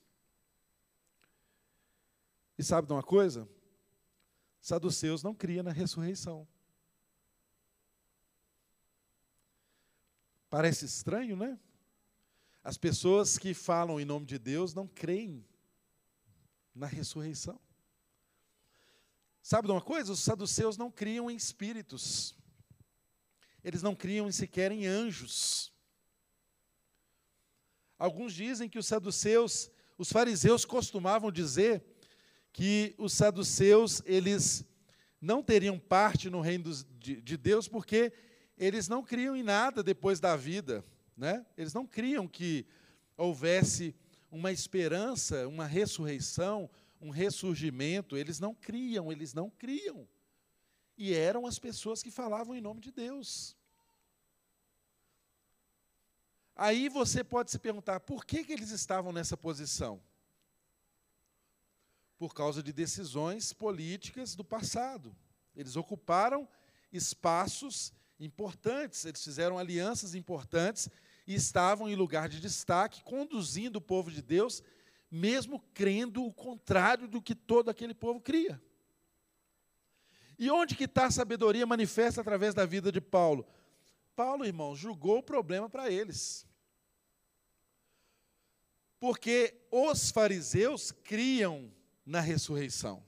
E 2.57 2.63
sabe 2.63 2.87
de 2.87 2.93
uma 2.93 3.03
coisa? 3.03 3.47
Saduceus 4.61 5.23
não 5.23 5.33
cria 5.33 5.63
na 5.63 5.71
ressurreição. 5.71 6.47
Parece 10.49 10.85
estranho, 10.85 11.35
né? 11.35 11.59
As 12.63 12.77
pessoas 12.77 13.37
que 13.37 13.53
falam 13.53 13.99
em 13.99 14.05
nome 14.05 14.25
de 14.25 14.37
Deus 14.37 14.73
não 14.73 14.87
creem 14.87 15.45
na 16.73 16.85
ressurreição. 16.85 17.59
Sabe 19.41 19.67
de 19.67 19.71
uma 19.71 19.81
coisa? 19.81 20.11
Os 20.11 20.19
saduceus 20.19 20.77
não 20.77 20.91
criam 20.91 21.31
em 21.31 21.35
espíritos. 21.35 22.35
Eles 23.63 23.81
não 23.81 23.95
criam 23.95 24.29
sequer 24.31 24.71
em 24.71 24.85
anjos. 24.85 25.73
Alguns 27.97 28.33
dizem 28.33 28.69
que 28.69 28.77
os 28.77 28.85
saduceus, 28.85 29.71
os 29.97 30.11
fariseus 30.11 30.65
costumavam 30.65 31.31
dizer 31.31 31.81
que 32.57 32.95
os 32.97 33.13
saduceus, 33.13 34.01
eles 34.03 34.65
não 35.21 35.43
teriam 35.43 35.77
parte 35.77 36.27
no 36.27 36.41
reino 36.41 36.73
de 36.97 37.37
Deus 37.37 37.67
porque 37.67 38.11
eles 38.57 38.87
não 38.87 39.03
criam 39.03 39.35
em 39.35 39.43
nada 39.43 39.83
depois 39.83 40.19
da 40.19 40.35
vida, 40.35 40.83
né? 41.15 41.45
Eles 41.55 41.71
não 41.71 41.85
criam 41.85 42.27
que 42.27 42.65
houvesse 43.15 43.95
uma 44.31 44.51
esperança, 44.51 45.47
uma 45.47 45.67
ressurreição, 45.67 46.67
um 46.99 47.11
ressurgimento, 47.11 48.17
eles 48.17 48.39
não 48.39 48.55
criam, 48.55 49.11
eles 49.11 49.35
não 49.35 49.51
criam. 49.51 50.09
E 50.97 51.13
eram 51.13 51.45
as 51.45 51.59
pessoas 51.59 52.01
que 52.01 52.09
falavam 52.09 52.55
em 52.55 52.61
nome 52.61 52.81
de 52.81 52.91
Deus. 52.91 53.55
Aí 56.55 56.89
você 56.89 57.23
pode 57.23 57.51
se 57.51 57.59
perguntar, 57.59 57.99
por 57.99 58.25
que, 58.25 58.43
que 58.43 58.51
eles 58.51 58.71
estavam 58.71 59.13
nessa 59.13 59.37
posição? 59.37 60.01
Por 62.17 62.33
causa 62.33 62.63
de 62.63 62.73
decisões 62.73 63.53
políticas 63.53 64.35
do 64.35 64.43
passado. 64.43 65.15
Eles 65.55 65.75
ocuparam 65.75 66.47
espaços 66.91 67.93
importantes, 68.19 69.05
eles 69.05 69.23
fizeram 69.23 69.57
alianças 69.57 70.15
importantes 70.15 70.89
e 71.25 71.35
estavam 71.35 71.89
em 71.89 71.95
lugar 71.95 72.29
de 72.29 72.39
destaque, 72.39 73.03
conduzindo 73.03 73.77
o 73.77 73.81
povo 73.81 74.09
de 74.09 74.21
Deus, 74.21 74.63
mesmo 75.11 75.59
crendo 75.73 76.23
o 76.23 76.33
contrário 76.33 77.07
do 77.07 77.21
que 77.21 77.35
todo 77.35 77.69
aquele 77.69 77.93
povo 77.93 78.19
cria. 78.19 78.61
E 80.39 80.49
onde 80.51 80.75
que 80.75 80.83
está 80.85 81.05
a 81.05 81.11
sabedoria 81.11 81.65
manifesta 81.65 82.21
através 82.21 82.53
da 82.53 82.65
vida 82.65 82.91
de 82.91 83.01
Paulo? 83.01 83.47
Paulo, 84.15 84.45
irmão, 84.45 84.75
julgou 84.75 85.19
o 85.19 85.23
problema 85.23 85.69
para 85.69 85.91
eles. 85.91 86.45
Porque 88.99 89.67
os 89.71 90.11
fariseus 90.11 90.91
criam 90.91 91.71
na 92.07 92.21
ressurreição. 92.21 93.03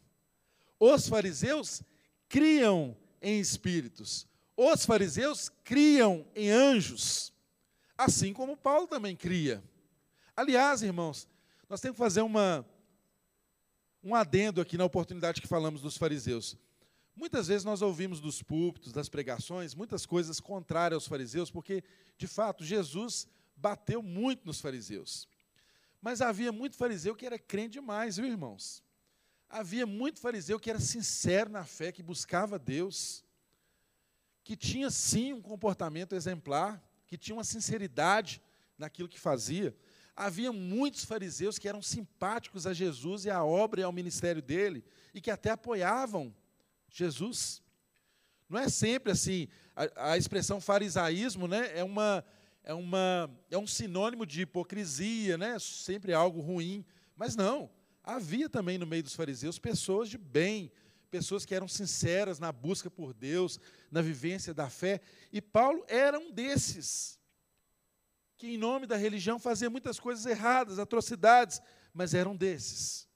Os 0.78 1.08
fariseus 1.08 1.82
criam 2.28 2.96
em 3.22 3.40
espíritos. 3.40 4.28
Os 4.56 4.86
fariseus 4.86 5.50
criam 5.64 6.28
em 6.36 6.50
anjos. 6.50 7.34
Assim 7.98 8.34
como 8.34 8.58
Paulo 8.58 8.88
também 8.88 9.16
cria. 9.16 9.64
Aliás, 10.36 10.82
irmãos, 10.82 11.28
nós 11.70 11.82
temos 11.82 11.96
que 11.96 12.04
fazer 12.04 12.22
uma, 12.22 12.66
um 14.04 14.14
adendo 14.14 14.62
aqui 14.62 14.78
na 14.78 14.86
oportunidade 14.86 15.42
que 15.42 15.48
falamos 15.48 15.82
dos 15.82 15.98
fariseus. 15.98 16.58
Muitas 17.16 17.48
vezes 17.48 17.66
nós 17.66 17.82
ouvimos 17.82 18.20
dos 18.20 18.42
púlpitos, 18.42 18.94
das 18.94 19.10
pregações, 19.10 19.76
muitas 19.76 20.06
coisas 20.06 20.40
contrárias 20.40 20.96
aos 20.96 21.08
fariseus, 21.08 21.50
porque, 21.50 21.84
de 22.18 22.28
fato, 22.28 22.64
Jesus 22.64 23.28
bateu 23.56 24.02
muito 24.02 24.46
nos 24.46 24.62
fariseus. 24.62 25.28
Mas 26.02 26.22
havia 26.22 26.52
muito 26.52 26.78
fariseu 26.78 27.16
que 27.16 27.26
era 27.26 27.38
crente 27.38 27.74
demais, 27.74 28.16
viu, 28.18 28.26
irmãos? 28.26 28.82
Havia 29.50 29.86
muito 29.86 30.20
fariseu 30.20 30.60
que 30.60 30.70
era 30.70 30.80
sincero 30.80 31.50
na 31.50 31.66
fé, 31.66 31.92
que 31.92 32.04
buscava 32.04 32.60
Deus, 32.60 33.26
que 34.44 34.56
tinha 34.56 34.92
sim 34.92 35.34
um 35.34 35.42
comportamento 35.42 36.14
exemplar, 36.14 36.84
que 37.08 37.18
tinha 37.18 37.36
uma 37.36 37.44
sinceridade 37.44 38.42
naquilo 38.78 39.10
que 39.10 39.20
fazia. 39.20 39.76
Havia 40.16 40.52
muitos 40.52 41.04
fariseus 41.04 41.58
que 41.58 41.68
eram 41.68 41.82
simpáticos 41.82 42.68
a 42.68 42.74
Jesus 42.74 43.26
e 43.26 43.30
à 43.30 43.44
obra 43.44 43.82
e 43.82 43.84
ao 43.84 43.92
ministério 43.92 44.42
dele, 44.42 44.86
e 45.14 45.20
que 45.20 45.32
até 45.32 45.50
apoiavam 45.50 46.36
Jesus. 46.90 47.62
Não 48.48 48.60
é 48.60 48.70
sempre 48.70 49.12
assim, 49.12 49.48
a, 49.76 50.12
a 50.12 50.18
expressão 50.18 50.62
farisaísmo 50.62 51.48
né, 51.48 51.78
é 51.78 51.84
uma 51.84 52.24
é, 52.64 52.74
uma, 52.74 53.30
é 53.50 53.58
um 53.58 53.66
sinônimo 53.66 54.26
de 54.26 54.42
hipocrisia, 54.42 55.38
né? 55.38 55.58
sempre 55.58 56.14
algo 56.14 56.40
ruim. 56.40 56.86
Mas 57.16 57.36
não, 57.36 57.70
havia 58.16 58.50
também 58.50 58.78
no 58.78 58.88
meio 58.88 59.04
dos 59.04 59.16
fariseus 59.16 59.60
pessoas 59.60 60.10
de 60.10 60.18
bem, 60.18 60.72
pessoas 61.10 61.46
que 61.46 61.56
eram 61.56 61.68
sinceras 61.68 62.40
na 62.40 62.52
busca 62.52 62.90
por 62.90 63.14
Deus, 63.14 63.60
na 63.92 64.02
vivência 64.02 64.54
da 64.54 64.70
fé. 64.70 65.02
E 65.32 65.42
Paulo 65.42 65.84
era 65.88 66.20
um 66.20 66.32
desses, 66.32 67.20
que 68.38 68.48
em 68.48 68.58
nome 68.58 68.88
da 68.88 68.96
religião 68.96 69.40
fazia 69.40 69.70
muitas 69.70 70.00
coisas 70.00 70.26
erradas, 70.26 70.80
atrocidades, 70.80 71.62
mas 71.94 72.14
era 72.14 72.30
um 72.30 72.36
desses. 72.36 73.08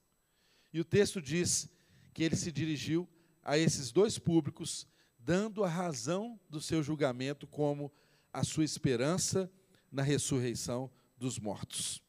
E 0.72 0.80
o 0.80 0.86
texto 0.86 1.22
diz 1.22 1.70
que 2.14 2.24
ele 2.24 2.36
se 2.36 2.52
dirigiu 2.52 3.08
a 3.44 3.58
esses 3.58 3.92
dois 3.92 4.18
públicos, 4.18 4.88
dando 5.18 5.64
a 5.64 5.70
razão 5.70 6.40
do 6.50 6.60
seu 6.60 6.84
julgamento 6.84 7.48
como 7.48 7.92
a 8.32 8.44
sua 8.44 8.64
esperança 8.64 9.52
na 9.92 10.02
ressurreição 10.02 10.92
dos 11.18 11.40
mortos. 11.40 12.03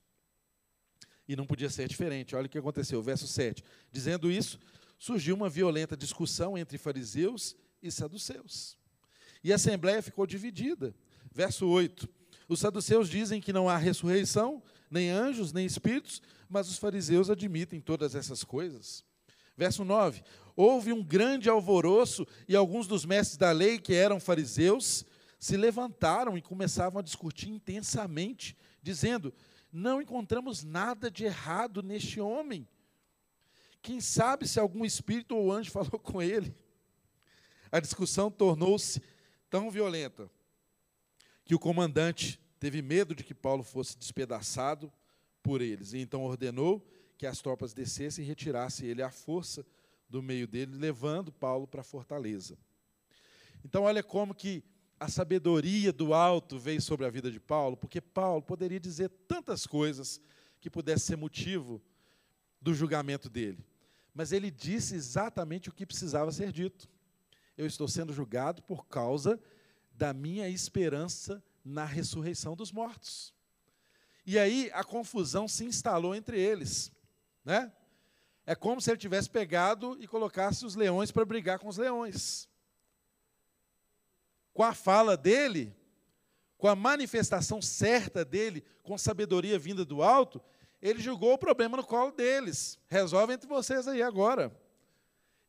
E 1.28 1.34
não 1.34 1.46
podia 1.46 1.70
ser 1.70 1.88
diferente. 1.88 2.36
Olha 2.36 2.46
o 2.46 2.48
que 2.48 2.58
aconteceu, 2.58 3.02
verso 3.02 3.26
7. 3.26 3.62
Dizendo 3.90 4.30
isso, 4.30 4.58
surgiu 4.98 5.34
uma 5.34 5.48
violenta 5.48 5.96
discussão 5.96 6.56
entre 6.56 6.78
fariseus 6.78 7.56
e 7.82 7.90
saduceus. 7.90 8.76
E 9.42 9.52
a 9.52 9.56
assembleia 9.56 10.02
ficou 10.02 10.26
dividida. 10.26 10.94
Verso 11.32 11.66
8. 11.66 12.08
Os 12.48 12.60
saduceus 12.60 13.08
dizem 13.08 13.40
que 13.40 13.52
não 13.52 13.68
há 13.68 13.76
ressurreição, 13.76 14.62
nem 14.90 15.10
anjos, 15.10 15.52
nem 15.52 15.66
espíritos, 15.66 16.22
mas 16.48 16.68
os 16.68 16.78
fariseus 16.78 17.30
admitem 17.30 17.80
todas 17.80 18.14
essas 18.14 18.44
coisas. 18.44 19.04
Verso 19.56 19.84
9: 19.84 20.22
Houve 20.56 20.92
um 20.92 21.02
grande 21.02 21.48
alvoroço, 21.48 22.26
e 22.48 22.54
alguns 22.54 22.86
dos 22.86 23.04
mestres 23.04 23.36
da 23.36 23.50
lei, 23.50 23.78
que 23.78 23.94
eram 23.94 24.20
fariseus, 24.20 25.04
se 25.38 25.56
levantaram 25.56 26.38
e 26.38 26.42
começavam 26.42 26.98
a 26.98 27.02
discutir 27.02 27.50
intensamente, 27.50 28.56
dizendo: 28.82 29.32
Não 29.76 30.00
encontramos 30.00 30.62
nada 30.62 31.10
de 31.10 31.24
errado 31.24 31.82
neste 31.82 32.20
homem. 32.20 32.64
Quem 33.82 34.00
sabe 34.00 34.46
se 34.46 34.60
algum 34.60 34.84
espírito 34.84 35.34
ou 35.34 35.50
anjo 35.50 35.72
falou 35.74 35.98
com 35.98 36.22
ele? 36.22 36.56
A 37.72 37.80
discussão 37.80 38.30
tornou-se 38.30 39.02
tão 39.50 39.72
violenta 39.72 40.30
que 41.44 41.56
o 41.56 41.58
comandante 41.58 42.40
teve 42.60 42.80
medo 42.82 43.16
de 43.16 43.24
que 43.24 43.34
Paulo 43.34 43.64
fosse 43.64 43.98
despedaçado 43.98 44.92
por 45.42 45.60
eles, 45.60 45.92
e 45.92 45.98
então 45.98 46.22
ordenou 46.22 46.86
que 47.18 47.26
as 47.26 47.40
tropas 47.40 47.74
descessem 47.74 48.24
e 48.24 48.28
retirassem 48.28 48.86
ele 48.88 49.02
à 49.02 49.10
força 49.10 49.66
do 50.08 50.22
meio 50.22 50.46
dele, 50.46 50.76
levando 50.76 51.32
Paulo 51.32 51.66
para 51.66 51.80
a 51.80 51.84
fortaleza. 51.84 52.56
Então, 53.64 53.82
olha 53.82 54.04
como 54.04 54.36
que 54.36 54.62
a 54.98 55.08
sabedoria 55.08 55.92
do 55.92 56.14
alto 56.14 56.58
veio 56.58 56.80
sobre 56.80 57.04
a 57.04 57.10
vida 57.10 57.30
de 57.30 57.40
Paulo, 57.40 57.76
porque 57.76 58.00
Paulo 58.00 58.42
poderia 58.42 58.80
dizer 58.80 59.08
tantas 59.28 59.66
coisas 59.66 60.20
que 60.60 60.70
pudesse 60.70 61.06
ser 61.06 61.16
motivo 61.16 61.82
do 62.60 62.72
julgamento 62.72 63.28
dele. 63.28 63.64
Mas 64.14 64.32
ele 64.32 64.50
disse 64.50 64.94
exatamente 64.94 65.68
o 65.68 65.72
que 65.72 65.84
precisava 65.84 66.30
ser 66.30 66.52
dito. 66.52 66.88
Eu 67.56 67.66
estou 67.66 67.88
sendo 67.88 68.12
julgado 68.12 68.62
por 68.62 68.86
causa 68.86 69.40
da 69.92 70.12
minha 70.12 70.48
esperança 70.48 71.42
na 71.64 71.84
ressurreição 71.84 72.56
dos 72.56 72.72
mortos. 72.72 73.34
E 74.24 74.38
aí 74.38 74.70
a 74.72 74.82
confusão 74.82 75.46
se 75.46 75.64
instalou 75.64 76.14
entre 76.14 76.40
eles, 76.40 76.90
né? 77.44 77.72
É 78.46 78.54
como 78.54 78.80
se 78.80 78.90
ele 78.90 78.98
tivesse 78.98 79.28
pegado 79.28 79.96
e 80.00 80.06
colocasse 80.06 80.64
os 80.64 80.74
leões 80.74 81.10
para 81.10 81.24
brigar 81.24 81.58
com 81.58 81.68
os 81.68 81.78
leões 81.78 82.48
com 84.54 84.62
a 84.62 84.72
fala 84.72 85.16
dele, 85.16 85.76
com 86.56 86.68
a 86.68 86.76
manifestação 86.76 87.60
certa 87.60 88.24
dele, 88.24 88.64
com 88.82 88.96
sabedoria 88.96 89.58
vinda 89.58 89.84
do 89.84 90.02
alto, 90.02 90.40
ele 90.80 91.00
julgou 91.00 91.34
o 91.34 91.38
problema 91.38 91.76
no 91.76 91.84
colo 91.84 92.12
deles. 92.12 92.78
Resolve 92.88 93.34
entre 93.34 93.48
vocês 93.48 93.88
aí 93.88 94.00
agora. 94.00 94.54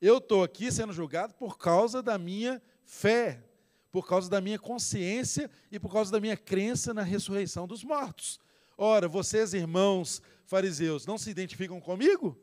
Eu 0.01 0.18
estou 0.18 0.43
aqui 0.43 0.72
sendo 0.72 0.91
julgado 0.91 1.34
por 1.36 1.58
causa 1.58 2.01
da 2.01 2.18
minha 2.18 2.62
fé, 2.84 3.43
por 3.91 4.08
causa 4.08 4.30
da 4.30 4.41
minha 4.41 4.60
consciência 4.60 5.49
e 5.72 5.80
por 5.80 5.91
causa 5.91 6.12
da 6.12 6.20
minha 6.20 6.36
crença 6.36 6.93
na 6.93 7.03
ressurreição 7.03 7.68
dos 7.68 7.84
mortos. 7.84 8.39
Ora, 8.78 9.08
vocês, 9.08 9.53
irmãos 9.53 10.22
fariseus, 10.45 11.06
não 11.06 11.18
se 11.18 11.30
identificam 11.30 11.80
comigo? 11.80 12.38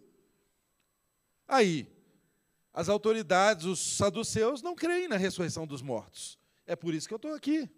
Aí, 1.47 1.87
as 2.73 2.89
autoridades, 2.89 3.67
os 3.67 3.97
saduceus, 3.97 4.63
não 4.63 4.75
creem 4.75 5.09
na 5.09 5.17
ressurreição 5.17 5.67
dos 5.67 5.83
mortos. 5.83 6.39
É 6.67 6.77
por 6.77 6.95
isso 6.95 7.09
que 7.09 7.15
eu 7.15 7.17
estou 7.17 7.35
aqui. 7.35 7.69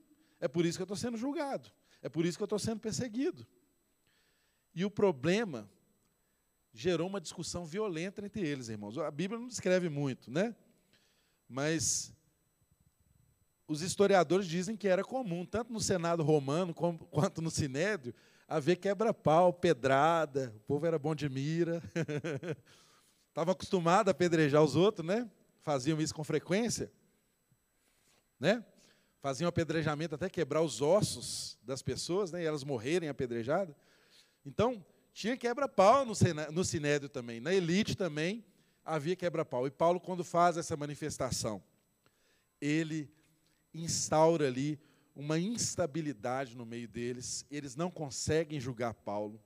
É 0.41 0.49
por 0.49 0.64
isso 0.64 0.78
que 0.78 0.82
eu 0.82 0.85
estou 0.85 0.97
sendo 0.97 1.16
julgado. 1.16 1.70
É 2.03 2.09
por 2.09 2.26
isso 2.26 2.37
que 2.37 2.43
eu 2.43 2.47
estou 2.47 2.59
sendo 2.59 2.80
perseguido. 2.80 3.47
E 4.74 4.85
o 4.85 4.91
problema 4.91 5.70
gerou 6.72 7.09
uma 7.09 7.20
discussão 7.20 7.64
violenta 7.64 8.24
entre 8.24 8.47
eles, 8.47 8.68
irmãos. 8.68 8.99
A 8.99 9.11
Bíblia 9.11 9.39
não 9.39 9.47
descreve 9.47 9.89
muito, 9.89 10.30
né? 10.30 10.55
Mas 11.49 12.12
os 13.66 13.80
historiadores 13.80 14.47
dizem 14.47 14.76
que 14.76 14.89
era 14.89 15.05
comum, 15.05 15.47
tanto 15.47 15.72
no 15.72 15.80
Senado 15.80 16.22
romano 16.22 16.74
como, 16.74 16.99
quanto 16.99 17.41
no 17.41 17.51
Sinédrio, 17.51 18.14
haver 18.47 18.76
quebra-pau, 18.76 19.53
pedrada, 19.53 20.53
o 20.57 20.61
povo 20.61 20.85
era 20.87 20.99
bom 20.99 21.14
de 21.14 21.28
mira. 21.28 21.82
Estava 23.28 23.53
acostumado 23.53 24.09
a 24.09 24.11
apedrejar 24.11 24.62
os 24.62 24.76
outros, 24.76 25.07
né? 25.07 25.30
Faziam 25.61 26.01
isso 26.01 26.14
com 26.14 26.22
frequência. 26.22 26.93
Né? 28.39 28.64
Faziam 29.25 29.49
apedrejamento 29.49 30.14
até 30.14 30.29
quebrar 30.29 30.61
os 30.61 30.83
ossos 30.83 31.57
das 31.62 31.81
pessoas, 31.81 32.31
né, 32.31 32.43
e 32.43 32.45
elas 32.45 32.62
morrerem 32.62 33.09
apedrejadas. 33.09 33.75
Então, 34.45 34.85
tinha 35.14 35.35
quebra-pau 35.35 36.05
no, 36.05 36.12
no 36.53 36.62
Sinédrio 36.62 37.09
também, 37.09 37.41
na 37.41 37.55
elite 37.55 37.97
também 37.97 38.45
havia 38.85 39.16
quebra-pau. 39.16 39.66
E 39.66 39.70
Paulo, 39.70 39.99
quando 39.99 40.22
faz 40.22 40.59
essa 40.59 40.77
manifestação, 40.77 41.64
ele 42.61 43.11
instaura 43.72 44.47
ali 44.47 44.79
uma 45.16 45.39
instabilidade 45.39 46.55
no 46.55 46.66
meio 46.66 46.87
deles, 46.87 47.47
eles 47.51 47.75
não 47.75 47.91
conseguem 47.91 48.61
julgar 48.61 48.93
Paulo, 48.93 49.43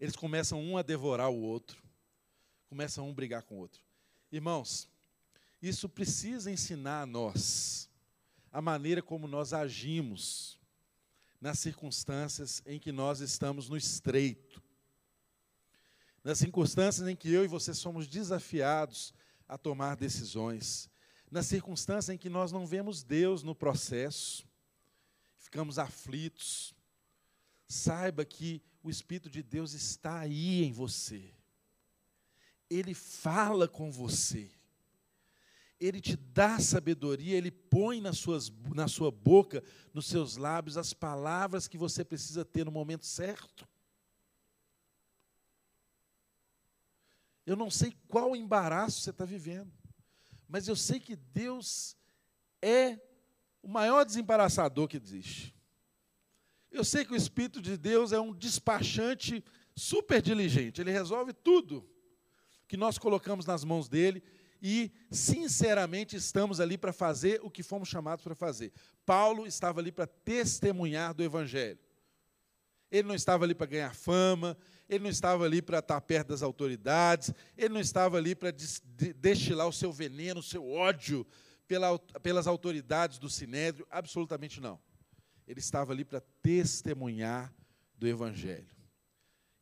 eles 0.00 0.16
começam 0.16 0.60
um 0.60 0.76
a 0.76 0.82
devorar 0.82 1.30
o 1.30 1.40
outro, 1.40 1.80
começam 2.66 3.06
um 3.06 3.12
a 3.12 3.14
brigar 3.14 3.44
com 3.44 3.54
o 3.54 3.58
outro. 3.58 3.80
Irmãos, 4.32 4.90
isso 5.62 5.88
precisa 5.88 6.50
ensinar 6.50 7.02
a 7.02 7.06
nós 7.06 7.87
a 8.52 8.60
maneira 8.60 9.02
como 9.02 9.28
nós 9.28 9.52
agimos 9.52 10.58
nas 11.40 11.58
circunstâncias 11.58 12.62
em 12.66 12.78
que 12.78 12.90
nós 12.90 13.20
estamos 13.20 13.68
no 13.68 13.76
estreito. 13.76 14.62
Nas 16.24 16.38
circunstâncias 16.38 17.06
em 17.08 17.14
que 17.14 17.30
eu 17.32 17.44
e 17.44 17.48
você 17.48 17.72
somos 17.72 18.06
desafiados 18.06 19.14
a 19.46 19.56
tomar 19.56 19.96
decisões. 19.96 20.90
Nas 21.30 21.46
circunstâncias 21.46 22.14
em 22.14 22.18
que 22.18 22.28
nós 22.28 22.50
não 22.50 22.66
vemos 22.66 23.02
Deus 23.02 23.42
no 23.42 23.54
processo, 23.54 24.46
ficamos 25.38 25.78
aflitos. 25.78 26.74
Saiba 27.66 28.24
que 28.24 28.62
o 28.82 28.90
Espírito 28.90 29.30
de 29.30 29.42
Deus 29.42 29.72
está 29.72 30.20
aí 30.20 30.64
em 30.64 30.72
você. 30.72 31.32
Ele 32.68 32.94
fala 32.94 33.68
com 33.68 33.90
você. 33.90 34.50
Ele 35.80 36.00
te 36.00 36.16
dá 36.16 36.58
sabedoria, 36.58 37.36
Ele 37.36 37.50
põe 37.50 38.00
nas 38.00 38.18
suas, 38.18 38.50
na 38.74 38.88
sua 38.88 39.10
boca, 39.10 39.62
nos 39.94 40.06
seus 40.06 40.36
lábios, 40.36 40.76
as 40.76 40.92
palavras 40.92 41.68
que 41.68 41.78
você 41.78 42.04
precisa 42.04 42.44
ter 42.44 42.64
no 42.64 42.72
momento 42.72 43.06
certo. 43.06 43.68
Eu 47.46 47.56
não 47.56 47.70
sei 47.70 47.96
qual 48.08 48.36
embaraço 48.36 49.00
você 49.00 49.10
está 49.10 49.24
vivendo, 49.24 49.72
mas 50.46 50.68
eu 50.68 50.76
sei 50.76 51.00
que 51.00 51.16
Deus 51.16 51.96
é 52.60 53.00
o 53.62 53.68
maior 53.68 54.04
desembaraçador 54.04 54.88
que 54.88 54.96
existe. 54.96 55.54
Eu 56.70 56.84
sei 56.84 57.04
que 57.04 57.12
o 57.12 57.16
Espírito 57.16 57.62
de 57.62 57.76
Deus 57.76 58.12
é 58.12 58.20
um 58.20 58.34
despachante 58.34 59.42
super 59.74 60.20
diligente, 60.20 60.80
ele 60.80 60.90
resolve 60.90 61.32
tudo 61.32 61.88
que 62.66 62.76
nós 62.76 62.98
colocamos 62.98 63.46
nas 63.46 63.64
mãos 63.64 63.88
dele 63.88 64.22
e, 64.60 64.90
sinceramente, 65.10 66.16
estamos 66.16 66.60
ali 66.60 66.76
para 66.76 66.92
fazer 66.92 67.40
o 67.42 67.50
que 67.50 67.62
fomos 67.62 67.88
chamados 67.88 68.24
para 68.24 68.34
fazer. 68.34 68.72
Paulo 69.06 69.46
estava 69.46 69.80
ali 69.80 69.92
para 69.92 70.06
testemunhar 70.06 71.14
do 71.14 71.22
Evangelho. 71.22 71.78
Ele 72.90 73.06
não 73.06 73.14
estava 73.14 73.44
ali 73.44 73.54
para 73.54 73.66
ganhar 73.66 73.94
fama, 73.94 74.56
ele 74.88 75.04
não 75.04 75.10
estava 75.10 75.44
ali 75.44 75.60
para 75.60 75.78
estar 75.78 76.00
perto 76.00 76.28
das 76.28 76.42
autoridades, 76.42 77.32
ele 77.56 77.74
não 77.74 77.80
estava 77.80 78.16
ali 78.16 78.34
para 78.34 78.50
destilar 78.50 79.68
o 79.68 79.72
seu 79.72 79.92
veneno, 79.92 80.40
o 80.40 80.42
seu 80.42 80.68
ódio 80.68 81.26
pela, 81.66 81.98
pelas 81.98 82.46
autoridades 82.46 83.18
do 83.18 83.28
Sinédrio, 83.28 83.86
absolutamente 83.90 84.60
não. 84.60 84.80
Ele 85.46 85.60
estava 85.60 85.92
ali 85.92 86.04
para 86.04 86.20
testemunhar 86.42 87.52
do 87.96 88.08
Evangelho. 88.08 88.68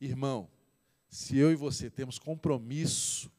Irmão, 0.00 0.48
se 1.08 1.36
eu 1.36 1.50
e 1.50 1.56
você 1.56 1.90
temos 1.90 2.18
compromisso 2.18 3.30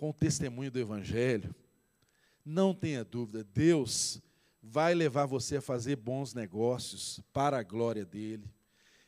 com 0.00 0.08
o 0.08 0.14
testemunho 0.14 0.70
do 0.70 0.78
Evangelho, 0.78 1.54
não 2.42 2.74
tenha 2.74 3.04
dúvida, 3.04 3.44
Deus 3.44 4.18
vai 4.62 4.94
levar 4.94 5.26
você 5.26 5.58
a 5.58 5.60
fazer 5.60 5.96
bons 5.96 6.32
negócios 6.32 7.20
para 7.34 7.58
a 7.58 7.62
glória 7.62 8.02
dEle. 8.02 8.50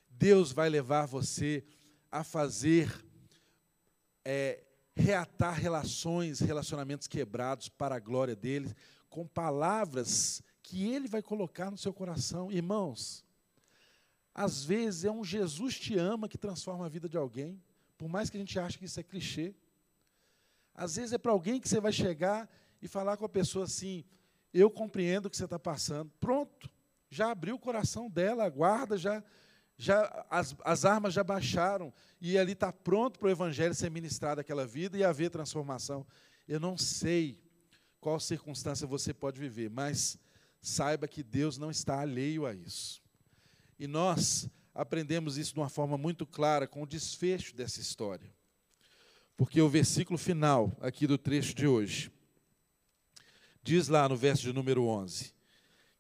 Deus 0.07 0.53
vai 0.53 0.68
levar 0.68 1.07
você 1.07 1.64
a 2.11 2.22
fazer, 2.22 2.93
é, 4.22 4.62
reatar 4.95 5.59
relações, 5.59 6.40
relacionamentos 6.40 7.07
quebrados 7.07 7.70
para 7.70 7.95
a 7.95 7.99
glória 7.99 8.36
dEle, 8.36 8.76
com 9.09 9.26
palavras 9.26 10.43
que 10.62 10.93
Ele 10.93 11.09
vai 11.09 11.22
colocar 11.22 11.70
no 11.70 11.78
seu 11.78 11.95
coração. 11.95 12.53
Irmãos, 12.53 13.24
às 14.34 14.62
vezes 14.62 15.07
é 15.07 15.11
um 15.11 15.24
Jesus 15.24 15.80
te 15.80 15.97
ama 15.97 16.28
que 16.28 16.36
transforma 16.36 16.84
a 16.84 16.90
vida 16.90 17.09
de 17.09 17.16
alguém, 17.16 17.59
por 17.97 18.11
mais 18.11 18.28
que 18.28 18.36
a 18.36 18.40
gente 18.40 18.59
ache 18.59 18.76
que 18.76 18.84
isso 18.84 19.01
é 19.01 19.03
clichê. 19.03 19.55
Às 20.75 20.97
vezes 20.97 21.12
é 21.12 21.18
para 21.18 21.33
alguém 21.33 21.61
que 21.61 21.68
você 21.68 21.81
vai 21.81 21.93
chegar 21.93 22.49
e 22.81 22.89
falar 22.89 23.16
com 23.16 23.25
a 23.25 23.29
pessoa 23.29 23.64
assim: 23.64 24.05
Eu 24.53 24.70
compreendo 24.70 25.27
o 25.27 25.31
que 25.31 25.37
você 25.37 25.45
está 25.45 25.59
passando. 25.59 26.11
Pronto, 26.18 26.70
já 27.11 27.31
abriu 27.31 27.57
o 27.57 27.59
coração 27.59 28.09
dela, 28.09 28.45
a 28.45 28.51
guarda, 28.51 28.97
já, 28.97 29.23
já 29.77 30.27
as, 30.31 30.57
as 30.64 30.85
armas 30.85 31.12
já 31.12 31.23
baixaram. 31.23 31.93
E 32.20 32.39
ali 32.39 32.53
está 32.53 32.73
pronto 32.73 33.18
para 33.18 33.29
o 33.29 33.31
Evangelho 33.31 33.75
ser 33.75 33.91
ministrado 33.91 34.41
aquela 34.41 34.66
vida 34.66 34.97
e 34.97 35.05
haver 35.05 35.31
transformação. 35.31 36.07
Eu 36.49 36.59
não 36.59 36.77
sei 36.77 37.41
qual 38.01 38.18
circunstância 38.18 38.87
você 38.87 39.14
pode 39.14 39.39
viver, 39.39 39.70
mas 39.70 40.18
saiba 40.61 41.07
que 41.07 41.23
Deus 41.23 41.59
não 41.59 41.70
está 41.70 42.01
alheio 42.01 42.47
a 42.47 42.55
isso. 42.55 43.03
E 43.79 43.87
nós 43.87 44.49
aprendemos 44.75 45.37
isso 45.37 45.53
de 45.53 45.61
uma 45.61 45.68
forma 45.68 45.99
muito 45.99 46.27
clara 46.27 46.66
com 46.66 46.83
o 46.83 46.87
desfecho 46.87 47.55
dessa 47.55 47.81
história. 47.81 48.33
Porque 49.37 49.61
o 49.61 49.68
versículo 49.68 50.18
final 50.18 50.76
aqui 50.80 51.07
do 51.07 51.18
trecho 51.18 51.55
de 51.55 51.66
hoje 51.66 52.11
diz 53.62 53.89
lá 53.89 54.09
no 54.09 54.16
verso 54.16 54.43
de 54.43 54.53
número 54.53 54.85
11 54.85 55.33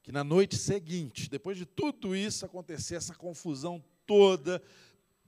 que 0.02 0.10
na 0.10 0.24
noite 0.24 0.56
seguinte, 0.56 1.30
depois 1.30 1.56
de 1.56 1.64
tudo 1.64 2.14
isso 2.16 2.44
acontecer, 2.44 2.96
essa 2.96 3.14
confusão 3.14 3.82
toda, 4.04 4.60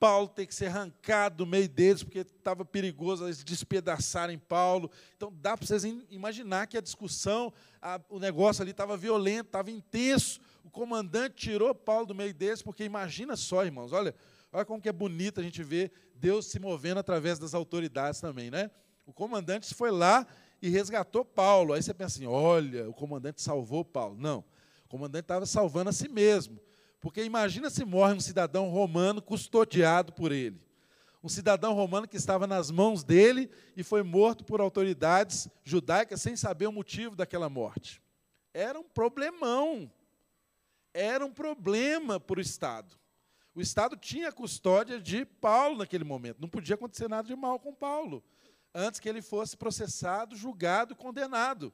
Paulo 0.01 0.29
tem 0.29 0.47
que 0.47 0.55
ser 0.55 0.67
arrancado 0.67 1.37
do 1.37 1.47
meio 1.47 1.69
deles, 1.69 2.03
porque 2.03 2.19
estava 2.19 2.65
perigoso 2.65 3.25
eles 3.25 3.45
despedaçarem 3.45 4.37
Paulo. 4.37 4.91
Então 5.17 5.33
dá 5.41 5.57
para 5.57 5.65
vocês 5.65 5.85
imaginar 6.11 6.67
que 6.67 6.77
a 6.77 6.81
discussão, 6.81 7.53
a, 7.81 8.01
o 8.09 8.19
negócio 8.19 8.63
ali 8.63 8.73
estava 8.73 8.97
violento, 8.97 9.47
estava 9.47 9.71
intenso. 9.71 10.41
O 10.65 10.71
comandante 10.71 11.37
tirou 11.37 11.73
Paulo 11.73 12.07
do 12.07 12.15
meio 12.15 12.35
deles, 12.35 12.61
porque 12.61 12.83
imagina 12.83 13.37
só, 13.37 13.65
irmãos, 13.65 13.93
olha, 13.93 14.13
olha 14.53 14.65
como 14.65 14.83
que 14.83 14.89
é 14.89 14.93
bonito 14.93 15.39
a 15.41 15.43
gente 15.43 15.63
ver 15.63 15.93
Deus 16.15 16.47
se 16.47 16.59
movendo 16.59 16.99
através 16.99 17.39
das 17.39 17.55
autoridades 17.55 18.21
também, 18.21 18.51
né? 18.51 18.71
O 19.07 19.13
comandante 19.13 19.75
foi 19.75 19.91
lá 19.91 20.27
e 20.63 20.69
resgatou 20.69 21.25
Paulo. 21.25 21.73
Aí 21.73 21.83
você 21.83 21.93
pensa 21.93 22.17
assim: 22.17 22.27
olha, 22.27 22.89
o 22.89 22.95
comandante 22.95 23.43
salvou 23.43 23.85
Paulo. 23.85 24.17
Não, 24.19 24.45
o 24.85 24.89
comandante 24.89 25.25
estava 25.25 25.47
salvando 25.47 25.91
a 25.91 25.93
si 25.93 26.09
mesmo. 26.09 26.59
Porque 27.01 27.23
imagina 27.23 27.69
se 27.69 27.85
morre 27.85 28.15
um 28.15 28.21
cidadão 28.21 28.71
romano 28.71 29.21
custodiado 29.21 30.13
por 30.13 30.33
ele. 30.33 30.59
Um 31.23 31.29
cidadão 31.29 31.75
romano 31.75 32.09
que 32.09 32.17
estava 32.17 32.47
nas 32.47 32.71
mãos 32.71 33.05
dele 33.05 33.51
e 33.77 33.83
foi 33.83 34.03
morto 34.03 34.45
por 34.45 34.61
autoridades 34.61 35.49
judaicas 35.63 36.23
sem 36.23 36.37
saber 36.37 36.67
o 36.67 36.73
motivo 36.73 37.15
daquela 37.15 37.49
morte. 37.49 38.01
Era 38.55 38.79
um 38.79 38.85
problemão. 38.85 39.91
Era 40.95 41.27
um 41.27 41.33
problema 41.33 42.21
para 42.21 42.39
o 42.39 42.43
Estado. 42.43 42.97
O 43.55 43.61
Estado 43.61 43.97
tinha 43.97 44.33
custódia 44.33 45.01
de 45.01 45.25
Paulo 45.25 45.79
naquele 45.79 46.03
momento. 46.03 46.41
Não 46.41 46.49
podia 46.49 46.75
acontecer 46.75 47.09
nada 47.09 47.29
de 47.29 47.37
mal 47.37 47.61
com 47.61 47.73
Paulo, 47.73 48.23
antes 48.75 48.99
que 48.99 49.09
ele 49.09 49.23
fosse 49.23 49.57
processado, 49.57 50.35
julgado, 50.35 50.97
condenado. 50.97 51.73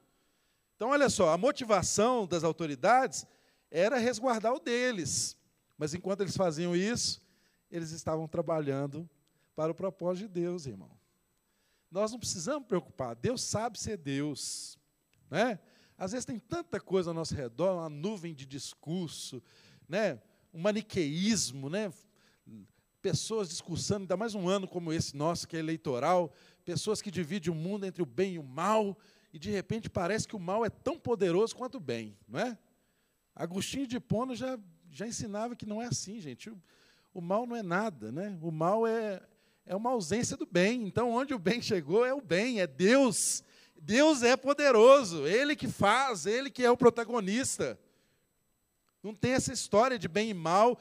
Então, 0.76 0.90
olha 0.90 1.08
só, 1.08 1.30
a 1.30 1.38
motivação 1.38 2.26
das 2.26 2.44
autoridades 2.44 3.26
era 3.70 3.96
resguardar 3.96 4.52
o 4.52 4.60
deles. 4.60 5.36
Mas 5.78 5.94
enquanto 5.94 6.20
eles 6.20 6.36
faziam 6.36 6.76
isso, 6.76 7.22
eles 7.70 7.92
estavam 7.92 8.28
trabalhando 8.28 9.08
para 9.56 9.72
o 9.72 9.74
propósito 9.74 10.28
de 10.28 10.40
Deus, 10.40 10.66
irmão. 10.66 10.90
Nós 11.90 12.12
não 12.12 12.18
precisamos 12.18 12.68
preocupar, 12.68 13.16
Deus 13.16 13.42
sabe 13.42 13.78
ser 13.78 13.96
Deus. 13.96 14.78
Né? 15.30 15.58
Às 15.96 16.12
vezes 16.12 16.24
tem 16.24 16.38
tanta 16.38 16.78
coisa 16.78 17.10
ao 17.10 17.14
nosso 17.14 17.34
redor, 17.34 17.74
uma 17.74 17.88
nuvem 17.88 18.34
de 18.34 18.46
discurso, 18.46 19.42
né? 19.88 20.20
Um 20.52 20.60
maniqueísmo, 20.60 21.68
né? 21.68 21.92
pessoas 23.00 23.48
discursando, 23.48 24.02
ainda 24.02 24.16
mais 24.16 24.34
um 24.34 24.48
ano 24.48 24.68
como 24.68 24.92
esse 24.92 25.16
nosso, 25.16 25.48
que 25.48 25.56
é 25.56 25.58
eleitoral, 25.58 26.32
pessoas 26.64 27.00
que 27.00 27.10
dividem 27.10 27.50
o 27.50 27.54
mundo 27.54 27.86
entre 27.86 28.02
o 28.02 28.06
bem 28.06 28.34
e 28.34 28.38
o 28.38 28.42
mal, 28.42 28.96
e 29.32 29.38
de 29.38 29.50
repente 29.50 29.88
parece 29.88 30.28
que 30.28 30.36
o 30.36 30.40
mal 30.40 30.64
é 30.64 30.70
tão 30.70 30.98
poderoso 30.98 31.56
quanto 31.56 31.76
o 31.76 31.80
bem, 31.80 32.16
não 32.28 32.40
é? 32.40 32.58
Agostinho 33.34 33.86
de 33.86 33.98
Pono 33.98 34.34
já, 34.34 34.58
já 34.90 35.06
ensinava 35.06 35.56
que 35.56 35.64
não 35.64 35.80
é 35.80 35.86
assim, 35.86 36.20
gente. 36.20 36.50
O, 36.50 36.60
o 37.14 37.20
mal 37.20 37.46
não 37.46 37.56
é 37.56 37.62
nada, 37.62 38.12
né? 38.12 38.36
O 38.42 38.50
mal 38.50 38.86
é, 38.86 39.22
é 39.64 39.74
uma 39.74 39.90
ausência 39.90 40.36
do 40.36 40.44
bem. 40.44 40.86
Então, 40.86 41.10
onde 41.10 41.32
o 41.32 41.38
bem 41.38 41.62
chegou 41.62 42.04
é 42.04 42.12
o 42.12 42.20
bem, 42.20 42.60
é 42.60 42.66
Deus. 42.66 43.42
Deus 43.80 44.22
é 44.22 44.36
poderoso, 44.36 45.26
Ele 45.26 45.56
que 45.56 45.68
faz, 45.68 46.26
Ele 46.26 46.50
que 46.50 46.64
é 46.64 46.70
o 46.70 46.76
protagonista. 46.76 47.78
Não 49.02 49.14
tem 49.14 49.32
essa 49.32 49.52
história 49.52 49.98
de 49.98 50.08
bem 50.08 50.30
e 50.30 50.34
mal 50.34 50.78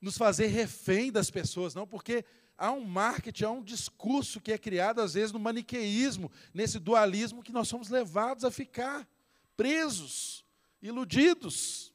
nos 0.00 0.18
fazer 0.18 0.46
refém 0.48 1.10
das 1.10 1.30
pessoas, 1.30 1.74
não, 1.74 1.86
porque 1.86 2.24
há 2.58 2.70
um 2.70 2.84
marketing, 2.84 3.44
há 3.44 3.50
um 3.50 3.62
discurso 3.62 4.40
que 4.40 4.52
é 4.52 4.58
criado, 4.58 5.00
às 5.00 5.14
vezes, 5.14 5.32
no 5.32 5.38
maniqueísmo, 5.38 6.30
nesse 6.52 6.78
dualismo 6.78 7.42
que 7.42 7.52
nós 7.52 7.68
somos 7.68 7.88
levados 7.88 8.44
a 8.44 8.50
ficar 8.50 9.08
presos, 9.56 10.44
iludidos. 10.82 11.92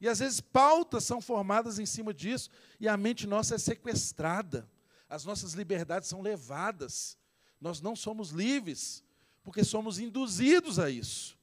E 0.00 0.08
às 0.08 0.18
vezes 0.18 0.40
pautas 0.40 1.04
são 1.04 1.20
formadas 1.20 1.78
em 1.78 1.86
cima 1.86 2.12
disso, 2.12 2.50
e 2.80 2.88
a 2.88 2.96
mente 2.96 3.26
nossa 3.26 3.54
é 3.54 3.58
sequestrada, 3.58 4.68
as 5.08 5.24
nossas 5.24 5.52
liberdades 5.52 6.08
são 6.08 6.22
levadas, 6.22 7.18
nós 7.60 7.80
não 7.80 7.94
somos 7.94 8.30
livres, 8.30 9.04
porque 9.42 9.62
somos 9.62 9.98
induzidos 9.98 10.78
a 10.78 10.88
isso. 10.90 11.38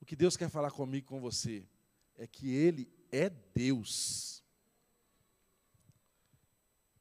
O 0.00 0.04
que 0.04 0.16
Deus 0.16 0.36
quer 0.36 0.50
falar 0.50 0.70
comigo, 0.70 1.06
com 1.06 1.20
você, 1.20 1.64
é 2.16 2.26
que 2.26 2.54
ele 2.54 2.88
é 3.10 3.28
Deus. 3.28 4.42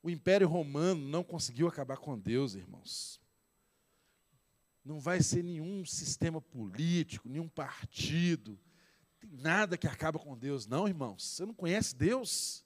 O 0.02 0.10
Império 0.10 0.48
Romano 0.48 1.08
não 1.08 1.24
conseguiu 1.24 1.68
acabar 1.68 1.98
com 1.98 2.18
Deus, 2.18 2.56
irmãos. 2.56 3.20
Não 4.84 5.00
vai 5.00 5.22
ser 5.22 5.44
nenhum 5.44 5.84
sistema 5.84 6.40
político, 6.40 7.28
nenhum 7.28 7.50
partido, 7.50 8.60
tem 9.26 9.40
nada 9.40 9.78
que 9.78 9.88
acaba 9.88 10.20
com 10.20 10.38
Deus, 10.38 10.68
não, 10.68 10.88
irmãos. 10.88 11.24
Você 11.24 11.46
não 11.46 11.54
conhece 11.54 11.96
Deus? 11.96 12.64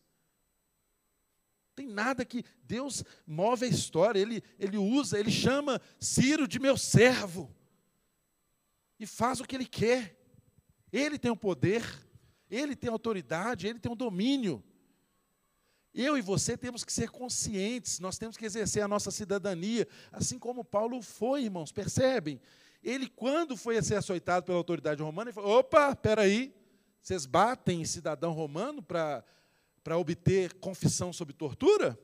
Tem 1.73 1.87
nada 1.87 2.25
que 2.25 2.43
Deus 2.63 3.03
move 3.25 3.65
a 3.65 3.69
história, 3.69 4.19
ele, 4.19 4.43
ele 4.57 4.77
usa, 4.77 5.17
ele 5.17 5.31
chama 5.31 5.81
Ciro 5.97 6.45
de 6.45 6.59
meu 6.59 6.75
servo 6.75 7.55
e 8.99 9.05
faz 9.05 9.39
o 9.39 9.45
que 9.45 9.55
ele 9.55 9.65
quer. 9.65 10.17
Ele 10.91 11.17
tem 11.17 11.31
o 11.31 11.37
poder. 11.37 11.81
Ele 12.49 12.75
tem 12.75 12.89
autoridade, 12.89 13.67
ele 13.67 13.79
tem 13.79 13.91
o 13.91 13.95
domínio. 13.95 14.63
Eu 15.93 16.17
e 16.17 16.21
você 16.21 16.57
temos 16.57 16.83
que 16.83 16.93
ser 16.93 17.09
conscientes, 17.09 17.99
nós 17.99 18.17
temos 18.17 18.37
que 18.37 18.45
exercer 18.45 18.83
a 18.83 18.87
nossa 18.87 19.11
cidadania, 19.11 19.87
assim 20.11 20.37
como 20.37 20.63
Paulo 20.63 21.01
foi, 21.01 21.43
irmãos, 21.43 21.71
percebem? 21.71 22.39
Ele, 22.81 23.07
quando 23.07 23.57
foi 23.57 23.77
a 23.77 23.83
ser 23.83 23.95
açoitado 23.95 24.45
pela 24.45 24.57
autoridade 24.57 25.01
romana, 25.01 25.29
ele 25.29 25.35
falou: 25.35 25.59
opa, 25.59 25.95
peraí, 25.95 26.53
vocês 27.01 27.25
batem 27.25 27.81
em 27.81 27.85
cidadão 27.85 28.31
romano 28.31 28.81
para 28.81 29.97
obter 29.97 30.53
confissão 30.55 31.11
sob 31.11 31.33
tortura? 31.33 31.99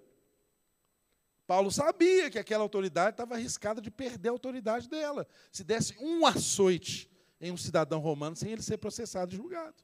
Paulo 1.47 1.71
sabia 1.71 2.29
que 2.29 2.39
aquela 2.39 2.63
autoridade 2.63 3.11
estava 3.11 3.35
arriscada 3.35 3.79
de 3.79 3.91
perder 3.91 4.29
a 4.29 4.31
autoridade 4.31 4.89
dela, 4.89 5.27
se 5.51 5.63
desse 5.63 5.95
um 5.99 6.25
açoite 6.25 7.09
em 7.39 7.51
um 7.51 7.57
cidadão 7.57 7.99
romano 7.99 8.35
sem 8.35 8.51
ele 8.51 8.63
ser 8.63 8.77
processado 8.77 9.33
e 9.33 9.37
julgado. 9.37 9.75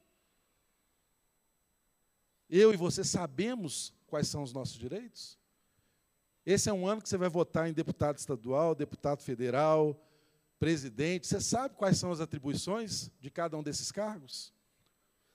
Eu 2.54 2.70
e 2.70 2.76
você 2.76 3.02
sabemos 3.02 3.94
quais 4.06 4.28
são 4.28 4.42
os 4.42 4.52
nossos 4.52 4.76
direitos? 4.76 5.38
Esse 6.44 6.68
é 6.68 6.72
um 6.72 6.86
ano 6.86 7.00
que 7.00 7.08
você 7.08 7.16
vai 7.16 7.30
votar 7.30 7.66
em 7.66 7.72
deputado 7.72 8.18
estadual, 8.18 8.74
deputado 8.74 9.22
federal, 9.22 9.98
presidente. 10.58 11.26
Você 11.26 11.40
sabe 11.40 11.76
quais 11.76 11.96
são 11.96 12.12
as 12.12 12.20
atribuições 12.20 13.10
de 13.18 13.30
cada 13.30 13.56
um 13.56 13.62
desses 13.62 13.90
cargos? 13.90 14.52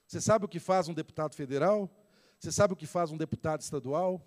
Você 0.05 0.22
sabe 0.22 0.45
o 0.45 0.47
que 0.47 0.59
faz 0.59 0.88
um 0.89 0.93
deputado 0.93 1.34
federal? 1.34 1.89
Você 2.38 2.51
sabe 2.51 2.74
o 2.74 2.78
que 2.78 2.86
faz 2.86 3.09
um 3.09 3.18
deputado 3.18 3.61
estadual? 3.61 4.24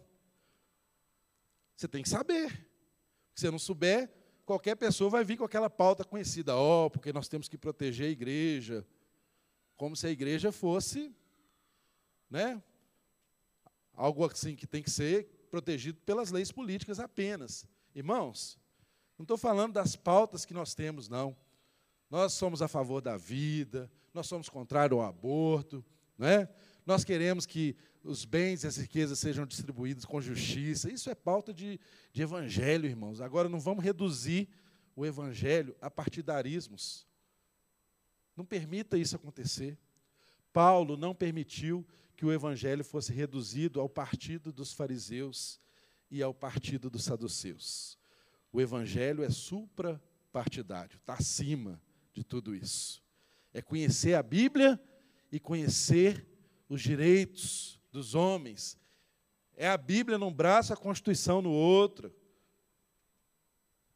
Você 1.76 1.86
tem 1.86 2.02
que 2.02 2.08
saber. 2.08 2.50
Se 3.36 3.42
você 3.42 3.50
não 3.52 3.58
souber, 3.60 4.10
qualquer 4.44 4.74
pessoa 4.74 5.08
vai 5.08 5.22
vir 5.22 5.36
com 5.36 5.44
aquela 5.44 5.70
pauta 5.70 6.04
conhecida. 6.04 6.56
Ó, 6.56 6.86
oh, 6.86 6.90
porque 6.90 7.12
nós 7.12 7.28
temos 7.28 7.48
que 7.48 7.56
proteger 7.56 8.08
a 8.08 8.10
igreja. 8.10 8.84
Como 9.76 9.94
se 9.94 10.08
a 10.08 10.10
igreja 10.10 10.50
fosse, 10.50 11.14
né? 12.28 12.60
Algo 14.00 14.24
assim 14.24 14.56
que 14.56 14.66
tem 14.66 14.82
que 14.82 14.90
ser 14.90 15.46
protegido 15.50 16.00
pelas 16.06 16.30
leis 16.30 16.50
políticas 16.50 16.98
apenas. 16.98 17.66
Irmãos, 17.94 18.58
não 19.18 19.24
estou 19.24 19.36
falando 19.36 19.74
das 19.74 19.94
pautas 19.94 20.46
que 20.46 20.54
nós 20.54 20.74
temos, 20.74 21.06
não. 21.06 21.36
Nós 22.08 22.32
somos 22.32 22.62
a 22.62 22.68
favor 22.68 23.02
da 23.02 23.18
vida, 23.18 23.92
nós 24.14 24.26
somos 24.26 24.48
contrários 24.48 24.98
ao 24.98 25.06
aborto, 25.06 25.84
não 26.16 26.26
é? 26.26 26.48
Nós 26.86 27.04
queremos 27.04 27.44
que 27.44 27.76
os 28.02 28.24
bens 28.24 28.64
e 28.64 28.66
as 28.66 28.78
riquezas 28.78 29.18
sejam 29.18 29.44
distribuídos 29.44 30.06
com 30.06 30.18
justiça. 30.18 30.90
Isso 30.90 31.10
é 31.10 31.14
pauta 31.14 31.52
de, 31.52 31.78
de 32.10 32.22
evangelho, 32.22 32.86
irmãos. 32.86 33.20
Agora, 33.20 33.50
não 33.50 33.60
vamos 33.60 33.84
reduzir 33.84 34.48
o 34.96 35.04
evangelho 35.04 35.76
a 35.78 35.90
partidarismos. 35.90 37.06
Não 38.34 38.46
permita 38.46 38.96
isso 38.96 39.14
acontecer. 39.14 39.76
Paulo 40.54 40.96
não 40.96 41.14
permitiu 41.14 41.86
que 42.20 42.26
o 42.26 42.32
evangelho 42.34 42.84
fosse 42.84 43.14
reduzido 43.14 43.80
ao 43.80 43.88
partido 43.88 44.52
dos 44.52 44.74
fariseus 44.74 45.58
e 46.10 46.22
ao 46.22 46.34
partido 46.34 46.90
dos 46.90 47.04
saduceus. 47.04 47.98
O 48.52 48.60
evangelho 48.60 49.24
é 49.24 49.30
suprapartidário, 49.30 50.98
está 50.98 51.14
acima 51.14 51.80
de 52.12 52.22
tudo 52.22 52.54
isso. 52.54 53.02
É 53.54 53.62
conhecer 53.62 54.12
a 54.12 54.22
Bíblia 54.22 54.78
e 55.32 55.40
conhecer 55.40 56.28
os 56.68 56.82
direitos 56.82 57.80
dos 57.90 58.14
homens. 58.14 58.76
É 59.56 59.66
a 59.66 59.78
Bíblia 59.78 60.18
num 60.18 60.30
braço, 60.30 60.74
a 60.74 60.76
Constituição 60.76 61.40
no 61.40 61.50
outro. 61.50 62.14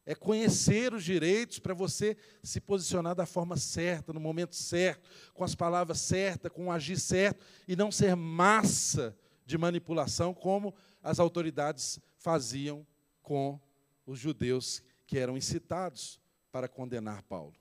É 0.06 0.14
conhecer 0.14 0.92
os 0.92 1.02
direitos 1.02 1.58
para 1.58 1.72
você 1.72 2.16
se 2.42 2.60
posicionar 2.60 3.14
da 3.14 3.24
forma 3.24 3.56
certa, 3.56 4.12
no 4.12 4.20
momento 4.20 4.54
certo, 4.54 5.08
com 5.32 5.44
as 5.44 5.54
palavras 5.54 6.00
certas, 6.00 6.52
com 6.52 6.66
o 6.66 6.70
agir 6.70 6.98
certo, 6.98 7.44
e 7.66 7.74
não 7.74 7.90
ser 7.90 8.14
massa 8.14 9.16
de 9.46 9.56
manipulação 9.56 10.34
como 10.34 10.74
as 11.02 11.18
autoridades 11.18 11.98
faziam 12.16 12.86
com 13.22 13.58
os 14.06 14.18
judeus 14.18 14.82
que 15.06 15.18
eram 15.18 15.36
incitados 15.36 16.20
para 16.52 16.68
condenar 16.68 17.22
Paulo. 17.22 17.54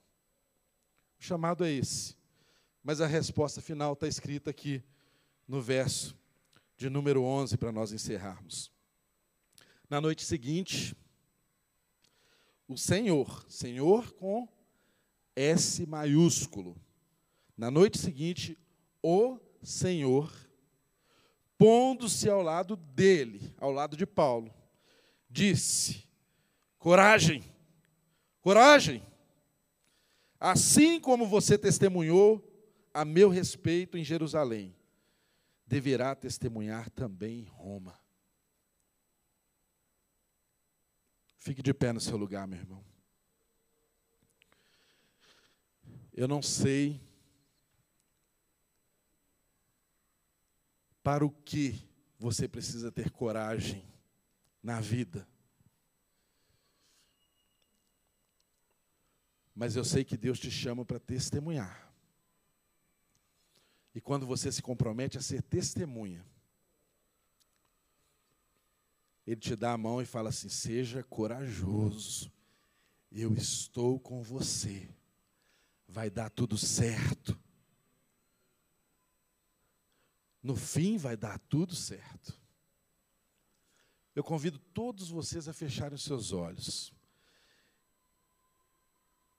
O 1.19 1.23
chamado 1.23 1.63
é 1.63 1.71
esse. 1.71 2.15
Mas 2.83 2.99
a 2.99 3.07
resposta 3.07 3.61
final 3.61 3.93
está 3.93 4.07
escrita 4.07 4.49
aqui 4.49 4.83
no 5.47 5.61
verso 5.61 6.17
de 6.75 6.89
número 6.89 7.23
11 7.23 7.57
para 7.57 7.71
nós 7.71 7.93
encerrarmos. 7.93 8.69
Na 9.89 10.01
noite 10.01 10.25
seguinte, 10.25 10.95
o 12.73 12.77
Senhor, 12.77 13.45
Senhor 13.47 14.11
com 14.13 14.47
S 15.35 15.85
maiúsculo. 15.85 16.75
Na 17.55 17.69
noite 17.69 17.97
seguinte, 17.97 18.57
o 19.01 19.39
Senhor, 19.61 20.31
pondo-se 21.57 22.29
ao 22.29 22.41
lado 22.41 22.75
dele, 22.75 23.53
ao 23.57 23.71
lado 23.71 23.95
de 23.95 24.05
Paulo, 24.05 24.53
disse: 25.29 26.03
Coragem, 26.77 27.43
coragem. 28.41 29.03
Assim 30.39 30.99
como 30.99 31.25
você 31.25 31.57
testemunhou 31.57 32.43
a 32.93 33.05
meu 33.05 33.29
respeito 33.29 33.97
em 33.97 34.03
Jerusalém, 34.03 34.75
deverá 35.65 36.13
testemunhar 36.13 36.89
também 36.89 37.39
em 37.39 37.45
Roma. 37.45 38.02
Fique 41.43 41.61
de 41.61 41.73
pé 41.73 41.91
no 41.91 41.99
seu 41.99 42.15
lugar, 42.15 42.47
meu 42.47 42.57
irmão. 42.57 42.81
Eu 46.13 46.25
não 46.25 46.41
sei 46.41 47.01
para 51.03 51.25
o 51.25 51.29
que 51.29 51.85
você 52.17 52.47
precisa 52.47 52.89
ter 52.89 53.11
coragem 53.11 53.85
na 54.63 54.79
vida. 54.79 55.27
Mas 59.53 59.75
eu 59.75 59.83
sei 59.83 60.05
que 60.05 60.15
Deus 60.15 60.39
te 60.39 60.49
chama 60.49 60.85
para 60.85 60.97
testemunhar. 60.97 61.93
E 63.93 63.99
quando 63.99 64.25
você 64.25 64.49
se 64.49 64.61
compromete 64.61 65.17
a 65.17 65.21
ser 65.21 65.41
testemunha, 65.41 66.25
Ele 69.25 69.39
te 69.39 69.55
dá 69.55 69.73
a 69.73 69.77
mão 69.77 70.01
e 70.01 70.05
fala 70.05 70.29
assim: 70.29 70.49
seja 70.49 71.03
corajoso, 71.03 72.31
eu 73.11 73.33
estou 73.33 73.99
com 73.99 74.21
você, 74.21 74.89
vai 75.87 76.09
dar 76.09 76.29
tudo 76.29 76.57
certo. 76.57 77.39
No 80.41 80.55
fim, 80.57 80.97
vai 80.97 81.15
dar 81.15 81.39
tudo 81.39 81.73
certo. 81.73 82.37
Eu 84.13 84.23
convido 84.23 84.59
todos 84.59 85.09
vocês 85.09 85.47
a 85.47 85.53
fecharem 85.53 85.95
os 85.95 86.03
seus 86.03 86.33
olhos. 86.33 86.93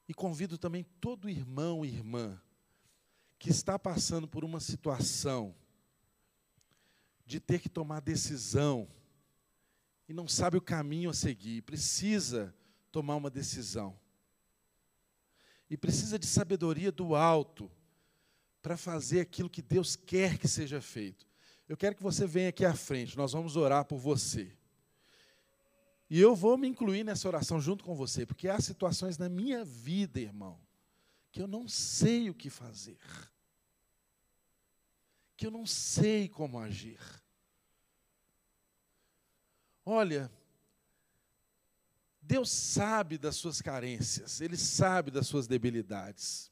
E 0.08 0.14
convido 0.14 0.58
também 0.58 0.82
todo 1.00 1.28
irmão 1.28 1.84
e 1.84 1.88
irmã 1.88 2.40
que 3.38 3.50
está 3.50 3.78
passando 3.78 4.26
por 4.26 4.44
uma 4.44 4.60
situação 4.60 5.54
de 7.26 7.40
ter 7.40 7.60
que 7.60 7.68
tomar 7.68 8.00
decisão 8.00 8.88
e 10.08 10.12
não 10.12 10.28
sabe 10.28 10.56
o 10.56 10.62
caminho 10.62 11.10
a 11.10 11.14
seguir, 11.14 11.62
precisa 11.62 12.54
tomar 12.90 13.16
uma 13.16 13.30
decisão. 13.30 13.98
E 15.68 15.76
precisa 15.76 16.18
de 16.18 16.26
sabedoria 16.26 16.92
do 16.92 17.14
alto 17.14 17.70
para 18.62 18.76
fazer 18.76 19.20
aquilo 19.20 19.50
que 19.50 19.62
Deus 19.62 19.96
quer 19.96 20.38
que 20.38 20.46
seja 20.46 20.80
feito. 20.80 21.26
Eu 21.68 21.76
quero 21.76 21.96
que 21.96 22.02
você 22.02 22.26
venha 22.26 22.50
aqui 22.50 22.64
à 22.64 22.74
frente, 22.74 23.16
nós 23.16 23.32
vamos 23.32 23.56
orar 23.56 23.84
por 23.84 23.98
você. 23.98 24.56
E 26.10 26.20
eu 26.20 26.36
vou 26.36 26.58
me 26.58 26.68
incluir 26.68 27.02
nessa 27.02 27.26
oração 27.26 27.60
junto 27.60 27.82
com 27.82 27.94
você, 27.94 28.26
porque 28.26 28.48
há 28.48 28.60
situações 28.60 29.16
na 29.16 29.28
minha 29.28 29.64
vida, 29.64 30.20
irmão, 30.20 30.60
que 31.32 31.40
eu 31.40 31.46
não 31.46 31.66
sei 31.66 32.28
o 32.28 32.34
que 32.34 32.50
fazer 32.50 32.98
que 35.36 35.46
eu 35.46 35.50
não 35.50 35.66
sei 35.66 36.28
como 36.28 36.58
agir. 36.58 37.00
Olha, 39.84 40.32
Deus 42.20 42.50
sabe 42.50 43.18
das 43.18 43.36
suas 43.36 43.60
carências, 43.60 44.40
Ele 44.40 44.56
sabe 44.56 45.10
das 45.10 45.26
suas 45.26 45.46
debilidades. 45.46 46.50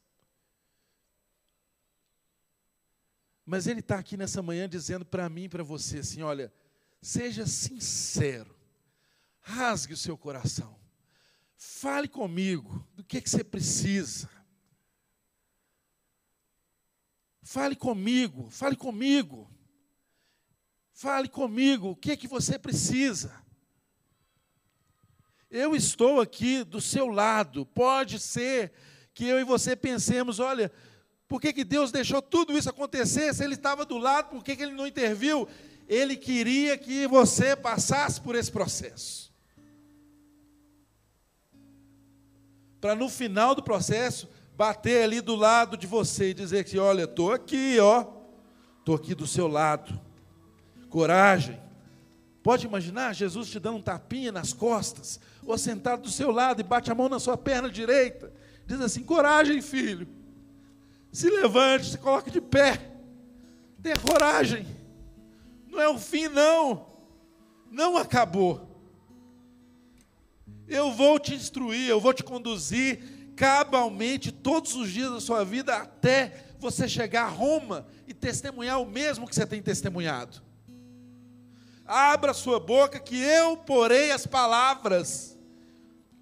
Mas 3.44 3.66
Ele 3.66 3.80
está 3.80 3.98
aqui 3.98 4.16
nessa 4.16 4.42
manhã 4.42 4.68
dizendo 4.68 5.04
para 5.04 5.28
mim 5.30 5.44
e 5.44 5.48
para 5.48 5.64
você 5.64 5.98
assim: 5.98 6.22
olha, 6.22 6.52
seja 7.00 7.46
sincero, 7.46 8.54
rasgue 9.40 9.94
o 9.94 9.96
seu 9.96 10.16
coração, 10.16 10.78
fale 11.56 12.06
comigo 12.06 12.86
do 12.94 13.02
que, 13.02 13.20
que 13.20 13.30
você 13.30 13.42
precisa. 13.42 14.28
Fale 17.42 17.74
comigo, 17.74 18.48
fale 18.50 18.76
comigo. 18.76 19.50
Fale 20.92 21.28
comigo, 21.28 21.90
o 21.90 21.96
que 21.96 22.12
é 22.12 22.16
que 22.16 22.28
você 22.28 22.58
precisa? 22.58 23.32
Eu 25.50 25.74
estou 25.74 26.20
aqui 26.20 26.64
do 26.64 26.80
seu 26.80 27.08
lado. 27.08 27.66
Pode 27.66 28.18
ser 28.18 28.72
que 29.12 29.26
eu 29.26 29.40
e 29.40 29.44
você 29.44 29.74
pensemos, 29.74 30.38
olha, 30.38 30.72
por 31.28 31.40
que, 31.40 31.52
que 31.52 31.64
Deus 31.64 31.90
deixou 31.90 32.22
tudo 32.22 32.56
isso 32.56 32.70
acontecer? 32.70 33.34
Se 33.34 33.44
Ele 33.44 33.54
estava 33.54 33.84
do 33.84 33.98
lado, 33.98 34.30
por 34.30 34.44
que, 34.44 34.56
que 34.56 34.62
Ele 34.62 34.74
não 34.74 34.86
interviu? 34.86 35.48
Ele 35.88 36.16
queria 36.16 36.78
que 36.78 37.06
você 37.06 37.56
passasse 37.56 38.20
por 38.20 38.34
esse 38.34 38.50
processo. 38.50 39.32
para 42.82 42.96
no 42.96 43.08
final 43.08 43.54
do 43.54 43.62
processo 43.62 44.28
bater 44.56 45.04
ali 45.04 45.20
do 45.20 45.36
lado 45.36 45.76
de 45.76 45.86
você 45.86 46.30
e 46.30 46.34
dizer 46.34 46.64
que, 46.64 46.80
olha, 46.80 47.04
estou 47.04 47.30
aqui, 47.30 47.78
ó, 47.78 48.04
estou 48.80 48.96
aqui 48.96 49.14
do 49.14 49.24
seu 49.24 49.46
lado. 49.46 49.98
Coragem. 50.92 51.58
Pode 52.42 52.66
imaginar 52.66 53.14
Jesus 53.14 53.48
te 53.48 53.58
dando 53.58 53.78
um 53.78 53.82
tapinha 53.82 54.30
nas 54.30 54.52
costas, 54.52 55.18
ou 55.42 55.56
sentado 55.56 56.02
do 56.02 56.10
seu 56.10 56.30
lado 56.30 56.60
e 56.60 56.62
bate 56.62 56.92
a 56.92 56.94
mão 56.94 57.08
na 57.08 57.18
sua 57.18 57.34
perna 57.34 57.70
direita. 57.70 58.30
Diz 58.66 58.78
assim: 58.78 59.02
coragem, 59.02 59.62
filho. 59.62 60.06
Se 61.10 61.30
levante, 61.30 61.92
se 61.92 61.98
coloque 61.98 62.30
de 62.30 62.42
pé. 62.42 62.90
Tenha 63.82 63.96
coragem. 63.96 64.66
Não 65.66 65.80
é 65.80 65.88
o 65.88 65.98
fim, 65.98 66.28
não. 66.28 66.86
Não 67.70 67.96
acabou. 67.96 68.68
Eu 70.68 70.92
vou 70.92 71.18
te 71.18 71.34
instruir, 71.34 71.88
eu 71.88 72.00
vou 72.00 72.12
te 72.12 72.22
conduzir 72.22 73.32
cabalmente 73.34 74.30
todos 74.30 74.74
os 74.74 74.90
dias 74.90 75.10
da 75.10 75.20
sua 75.22 75.42
vida 75.42 75.74
até 75.74 76.44
você 76.58 76.86
chegar 76.86 77.24
a 77.24 77.30
Roma 77.30 77.86
e 78.06 78.12
testemunhar 78.12 78.78
o 78.78 78.86
mesmo 78.86 79.26
que 79.26 79.34
você 79.34 79.46
tem 79.46 79.62
testemunhado. 79.62 80.51
Abra 81.86 82.32
sua 82.32 82.58
boca, 82.60 82.98
que 82.98 83.20
eu 83.20 83.56
porei 83.56 84.10
as 84.10 84.26
palavras. 84.26 85.38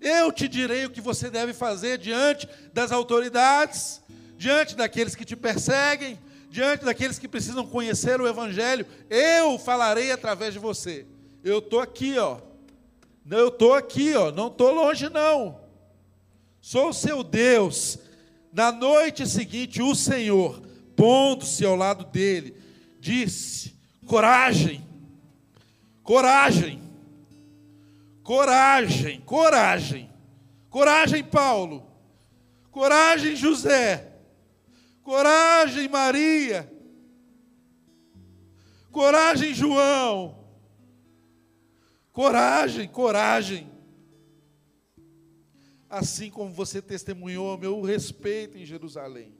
Eu 0.01 0.33
te 0.33 0.49
direi 0.49 0.87
o 0.87 0.91
que 0.91 1.01
você 1.01 1.31
deve 1.31 1.53
fazer 1.53 1.99
diante 1.99 2.49
das 2.73 2.91
autoridades, 2.91 4.03
diante 4.37 4.75
daqueles 4.75 5.15
que 5.15 5.25
te 5.25 5.37
perseguem, 5.37 6.19
diante 6.49 6.85
daqueles 6.85 7.19
que 7.19 7.29
precisam 7.29 7.67
conhecer 7.67 8.21
o 8.21 8.27
Evangelho. 8.27 8.87
Eu 9.09 9.59
falarei 9.59 10.11
através 10.11 10.55
de 10.55 10.59
você. 10.59 11.07
Eu 11.45 11.59
estou 11.59 11.81
aqui, 11.81 12.19
ó 12.19 12.39
eu 13.37 13.49
estou 13.49 13.75
aqui, 13.75 14.15
ó, 14.15 14.33
não 14.33 14.49
estou 14.49 14.73
longe, 14.73 15.09
não. 15.09 15.61
Sou 16.61 16.89
o 16.91 16.95
seu 16.95 17.23
Deus. 17.23 17.99
Na 18.53 18.73
noite 18.73 19.27
seguinte, 19.27 19.81
o 19.81 19.95
Senhor, 19.95 20.61
pondo-se 20.97 21.65
ao 21.65 21.77
lado 21.77 22.05
dele, 22.05 22.57
disse: 22.99 23.75
Coragem, 24.07 24.85
coragem, 26.03 26.83
coragem, 28.23 29.21
coragem, 29.21 30.11
coragem, 30.69 31.25
Paulo, 31.25 31.91
coragem, 32.71 33.37
José, 33.37 34.17
coragem, 35.03 35.89
Maria, 35.89 36.71
coragem, 38.91 39.55
João, 39.55 40.41
Coragem, 42.13 42.89
coragem. 42.89 43.71
Assim 45.89 46.31
como 46.31 46.53
você 46.53 46.81
testemunhou 46.81 47.57
meu 47.59 47.81
respeito 47.81 48.57
em 48.59 48.65
Jerusalém, 48.65 49.35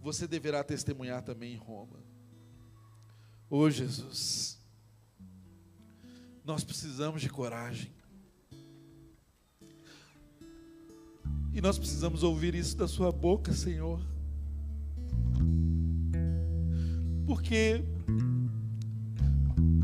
você 0.00 0.26
deverá 0.26 0.62
testemunhar 0.62 1.22
também 1.22 1.54
em 1.54 1.56
Roma. 1.56 2.02
Oh, 3.50 3.68
Jesus, 3.70 4.53
nós 6.44 6.62
precisamos 6.62 7.22
de 7.22 7.30
coragem. 7.30 7.90
E 11.52 11.60
nós 11.60 11.78
precisamos 11.78 12.22
ouvir 12.22 12.54
isso 12.54 12.76
da 12.76 12.86
Sua 12.86 13.10
boca, 13.10 13.52
Senhor. 13.52 14.00
Porque 17.26 17.82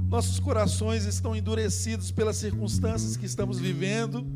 nossos 0.09 0.39
corações 0.39 1.07
estão 1.07 1.35
endurecidos 1.35 2.11
pelas 2.11 2.37
circunstâncias 2.37 3.17
que 3.17 3.25
estamos 3.25 3.59
vivendo, 3.59 4.27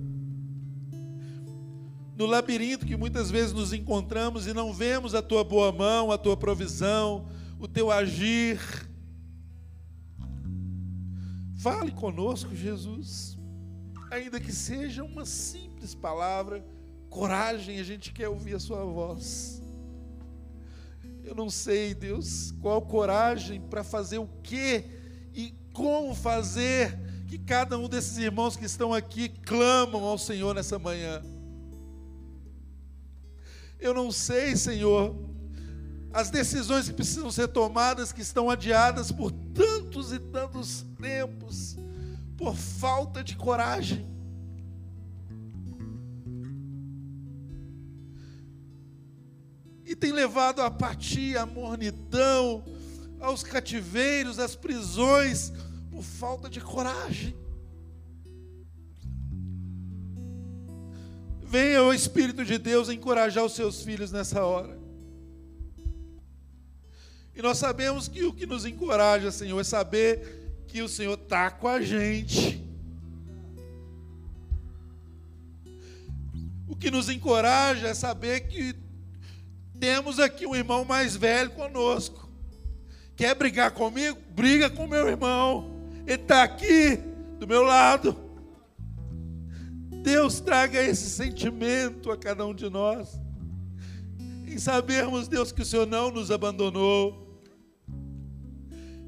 no 2.16 2.26
labirinto 2.26 2.86
que 2.86 2.96
muitas 2.96 3.30
vezes 3.30 3.52
nos 3.52 3.72
encontramos 3.72 4.46
e 4.46 4.54
não 4.54 4.72
vemos 4.72 5.14
a 5.14 5.20
tua 5.20 5.42
boa 5.42 5.72
mão, 5.72 6.12
a 6.12 6.16
tua 6.16 6.36
provisão, 6.36 7.26
o 7.58 7.66
teu 7.66 7.90
agir. 7.90 8.60
Fale 11.64 11.92
conosco, 11.92 12.54
Jesus, 12.54 13.38
ainda 14.10 14.38
que 14.38 14.52
seja 14.52 15.02
uma 15.02 15.24
simples 15.24 15.94
palavra, 15.94 16.62
coragem, 17.08 17.80
a 17.80 17.82
gente 17.82 18.12
quer 18.12 18.28
ouvir 18.28 18.56
a 18.56 18.60
Sua 18.60 18.84
voz. 18.84 19.62
Eu 21.24 21.34
não 21.34 21.48
sei, 21.48 21.94
Deus, 21.94 22.52
qual 22.60 22.82
coragem 22.82 23.62
para 23.62 23.82
fazer 23.82 24.18
o 24.18 24.28
que 24.42 24.84
e 25.32 25.54
como 25.72 26.14
fazer 26.14 26.98
que 27.28 27.38
cada 27.38 27.78
um 27.78 27.88
desses 27.88 28.18
irmãos 28.18 28.58
que 28.58 28.66
estão 28.66 28.92
aqui 28.92 29.30
clamam 29.30 30.04
ao 30.04 30.18
Senhor 30.18 30.54
nessa 30.54 30.78
manhã. 30.78 31.22
Eu 33.80 33.94
não 33.94 34.12
sei, 34.12 34.54
Senhor, 34.54 35.16
as 36.14 36.30
decisões 36.30 36.86
que 36.86 36.94
precisam 36.94 37.28
ser 37.28 37.48
tomadas, 37.48 38.12
que 38.12 38.22
estão 38.22 38.48
adiadas 38.48 39.10
por 39.10 39.32
tantos 39.32 40.12
e 40.12 40.20
tantos 40.20 40.86
tempos, 41.02 41.76
por 42.36 42.54
falta 42.54 43.24
de 43.24 43.34
coragem. 43.34 44.06
E 49.84 49.96
tem 49.96 50.12
levado 50.12 50.62
à 50.62 50.66
apatia, 50.66 51.42
à 51.42 51.46
mornidão, 51.46 52.64
aos 53.20 53.42
cativeiros, 53.42 54.38
às 54.38 54.54
prisões, 54.54 55.52
por 55.90 56.04
falta 56.04 56.48
de 56.48 56.60
coragem. 56.60 57.36
Venha 61.42 61.82
o 61.82 61.92
Espírito 61.92 62.44
de 62.44 62.56
Deus 62.56 62.88
encorajar 62.88 63.44
os 63.44 63.54
seus 63.54 63.82
filhos 63.82 64.12
nessa 64.12 64.44
hora. 64.44 64.83
E 67.36 67.42
nós 67.42 67.58
sabemos 67.58 68.06
que 68.06 68.24
o 68.24 68.32
que 68.32 68.46
nos 68.46 68.64
encoraja, 68.64 69.32
Senhor, 69.32 69.60
é 69.60 69.64
saber 69.64 70.62
que 70.68 70.82
o 70.82 70.88
Senhor 70.88 71.14
está 71.14 71.50
com 71.50 71.66
a 71.66 71.80
gente. 71.80 72.62
O 76.68 76.76
que 76.76 76.90
nos 76.90 77.08
encoraja 77.08 77.88
é 77.88 77.94
saber 77.94 78.48
que 78.48 78.74
temos 79.78 80.18
aqui 80.18 80.46
um 80.46 80.54
irmão 80.54 80.84
mais 80.84 81.16
velho 81.16 81.50
conosco. 81.50 82.28
Quer 83.16 83.34
brigar 83.34 83.72
comigo? 83.72 84.18
Briga 84.30 84.70
com 84.70 84.86
meu 84.86 85.08
irmão. 85.08 85.70
Ele 86.06 86.22
está 86.22 86.42
aqui 86.42 86.96
do 87.38 87.46
meu 87.46 87.62
lado. 87.62 88.16
Deus 90.02 90.40
traga 90.40 90.82
esse 90.82 91.08
sentimento 91.08 92.10
a 92.10 92.16
cada 92.16 92.46
um 92.46 92.54
de 92.54 92.68
nós. 92.68 93.18
Em 94.46 94.58
sabermos, 94.58 95.28
Deus, 95.28 95.50
que 95.50 95.62
o 95.62 95.64
Senhor 95.64 95.86
não 95.86 96.10
nos 96.10 96.30
abandonou. 96.30 97.23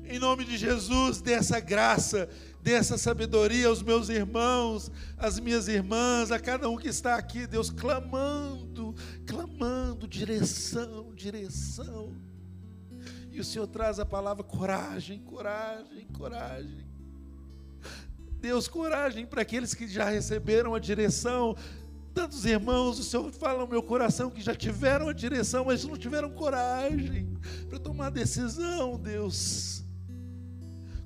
Em 0.08 0.20
nome 0.20 0.44
de 0.44 0.56
Jesus, 0.56 1.20
dê 1.20 1.32
essa 1.32 1.58
graça, 1.58 2.28
dê 2.62 2.72
essa 2.72 2.96
sabedoria 2.96 3.66
aos 3.66 3.82
meus 3.82 4.08
irmãos, 4.08 4.90
às 5.18 5.40
minhas 5.40 5.66
irmãs, 5.66 6.30
a 6.30 6.38
cada 6.38 6.68
um 6.68 6.76
que 6.76 6.86
está 6.86 7.16
aqui, 7.16 7.44
Deus, 7.44 7.70
clamando, 7.70 8.94
clamando, 9.26 10.06
direção, 10.06 11.12
direção. 11.12 12.14
E 13.32 13.40
o 13.40 13.44
Senhor 13.44 13.66
traz 13.66 13.98
a 13.98 14.06
palavra 14.06 14.44
coragem, 14.44 15.18
coragem, 15.18 16.06
coragem. 16.16 16.86
Deus, 18.40 18.68
coragem 18.68 19.26
para 19.26 19.42
aqueles 19.42 19.74
que 19.74 19.88
já 19.88 20.08
receberam 20.08 20.72
a 20.72 20.78
direção. 20.78 21.56
Tantos 22.14 22.44
irmãos, 22.46 22.98
o 22.98 23.04
Senhor 23.04 23.30
fala 23.32 23.58
no 23.58 23.66
meu 23.66 23.82
coração 23.82 24.30
que 24.30 24.40
já 24.40 24.54
tiveram 24.54 25.08
a 25.08 25.12
direção, 25.12 25.64
mas 25.64 25.84
não 25.84 25.96
tiveram 25.96 26.30
coragem 26.30 27.36
para 27.68 27.78
tomar 27.78 28.10
decisão, 28.10 28.96
Deus. 28.98 29.85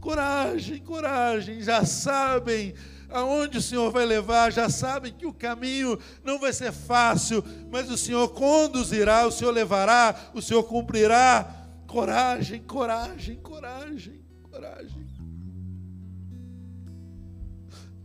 Coragem, 0.00 0.78
coragem, 0.80 1.62
já 1.62 1.84
sabem 1.84 2.74
aonde 3.08 3.58
o 3.58 3.62
Senhor 3.62 3.90
vai 3.90 4.06
levar, 4.06 4.52
já 4.52 4.70
sabem 4.70 5.12
que 5.12 5.26
o 5.26 5.32
caminho 5.32 5.98
não 6.24 6.38
vai 6.38 6.52
ser 6.52 6.72
fácil, 6.72 7.44
mas 7.70 7.90
o 7.90 7.98
Senhor 7.98 8.28
conduzirá, 8.30 9.26
o 9.26 9.32
Senhor 9.32 9.50
levará, 9.50 10.30
o 10.32 10.40
Senhor 10.40 10.62
cumprirá 10.62 11.60
Coragem, 11.90 12.62
coragem, 12.62 13.36
coragem, 13.40 14.22
coragem. 14.42 15.10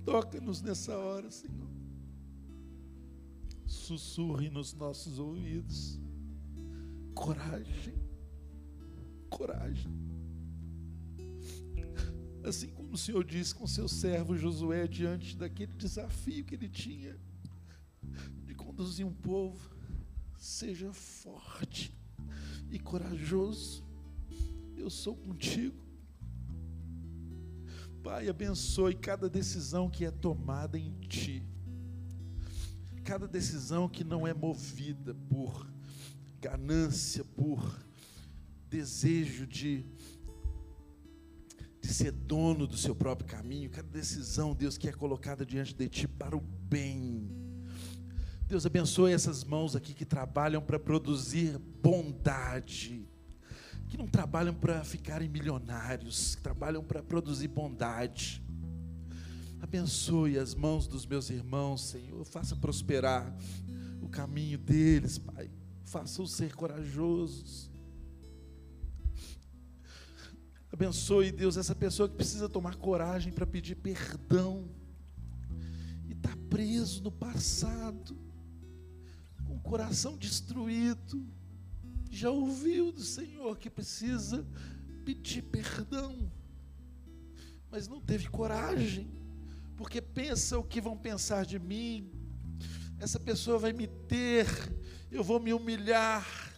Toca-nos 0.04 0.60
nessa 0.64 0.98
hora, 0.98 1.30
Senhor. 1.30 1.70
Sussurre 3.68 4.50
nos 4.50 4.74
nossos 4.74 5.20
ouvidos. 5.20 6.00
Coragem, 7.14 7.94
coragem. 9.30 10.05
Assim 12.46 12.68
como 12.68 12.94
o 12.94 12.98
Senhor 12.98 13.24
disse 13.24 13.56
com 13.56 13.66
seu 13.66 13.88
servo 13.88 14.38
Josué 14.38 14.88
diante 14.88 15.36
daquele 15.36 15.74
desafio 15.74 16.46
que 16.46 16.54
ele 16.54 16.70
tinha 16.70 17.18
de 18.46 18.54
conduzir 18.54 19.06
um 19.06 19.14
povo, 19.14 19.76
seja 20.38 20.94
forte 20.94 21.92
e 22.70 22.78
corajoso. 22.78 23.84
Eu 24.78 24.92
sou 24.92 25.16
contigo. 25.16 25.84
Pai, 28.04 28.30
abençoe 28.30 28.94
cada 28.94 29.28
decisão 29.28 29.90
que 29.90 30.06
é 30.06 30.12
tomada 30.12 30.78
em 30.78 30.92
Ti. 31.10 31.44
cada 33.04 33.28
decisão 33.28 33.90
que 33.90 34.04
não 34.04 34.28
é 34.28 34.34
movida 34.34 35.16
por 35.30 35.68
ganância, 36.40 37.24
por 37.24 37.80
desejo 38.70 39.48
de, 39.48 39.86
de 41.86 41.94
ser 41.94 42.12
dono 42.12 42.66
do 42.66 42.76
seu 42.76 42.96
próprio 42.96 43.28
caminho, 43.28 43.70
cada 43.70 43.88
decisão, 43.88 44.56
Deus, 44.56 44.76
que 44.76 44.90
é 44.90 44.92
colocada 44.92 45.46
diante 45.46 45.74
de 45.74 45.88
Ti 45.88 46.08
para 46.08 46.36
o 46.36 46.42
bem. 46.42 47.30
Deus 48.48 48.66
abençoe 48.66 49.14
essas 49.14 49.44
mãos 49.44 49.76
aqui 49.76 49.94
que 49.94 50.04
trabalham 50.04 50.62
para 50.62 50.80
produzir 50.80 51.60
bondade, 51.60 53.08
que 53.88 53.98
não 53.98 54.08
trabalham 54.08 54.54
para 54.54 54.84
ficarem 54.84 55.30
milionários, 55.30 56.36
que 56.36 56.42
trabalham 56.42 56.84
para 56.84 57.04
produzir 57.04 57.50
bondade. 57.50 58.44
Abençoe 59.62 60.40
as 60.40 60.56
mãos 60.56 60.88
dos 60.88 61.06
meus 61.06 61.30
irmãos, 61.30 61.90
Senhor. 61.90 62.26
Faça 62.26 62.56
prosperar 62.56 63.32
o 64.02 64.10
caminho 64.10 64.58
deles, 64.58 65.20
Pai. 65.20 65.52
Faça-os 65.84 66.32
ser 66.32 66.56
corajosos. 66.56 67.70
Abençoe, 70.76 71.32
Deus, 71.32 71.56
essa 71.56 71.74
pessoa 71.74 72.10
que 72.10 72.16
precisa 72.16 72.50
tomar 72.50 72.76
coragem 72.76 73.32
para 73.32 73.48
pedir 73.48 73.76
perdão 73.76 74.70
e 76.06 76.12
está 76.12 76.36
preso 76.50 77.02
no 77.02 77.10
passado, 77.10 78.14
com 79.46 79.56
o 79.56 79.62
coração 79.62 80.18
destruído. 80.18 81.26
Já 82.12 82.30
ouviu 82.30 82.92
do 82.92 83.00
Senhor 83.00 83.58
que 83.58 83.70
precisa 83.70 84.46
pedir 85.06 85.44
perdão, 85.44 86.30
mas 87.72 87.88
não 87.88 88.02
teve 88.02 88.28
coragem, 88.28 89.10
porque 89.78 90.02
pensa 90.02 90.60
o 90.60 90.64
que 90.64 90.82
vão 90.82 90.98
pensar 90.98 91.46
de 91.46 91.58
mim. 91.58 92.12
Essa 93.00 93.18
pessoa 93.18 93.58
vai 93.58 93.72
me 93.72 93.88
ter, 93.88 94.46
eu 95.10 95.24
vou 95.24 95.40
me 95.40 95.54
humilhar. 95.54 96.54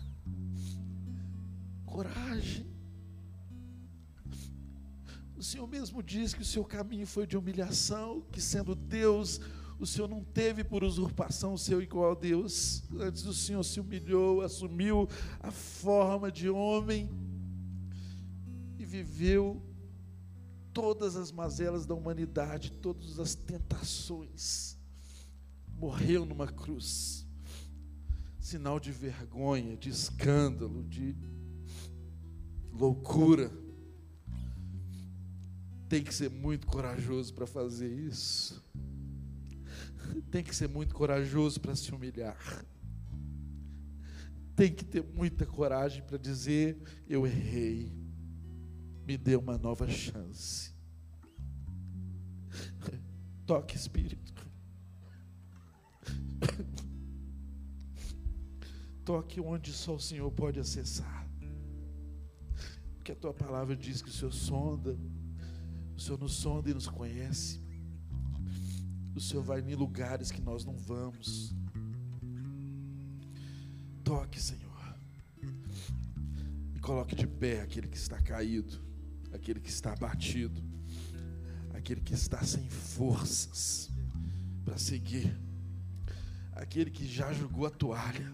Coragem. 1.85 2.76
O 5.37 5.43
Senhor 5.43 5.67
mesmo 5.67 6.01
diz 6.01 6.33
que 6.33 6.41
o 6.41 6.45
seu 6.45 6.65
caminho 6.65 7.05
foi 7.05 7.27
de 7.27 7.37
humilhação, 7.37 8.23
que 8.31 8.41
sendo 8.41 8.73
Deus, 8.73 9.39
o 9.79 9.85
Senhor 9.85 10.07
não 10.07 10.23
teve 10.23 10.63
por 10.63 10.83
usurpação 10.83 11.53
o 11.53 11.57
seu 11.59 11.79
igual 11.79 12.13
a 12.13 12.15
Deus. 12.15 12.83
Antes 12.99 13.23
o 13.23 13.33
Senhor 13.33 13.63
se 13.63 13.79
humilhou, 13.79 14.41
assumiu 14.41 15.07
a 15.39 15.51
forma 15.51 16.31
de 16.31 16.49
homem 16.49 17.07
e 18.79 18.83
viveu 18.83 19.61
todas 20.73 21.15
as 21.15 21.31
mazelas 21.31 21.85
da 21.85 21.93
humanidade, 21.93 22.71
todas 22.71 23.19
as 23.19 23.35
tentações. 23.35 24.75
Morreu 25.67 26.25
numa 26.25 26.47
cruz. 26.47 27.27
Sinal 28.39 28.79
de 28.79 28.91
vergonha, 28.91 29.77
de 29.77 29.89
escândalo, 29.89 30.83
de 30.83 31.15
loucura 32.71 33.51
tem 35.87 36.03
que 36.03 36.13
ser 36.13 36.29
muito 36.29 36.67
corajoso 36.67 37.33
para 37.33 37.47
fazer 37.47 37.91
isso. 37.91 38.61
Tem 40.29 40.43
que 40.43 40.55
ser 40.55 40.67
muito 40.67 40.93
corajoso 40.93 41.59
para 41.59 41.75
se 41.75 41.91
humilhar. 41.91 42.37
Tem 44.55 44.73
que 44.73 44.83
ter 44.83 45.03
muita 45.03 45.45
coragem 45.45 46.03
para 46.03 46.17
dizer: 46.17 46.77
Eu 47.07 47.25
errei, 47.25 47.91
me 49.05 49.17
dê 49.17 49.35
uma 49.35 49.57
nova 49.57 49.87
chance. 49.87 50.75
Toque, 53.45 53.75
Espírito. 53.77 54.33
Toque 59.05 59.39
onde 59.39 59.71
só 59.71 59.95
o 59.95 59.99
Senhor 59.99 60.29
pode 60.31 60.59
acessar. 60.59 61.25
Porque 62.95 63.13
a 63.13 63.15
tua 63.15 63.33
palavra 63.33 63.73
diz 63.73 64.01
que 64.01 64.09
o 64.09 64.11
Senhor 64.11 64.33
sonda 64.33 64.97
o 65.97 65.99
Senhor 65.99 66.19
nos 66.19 66.33
sonda 66.33 66.69
e 66.69 66.75
nos 66.75 66.87
conhece. 66.87 67.59
O 69.15 69.19
Senhor 69.19 69.41
vai 69.41 69.61
em 69.61 69.73
lugares 69.73 70.31
que 70.31 70.39
nós 70.39 70.63
não 70.63 70.77
vamos. 70.77 71.55
Toque, 74.03 74.39
Senhor. 74.39 74.95
E 76.75 76.79
coloque 76.79 77.15
de 77.15 77.25
pé 77.25 77.61
aquele 77.61 77.87
que 77.87 77.97
está 77.97 78.21
caído, 78.21 78.79
aquele 79.33 79.59
que 79.59 79.69
está 79.69 79.91
abatido, 79.91 80.61
aquele 81.73 82.01
que 82.01 82.13
está 82.13 82.43
sem 82.43 82.69
forças 82.69 83.89
para 84.63 84.77
seguir, 84.77 85.35
aquele 86.51 86.91
que 86.91 87.07
já 87.07 87.33
jogou 87.33 87.65
a 87.65 87.71
toalha. 87.71 88.31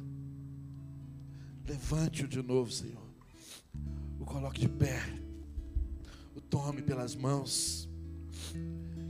Levante-o 1.65 2.27
de 2.27 2.41
novo, 2.41 2.69
Senhor. 2.69 3.10
O 4.19 4.26
coloque 4.26 4.60
de 4.60 4.68
pé 4.68 5.23
tome 6.54 6.84
pelas 6.84 7.16
mãos, 7.16 7.90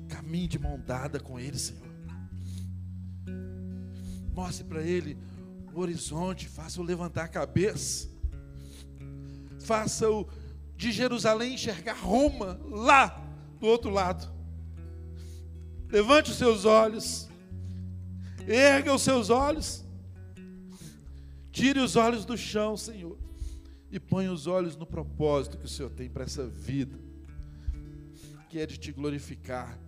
caminhe 0.08 0.48
de 0.48 0.58
mão 0.58 0.80
dada 0.80 1.20
com 1.20 1.38
Ele, 1.38 1.60
Senhor. 1.60 1.84
Mostre 4.34 4.64
para 4.64 4.82
Ele 4.82 5.18
o 5.74 5.82
horizonte, 5.82 6.48
faça-o 6.48 6.86
levantar 6.86 7.26
a 7.26 7.28
cabeça, 7.28 8.08
faça-o 9.60 10.26
de 10.78 10.94
Jerusalém 10.94 11.56
enxergar 11.56 11.98
Roma 11.98 12.58
lá 12.64 13.22
do 13.60 13.68
outro 13.68 13.92
lado. 13.92 14.32
Levante 15.90 16.32
os 16.32 16.38
seus 16.38 16.64
olhos, 16.64 17.28
erga 18.48 18.96
os 18.96 19.02
seus 19.02 19.30
olhos, 19.30 19.84
tire 21.52 21.82
os 21.82 21.98
olhos 21.98 22.24
do 22.24 22.38
chão, 22.38 22.78
Senhor, 22.78 23.18
e 23.92 24.00
ponha 24.00 24.32
os 24.32 24.48
olhos 24.48 24.78
no 24.78 24.86
propósito 24.86 25.58
que 25.58 25.66
o 25.66 25.70
Senhor 25.70 25.90
tem 25.90 26.10
para 26.10 26.24
essa 26.24 26.48
vida 26.48 27.03
que 28.54 28.60
é 28.60 28.68
de 28.68 28.78
te 28.78 28.92
glorificar, 28.92 29.80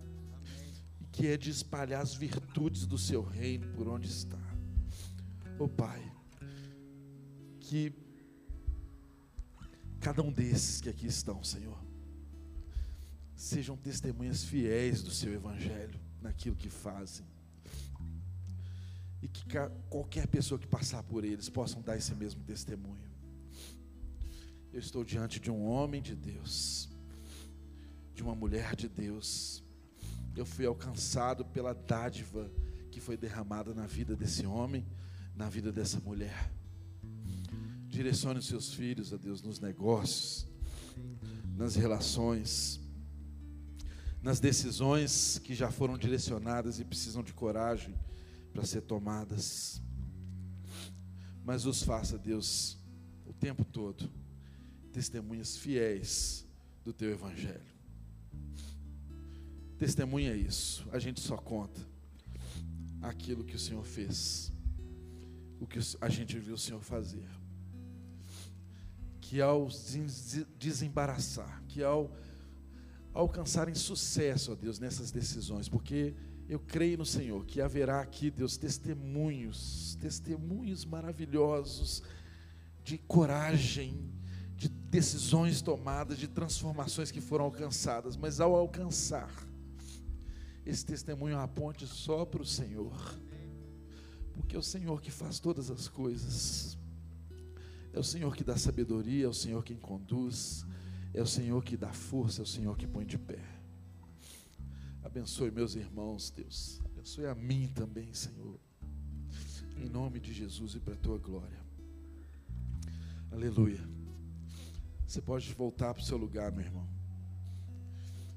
e 1.00 1.04
que 1.12 1.28
é 1.28 1.36
de 1.36 1.50
espalhar 1.50 2.02
as 2.02 2.16
virtudes 2.16 2.84
do 2.84 2.98
seu 2.98 3.22
reino 3.22 3.64
por 3.74 3.86
onde 3.86 4.08
está. 4.08 4.40
Oh 5.56 5.68
Pai, 5.68 6.02
que 7.60 7.94
cada 10.00 10.20
um 10.20 10.32
desses 10.32 10.80
que 10.80 10.88
aqui 10.88 11.06
estão, 11.06 11.44
Senhor, 11.44 11.80
sejam 13.36 13.76
testemunhas 13.76 14.42
fiéis 14.42 15.00
do 15.00 15.12
seu 15.12 15.32
evangelho 15.32 16.00
naquilo 16.20 16.56
que 16.56 16.68
fazem. 16.68 17.24
E 19.22 19.28
que 19.28 19.44
qualquer 19.88 20.26
pessoa 20.26 20.58
que 20.58 20.66
passar 20.66 21.04
por 21.04 21.24
eles 21.24 21.48
possam 21.48 21.80
dar 21.82 21.96
esse 21.96 22.12
mesmo 22.16 22.42
testemunho. 22.42 23.08
Eu 24.72 24.80
estou 24.80 25.04
diante 25.04 25.38
de 25.38 25.52
um 25.52 25.64
homem 25.64 26.02
de 26.02 26.16
Deus 26.16 26.95
de 28.16 28.22
uma 28.22 28.34
mulher 28.34 28.74
de 28.74 28.88
Deus. 28.88 29.62
Eu 30.34 30.46
fui 30.46 30.64
alcançado 30.64 31.44
pela 31.44 31.74
dádiva 31.74 32.50
que 32.90 32.98
foi 32.98 33.14
derramada 33.14 33.74
na 33.74 33.86
vida 33.86 34.16
desse 34.16 34.46
homem, 34.46 34.86
na 35.34 35.50
vida 35.50 35.70
dessa 35.70 36.00
mulher. 36.00 36.50
Direcione 37.86 38.38
os 38.38 38.46
seus 38.46 38.72
filhos 38.72 39.12
a 39.12 39.18
Deus 39.18 39.42
nos 39.42 39.60
negócios, 39.60 40.46
nas 41.54 41.76
relações, 41.76 42.80
nas 44.22 44.40
decisões 44.40 45.38
que 45.38 45.54
já 45.54 45.70
foram 45.70 45.98
direcionadas 45.98 46.80
e 46.80 46.84
precisam 46.84 47.22
de 47.22 47.34
coragem 47.34 47.94
para 48.50 48.64
ser 48.64 48.80
tomadas. 48.80 49.82
Mas 51.44 51.66
os 51.66 51.82
faça, 51.82 52.16
Deus, 52.16 52.78
o 53.26 53.32
tempo 53.34 53.62
todo, 53.62 54.10
testemunhas 54.90 55.58
fiéis 55.58 56.46
do 56.82 56.94
teu 56.94 57.10
evangelho. 57.10 57.75
Testemunha 59.78 60.34
isso. 60.34 60.86
A 60.92 60.98
gente 60.98 61.20
só 61.20 61.36
conta 61.36 61.80
aquilo 63.02 63.44
que 63.44 63.54
o 63.54 63.58
Senhor 63.58 63.84
fez, 63.84 64.52
o 65.60 65.66
que 65.66 65.78
a 66.00 66.08
gente 66.08 66.38
viu 66.38 66.54
o 66.54 66.58
Senhor 66.58 66.80
fazer. 66.80 67.26
Que 69.20 69.40
ao 69.40 69.68
desembaraçar, 70.58 71.62
que 71.68 71.82
ao 71.82 72.10
alcançarem 73.12 73.74
sucesso, 73.74 74.52
ó 74.52 74.54
Deus, 74.54 74.78
nessas 74.78 75.10
decisões, 75.10 75.68
porque 75.68 76.14
eu 76.48 76.60
creio 76.60 76.98
no 76.98 77.06
Senhor 77.06 77.44
que 77.44 77.60
haverá 77.60 78.00
aqui, 78.00 78.30
Deus, 78.30 78.56
testemunhos, 78.56 79.96
testemunhos 80.00 80.84
maravilhosos 80.84 82.02
de 82.84 82.98
coragem, 82.98 84.12
de 84.54 84.68
decisões 84.68 85.60
tomadas, 85.60 86.18
de 86.18 86.28
transformações 86.28 87.10
que 87.10 87.20
foram 87.20 87.46
alcançadas, 87.46 88.16
mas 88.16 88.38
ao 88.38 88.54
alcançar, 88.54 89.30
esse 90.66 90.84
testemunho 90.84 91.38
aponte 91.38 91.86
só 91.86 92.24
para 92.24 92.42
o 92.42 92.44
Senhor, 92.44 92.92
porque 94.34 94.56
é 94.56 94.58
o 94.58 94.62
Senhor 94.62 95.00
que 95.00 95.12
faz 95.12 95.38
todas 95.38 95.70
as 95.70 95.86
coisas, 95.86 96.76
é 97.92 97.98
o 98.00 98.02
Senhor 98.02 98.34
que 98.34 98.42
dá 98.42 98.56
sabedoria, 98.56 99.26
é 99.26 99.28
o 99.28 99.32
Senhor 99.32 99.62
quem 99.62 99.76
conduz, 99.76 100.66
é 101.14 101.22
o 101.22 101.26
Senhor 101.26 101.62
que 101.62 101.76
dá 101.76 101.92
força, 101.92 102.42
é 102.42 102.44
o 102.44 102.46
Senhor 102.46 102.76
que 102.76 102.86
põe 102.86 103.06
de 103.06 103.16
pé. 103.16 103.38
Abençoe 105.04 105.52
meus 105.52 105.76
irmãos, 105.76 106.30
Deus, 106.30 106.82
abençoe 106.84 107.26
a 107.26 107.34
mim 107.34 107.68
também, 107.68 108.12
Senhor. 108.12 108.58
Em 109.78 109.88
nome 109.88 110.18
de 110.18 110.32
Jesus 110.32 110.74
e 110.74 110.80
para 110.80 110.94
a 110.94 110.98
tua 110.98 111.16
glória. 111.16 111.64
Aleluia. 113.30 113.88
Você 115.06 115.22
pode 115.22 115.52
voltar 115.54 115.94
para 115.94 116.02
o 116.02 116.06
seu 116.06 116.16
lugar, 116.16 116.50
meu 116.50 116.64
irmão. 116.64 116.95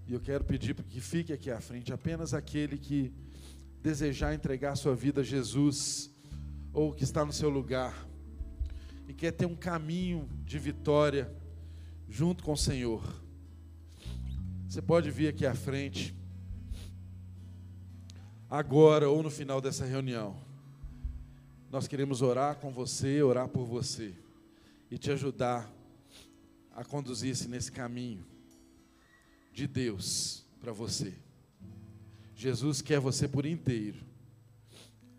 E 0.10 0.14
eu 0.14 0.20
quero 0.20 0.44
pedir 0.44 0.74
que 0.74 1.00
fique 1.00 1.32
aqui 1.32 1.52
à 1.52 1.62
frente 1.62 1.94
apenas 1.94 2.34
aquele 2.34 2.80
que 2.80 3.14
desejar 3.80 4.34
entregar 4.34 4.76
sua 4.76 4.96
vida 4.96 5.22
a 5.22 5.24
Jesus, 5.24 6.10
ou 6.74 6.92
que 6.92 7.04
está 7.04 7.24
no 7.24 7.32
seu 7.32 7.48
lugar, 7.48 8.08
e 9.08 9.14
quer 9.14 9.32
ter 9.32 9.46
um 9.46 9.56
caminho 9.56 10.28
de 10.44 10.58
vitória 10.58 11.32
junto 12.10 12.44
com 12.44 12.54
o 12.54 12.58
Senhor. 12.58 13.04
Você 14.68 14.82
pode 14.82 15.12
vir 15.12 15.28
aqui 15.28 15.46
à 15.46 15.54
frente, 15.54 16.16
agora 18.50 19.08
ou 19.12 19.22
no 19.22 19.30
final 19.30 19.62
dessa 19.62 19.86
reunião. 19.86 20.36
Nós 21.70 21.88
queremos 21.88 22.24
orar 22.24 22.56
com 22.56 22.72
você, 22.72 23.22
orar 23.22 23.48
por 23.48 23.68
você 23.68 24.16
e 24.90 24.98
te 24.98 25.12
ajudar 25.12 25.72
a 26.76 26.84
conduzir-se 26.84 27.48
nesse 27.48 27.72
caminho 27.72 28.29
de 29.60 29.68
Deus 29.68 30.46
para 30.62 30.72
você. 30.72 31.14
Jesus 32.34 32.82
quer 32.82 32.98
você 32.98 33.28
por 33.28 33.46
inteiro. 33.46 34.00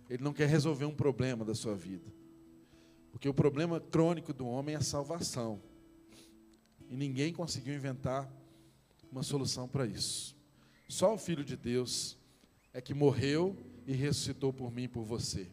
Ele 0.08 0.22
não 0.22 0.32
quer 0.32 0.48
resolver 0.48 0.86
um 0.86 0.94
problema 0.94 1.44
da 1.44 1.54
sua 1.54 1.74
vida. 1.74 2.10
Porque 3.12 3.28
o 3.28 3.34
problema 3.34 3.78
crônico 3.78 4.32
do 4.32 4.46
homem 4.46 4.74
é 4.74 4.78
a 4.78 4.82
salvação. 4.82 5.60
E 6.88 6.96
ninguém 6.96 7.34
conseguiu 7.34 7.74
inventar 7.74 8.32
uma 9.12 9.22
solução 9.22 9.68
para 9.68 9.84
isso. 9.84 10.34
Só 10.88 11.12
o 11.12 11.18
Filho 11.18 11.44
de 11.44 11.54
Deus 11.54 12.16
é 12.72 12.80
que 12.80 12.94
morreu 12.94 13.54
e 13.86 13.92
ressuscitou 13.92 14.54
por 14.54 14.72
mim 14.72 14.84
e 14.84 14.88
por 14.88 15.04
você. 15.04 15.48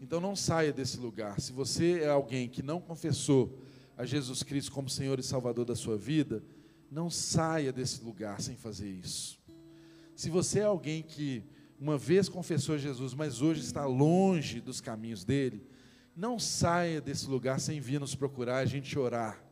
Então 0.00 0.20
não 0.20 0.34
saia 0.34 0.72
desse 0.72 0.98
lugar. 0.98 1.40
Se 1.40 1.52
você 1.52 2.00
é 2.00 2.08
alguém 2.08 2.48
que 2.48 2.62
não 2.62 2.80
confessou 2.80 3.62
a 3.96 4.04
Jesus 4.04 4.42
Cristo 4.42 4.72
como 4.72 4.90
Senhor 4.90 5.20
e 5.20 5.22
Salvador 5.22 5.64
da 5.64 5.76
sua 5.76 5.96
vida, 5.96 6.42
não 6.90 7.08
saia 7.08 7.72
desse 7.72 8.02
lugar 8.02 8.40
sem 8.40 8.56
fazer 8.56 8.90
isso. 8.90 9.38
Se 10.16 10.28
você 10.28 10.60
é 10.60 10.64
alguém 10.64 11.02
que 11.02 11.44
uma 11.78 11.96
vez 11.96 12.28
confessou 12.28 12.76
Jesus, 12.76 13.14
mas 13.14 13.40
hoje 13.40 13.60
está 13.60 13.86
longe 13.86 14.60
dos 14.60 14.80
caminhos 14.80 15.24
dele, 15.24 15.66
não 16.14 16.38
saia 16.38 17.00
desse 17.00 17.26
lugar 17.26 17.60
sem 17.60 17.80
vir 17.80 18.00
nos 18.00 18.14
procurar, 18.14 18.58
a 18.58 18.66
gente 18.66 18.98
orar 18.98 19.42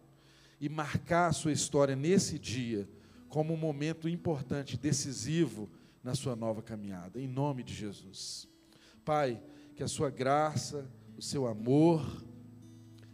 e 0.60 0.68
marcar 0.68 1.28
a 1.28 1.32
sua 1.32 1.52
história 1.52 1.96
nesse 1.96 2.38
dia 2.38 2.88
como 3.28 3.54
um 3.54 3.56
momento 3.56 4.08
importante, 4.08 4.76
decisivo 4.76 5.70
na 6.02 6.14
sua 6.14 6.34
nova 6.34 6.62
caminhada, 6.62 7.20
em 7.20 7.28
nome 7.28 7.62
de 7.62 7.74
Jesus. 7.74 8.48
Pai, 9.04 9.40
que 9.74 9.82
a 9.82 9.88
sua 9.88 10.10
graça, 10.10 10.90
o 11.16 11.22
seu 11.22 11.46
amor 11.46 12.24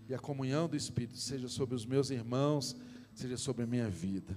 e 0.09 0.15
a 0.15 0.19
comunhão 0.19 0.69
do 0.69 0.77
Espírito 0.77 1.19
seja 1.19 1.49
sobre 1.49 1.75
os 1.75 1.85
meus 1.85 2.11
irmãos, 2.11 2.77
seja 3.15 3.37
sobre 3.37 3.65
a 3.65 3.67
minha 3.67 3.89
vida. 3.89 4.37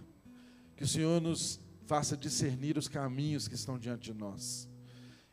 Que 0.76 0.84
o 0.84 0.88
Senhor 0.88 1.22
nos 1.22 1.60
faça 1.86 2.16
discernir 2.16 2.78
os 2.78 2.88
caminhos 2.88 3.48
que 3.48 3.56
estão 3.56 3.78
diante 3.80 4.12
de 4.12 4.18
nós 4.18 4.70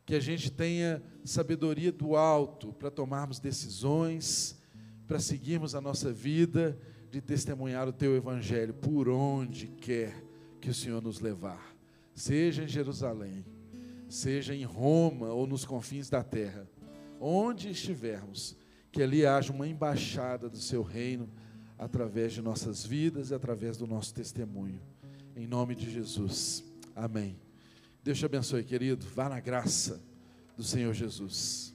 que 0.07 0.15
a 0.15 0.21
gente 0.21 0.51
tenha 0.51 1.03
sabedoria 1.25 1.91
do 1.91 2.15
alto 2.15 2.73
para 2.73 2.91
tomarmos 2.91 3.41
decisões, 3.41 4.59
para 5.07 5.19
seguirmos 5.19 5.75
a 5.75 5.81
nossa 5.81 6.13
vida 6.13 6.79
de 7.11 7.21
testemunhar 7.21 7.89
o 7.89 7.93
teu 7.93 8.15
evangelho 8.17 8.75
por 8.75 9.09
onde 9.09 9.69
quer 9.69 10.23
que 10.61 10.69
o 10.69 10.75
Senhor 10.75 11.01
nos 11.01 11.21
levar, 11.21 11.75
seja 12.15 12.65
em 12.65 12.69
Jerusalém, 12.69 13.45
seja 14.09 14.55
em 14.55 14.65
Roma 14.65 15.29
ou 15.29 15.47
nos 15.47 15.65
confins 15.65 16.11
da 16.11 16.23
terra, 16.23 16.69
onde 17.21 17.71
estivermos, 17.71 18.57
que 18.93 19.03
ali 19.03 19.25
haja 19.25 19.53
uma 19.53 19.67
embaixada 19.67 20.49
do 20.49 20.59
seu 20.59 20.83
reino 20.83 21.29
através 21.79 22.33
de 22.33 22.41
nossas 22.41 22.85
vidas 22.85 23.31
e 23.31 23.35
através 23.35 23.77
do 23.77 23.87
nosso 23.87 24.15
testemunho. 24.15 24.81
Em 25.37 25.47
nome 25.47 25.75
de 25.75 25.91
Jesus. 25.91 26.65
Amém. 26.95 27.37
Deus 28.03 28.19
te 28.19 28.25
abençoe, 28.25 28.63
querido. 28.63 29.05
Vá 29.15 29.29
na 29.29 29.41
graça 29.41 30.01
do 30.57 30.63
Senhor 30.63 30.95
Jesus. 30.95 31.74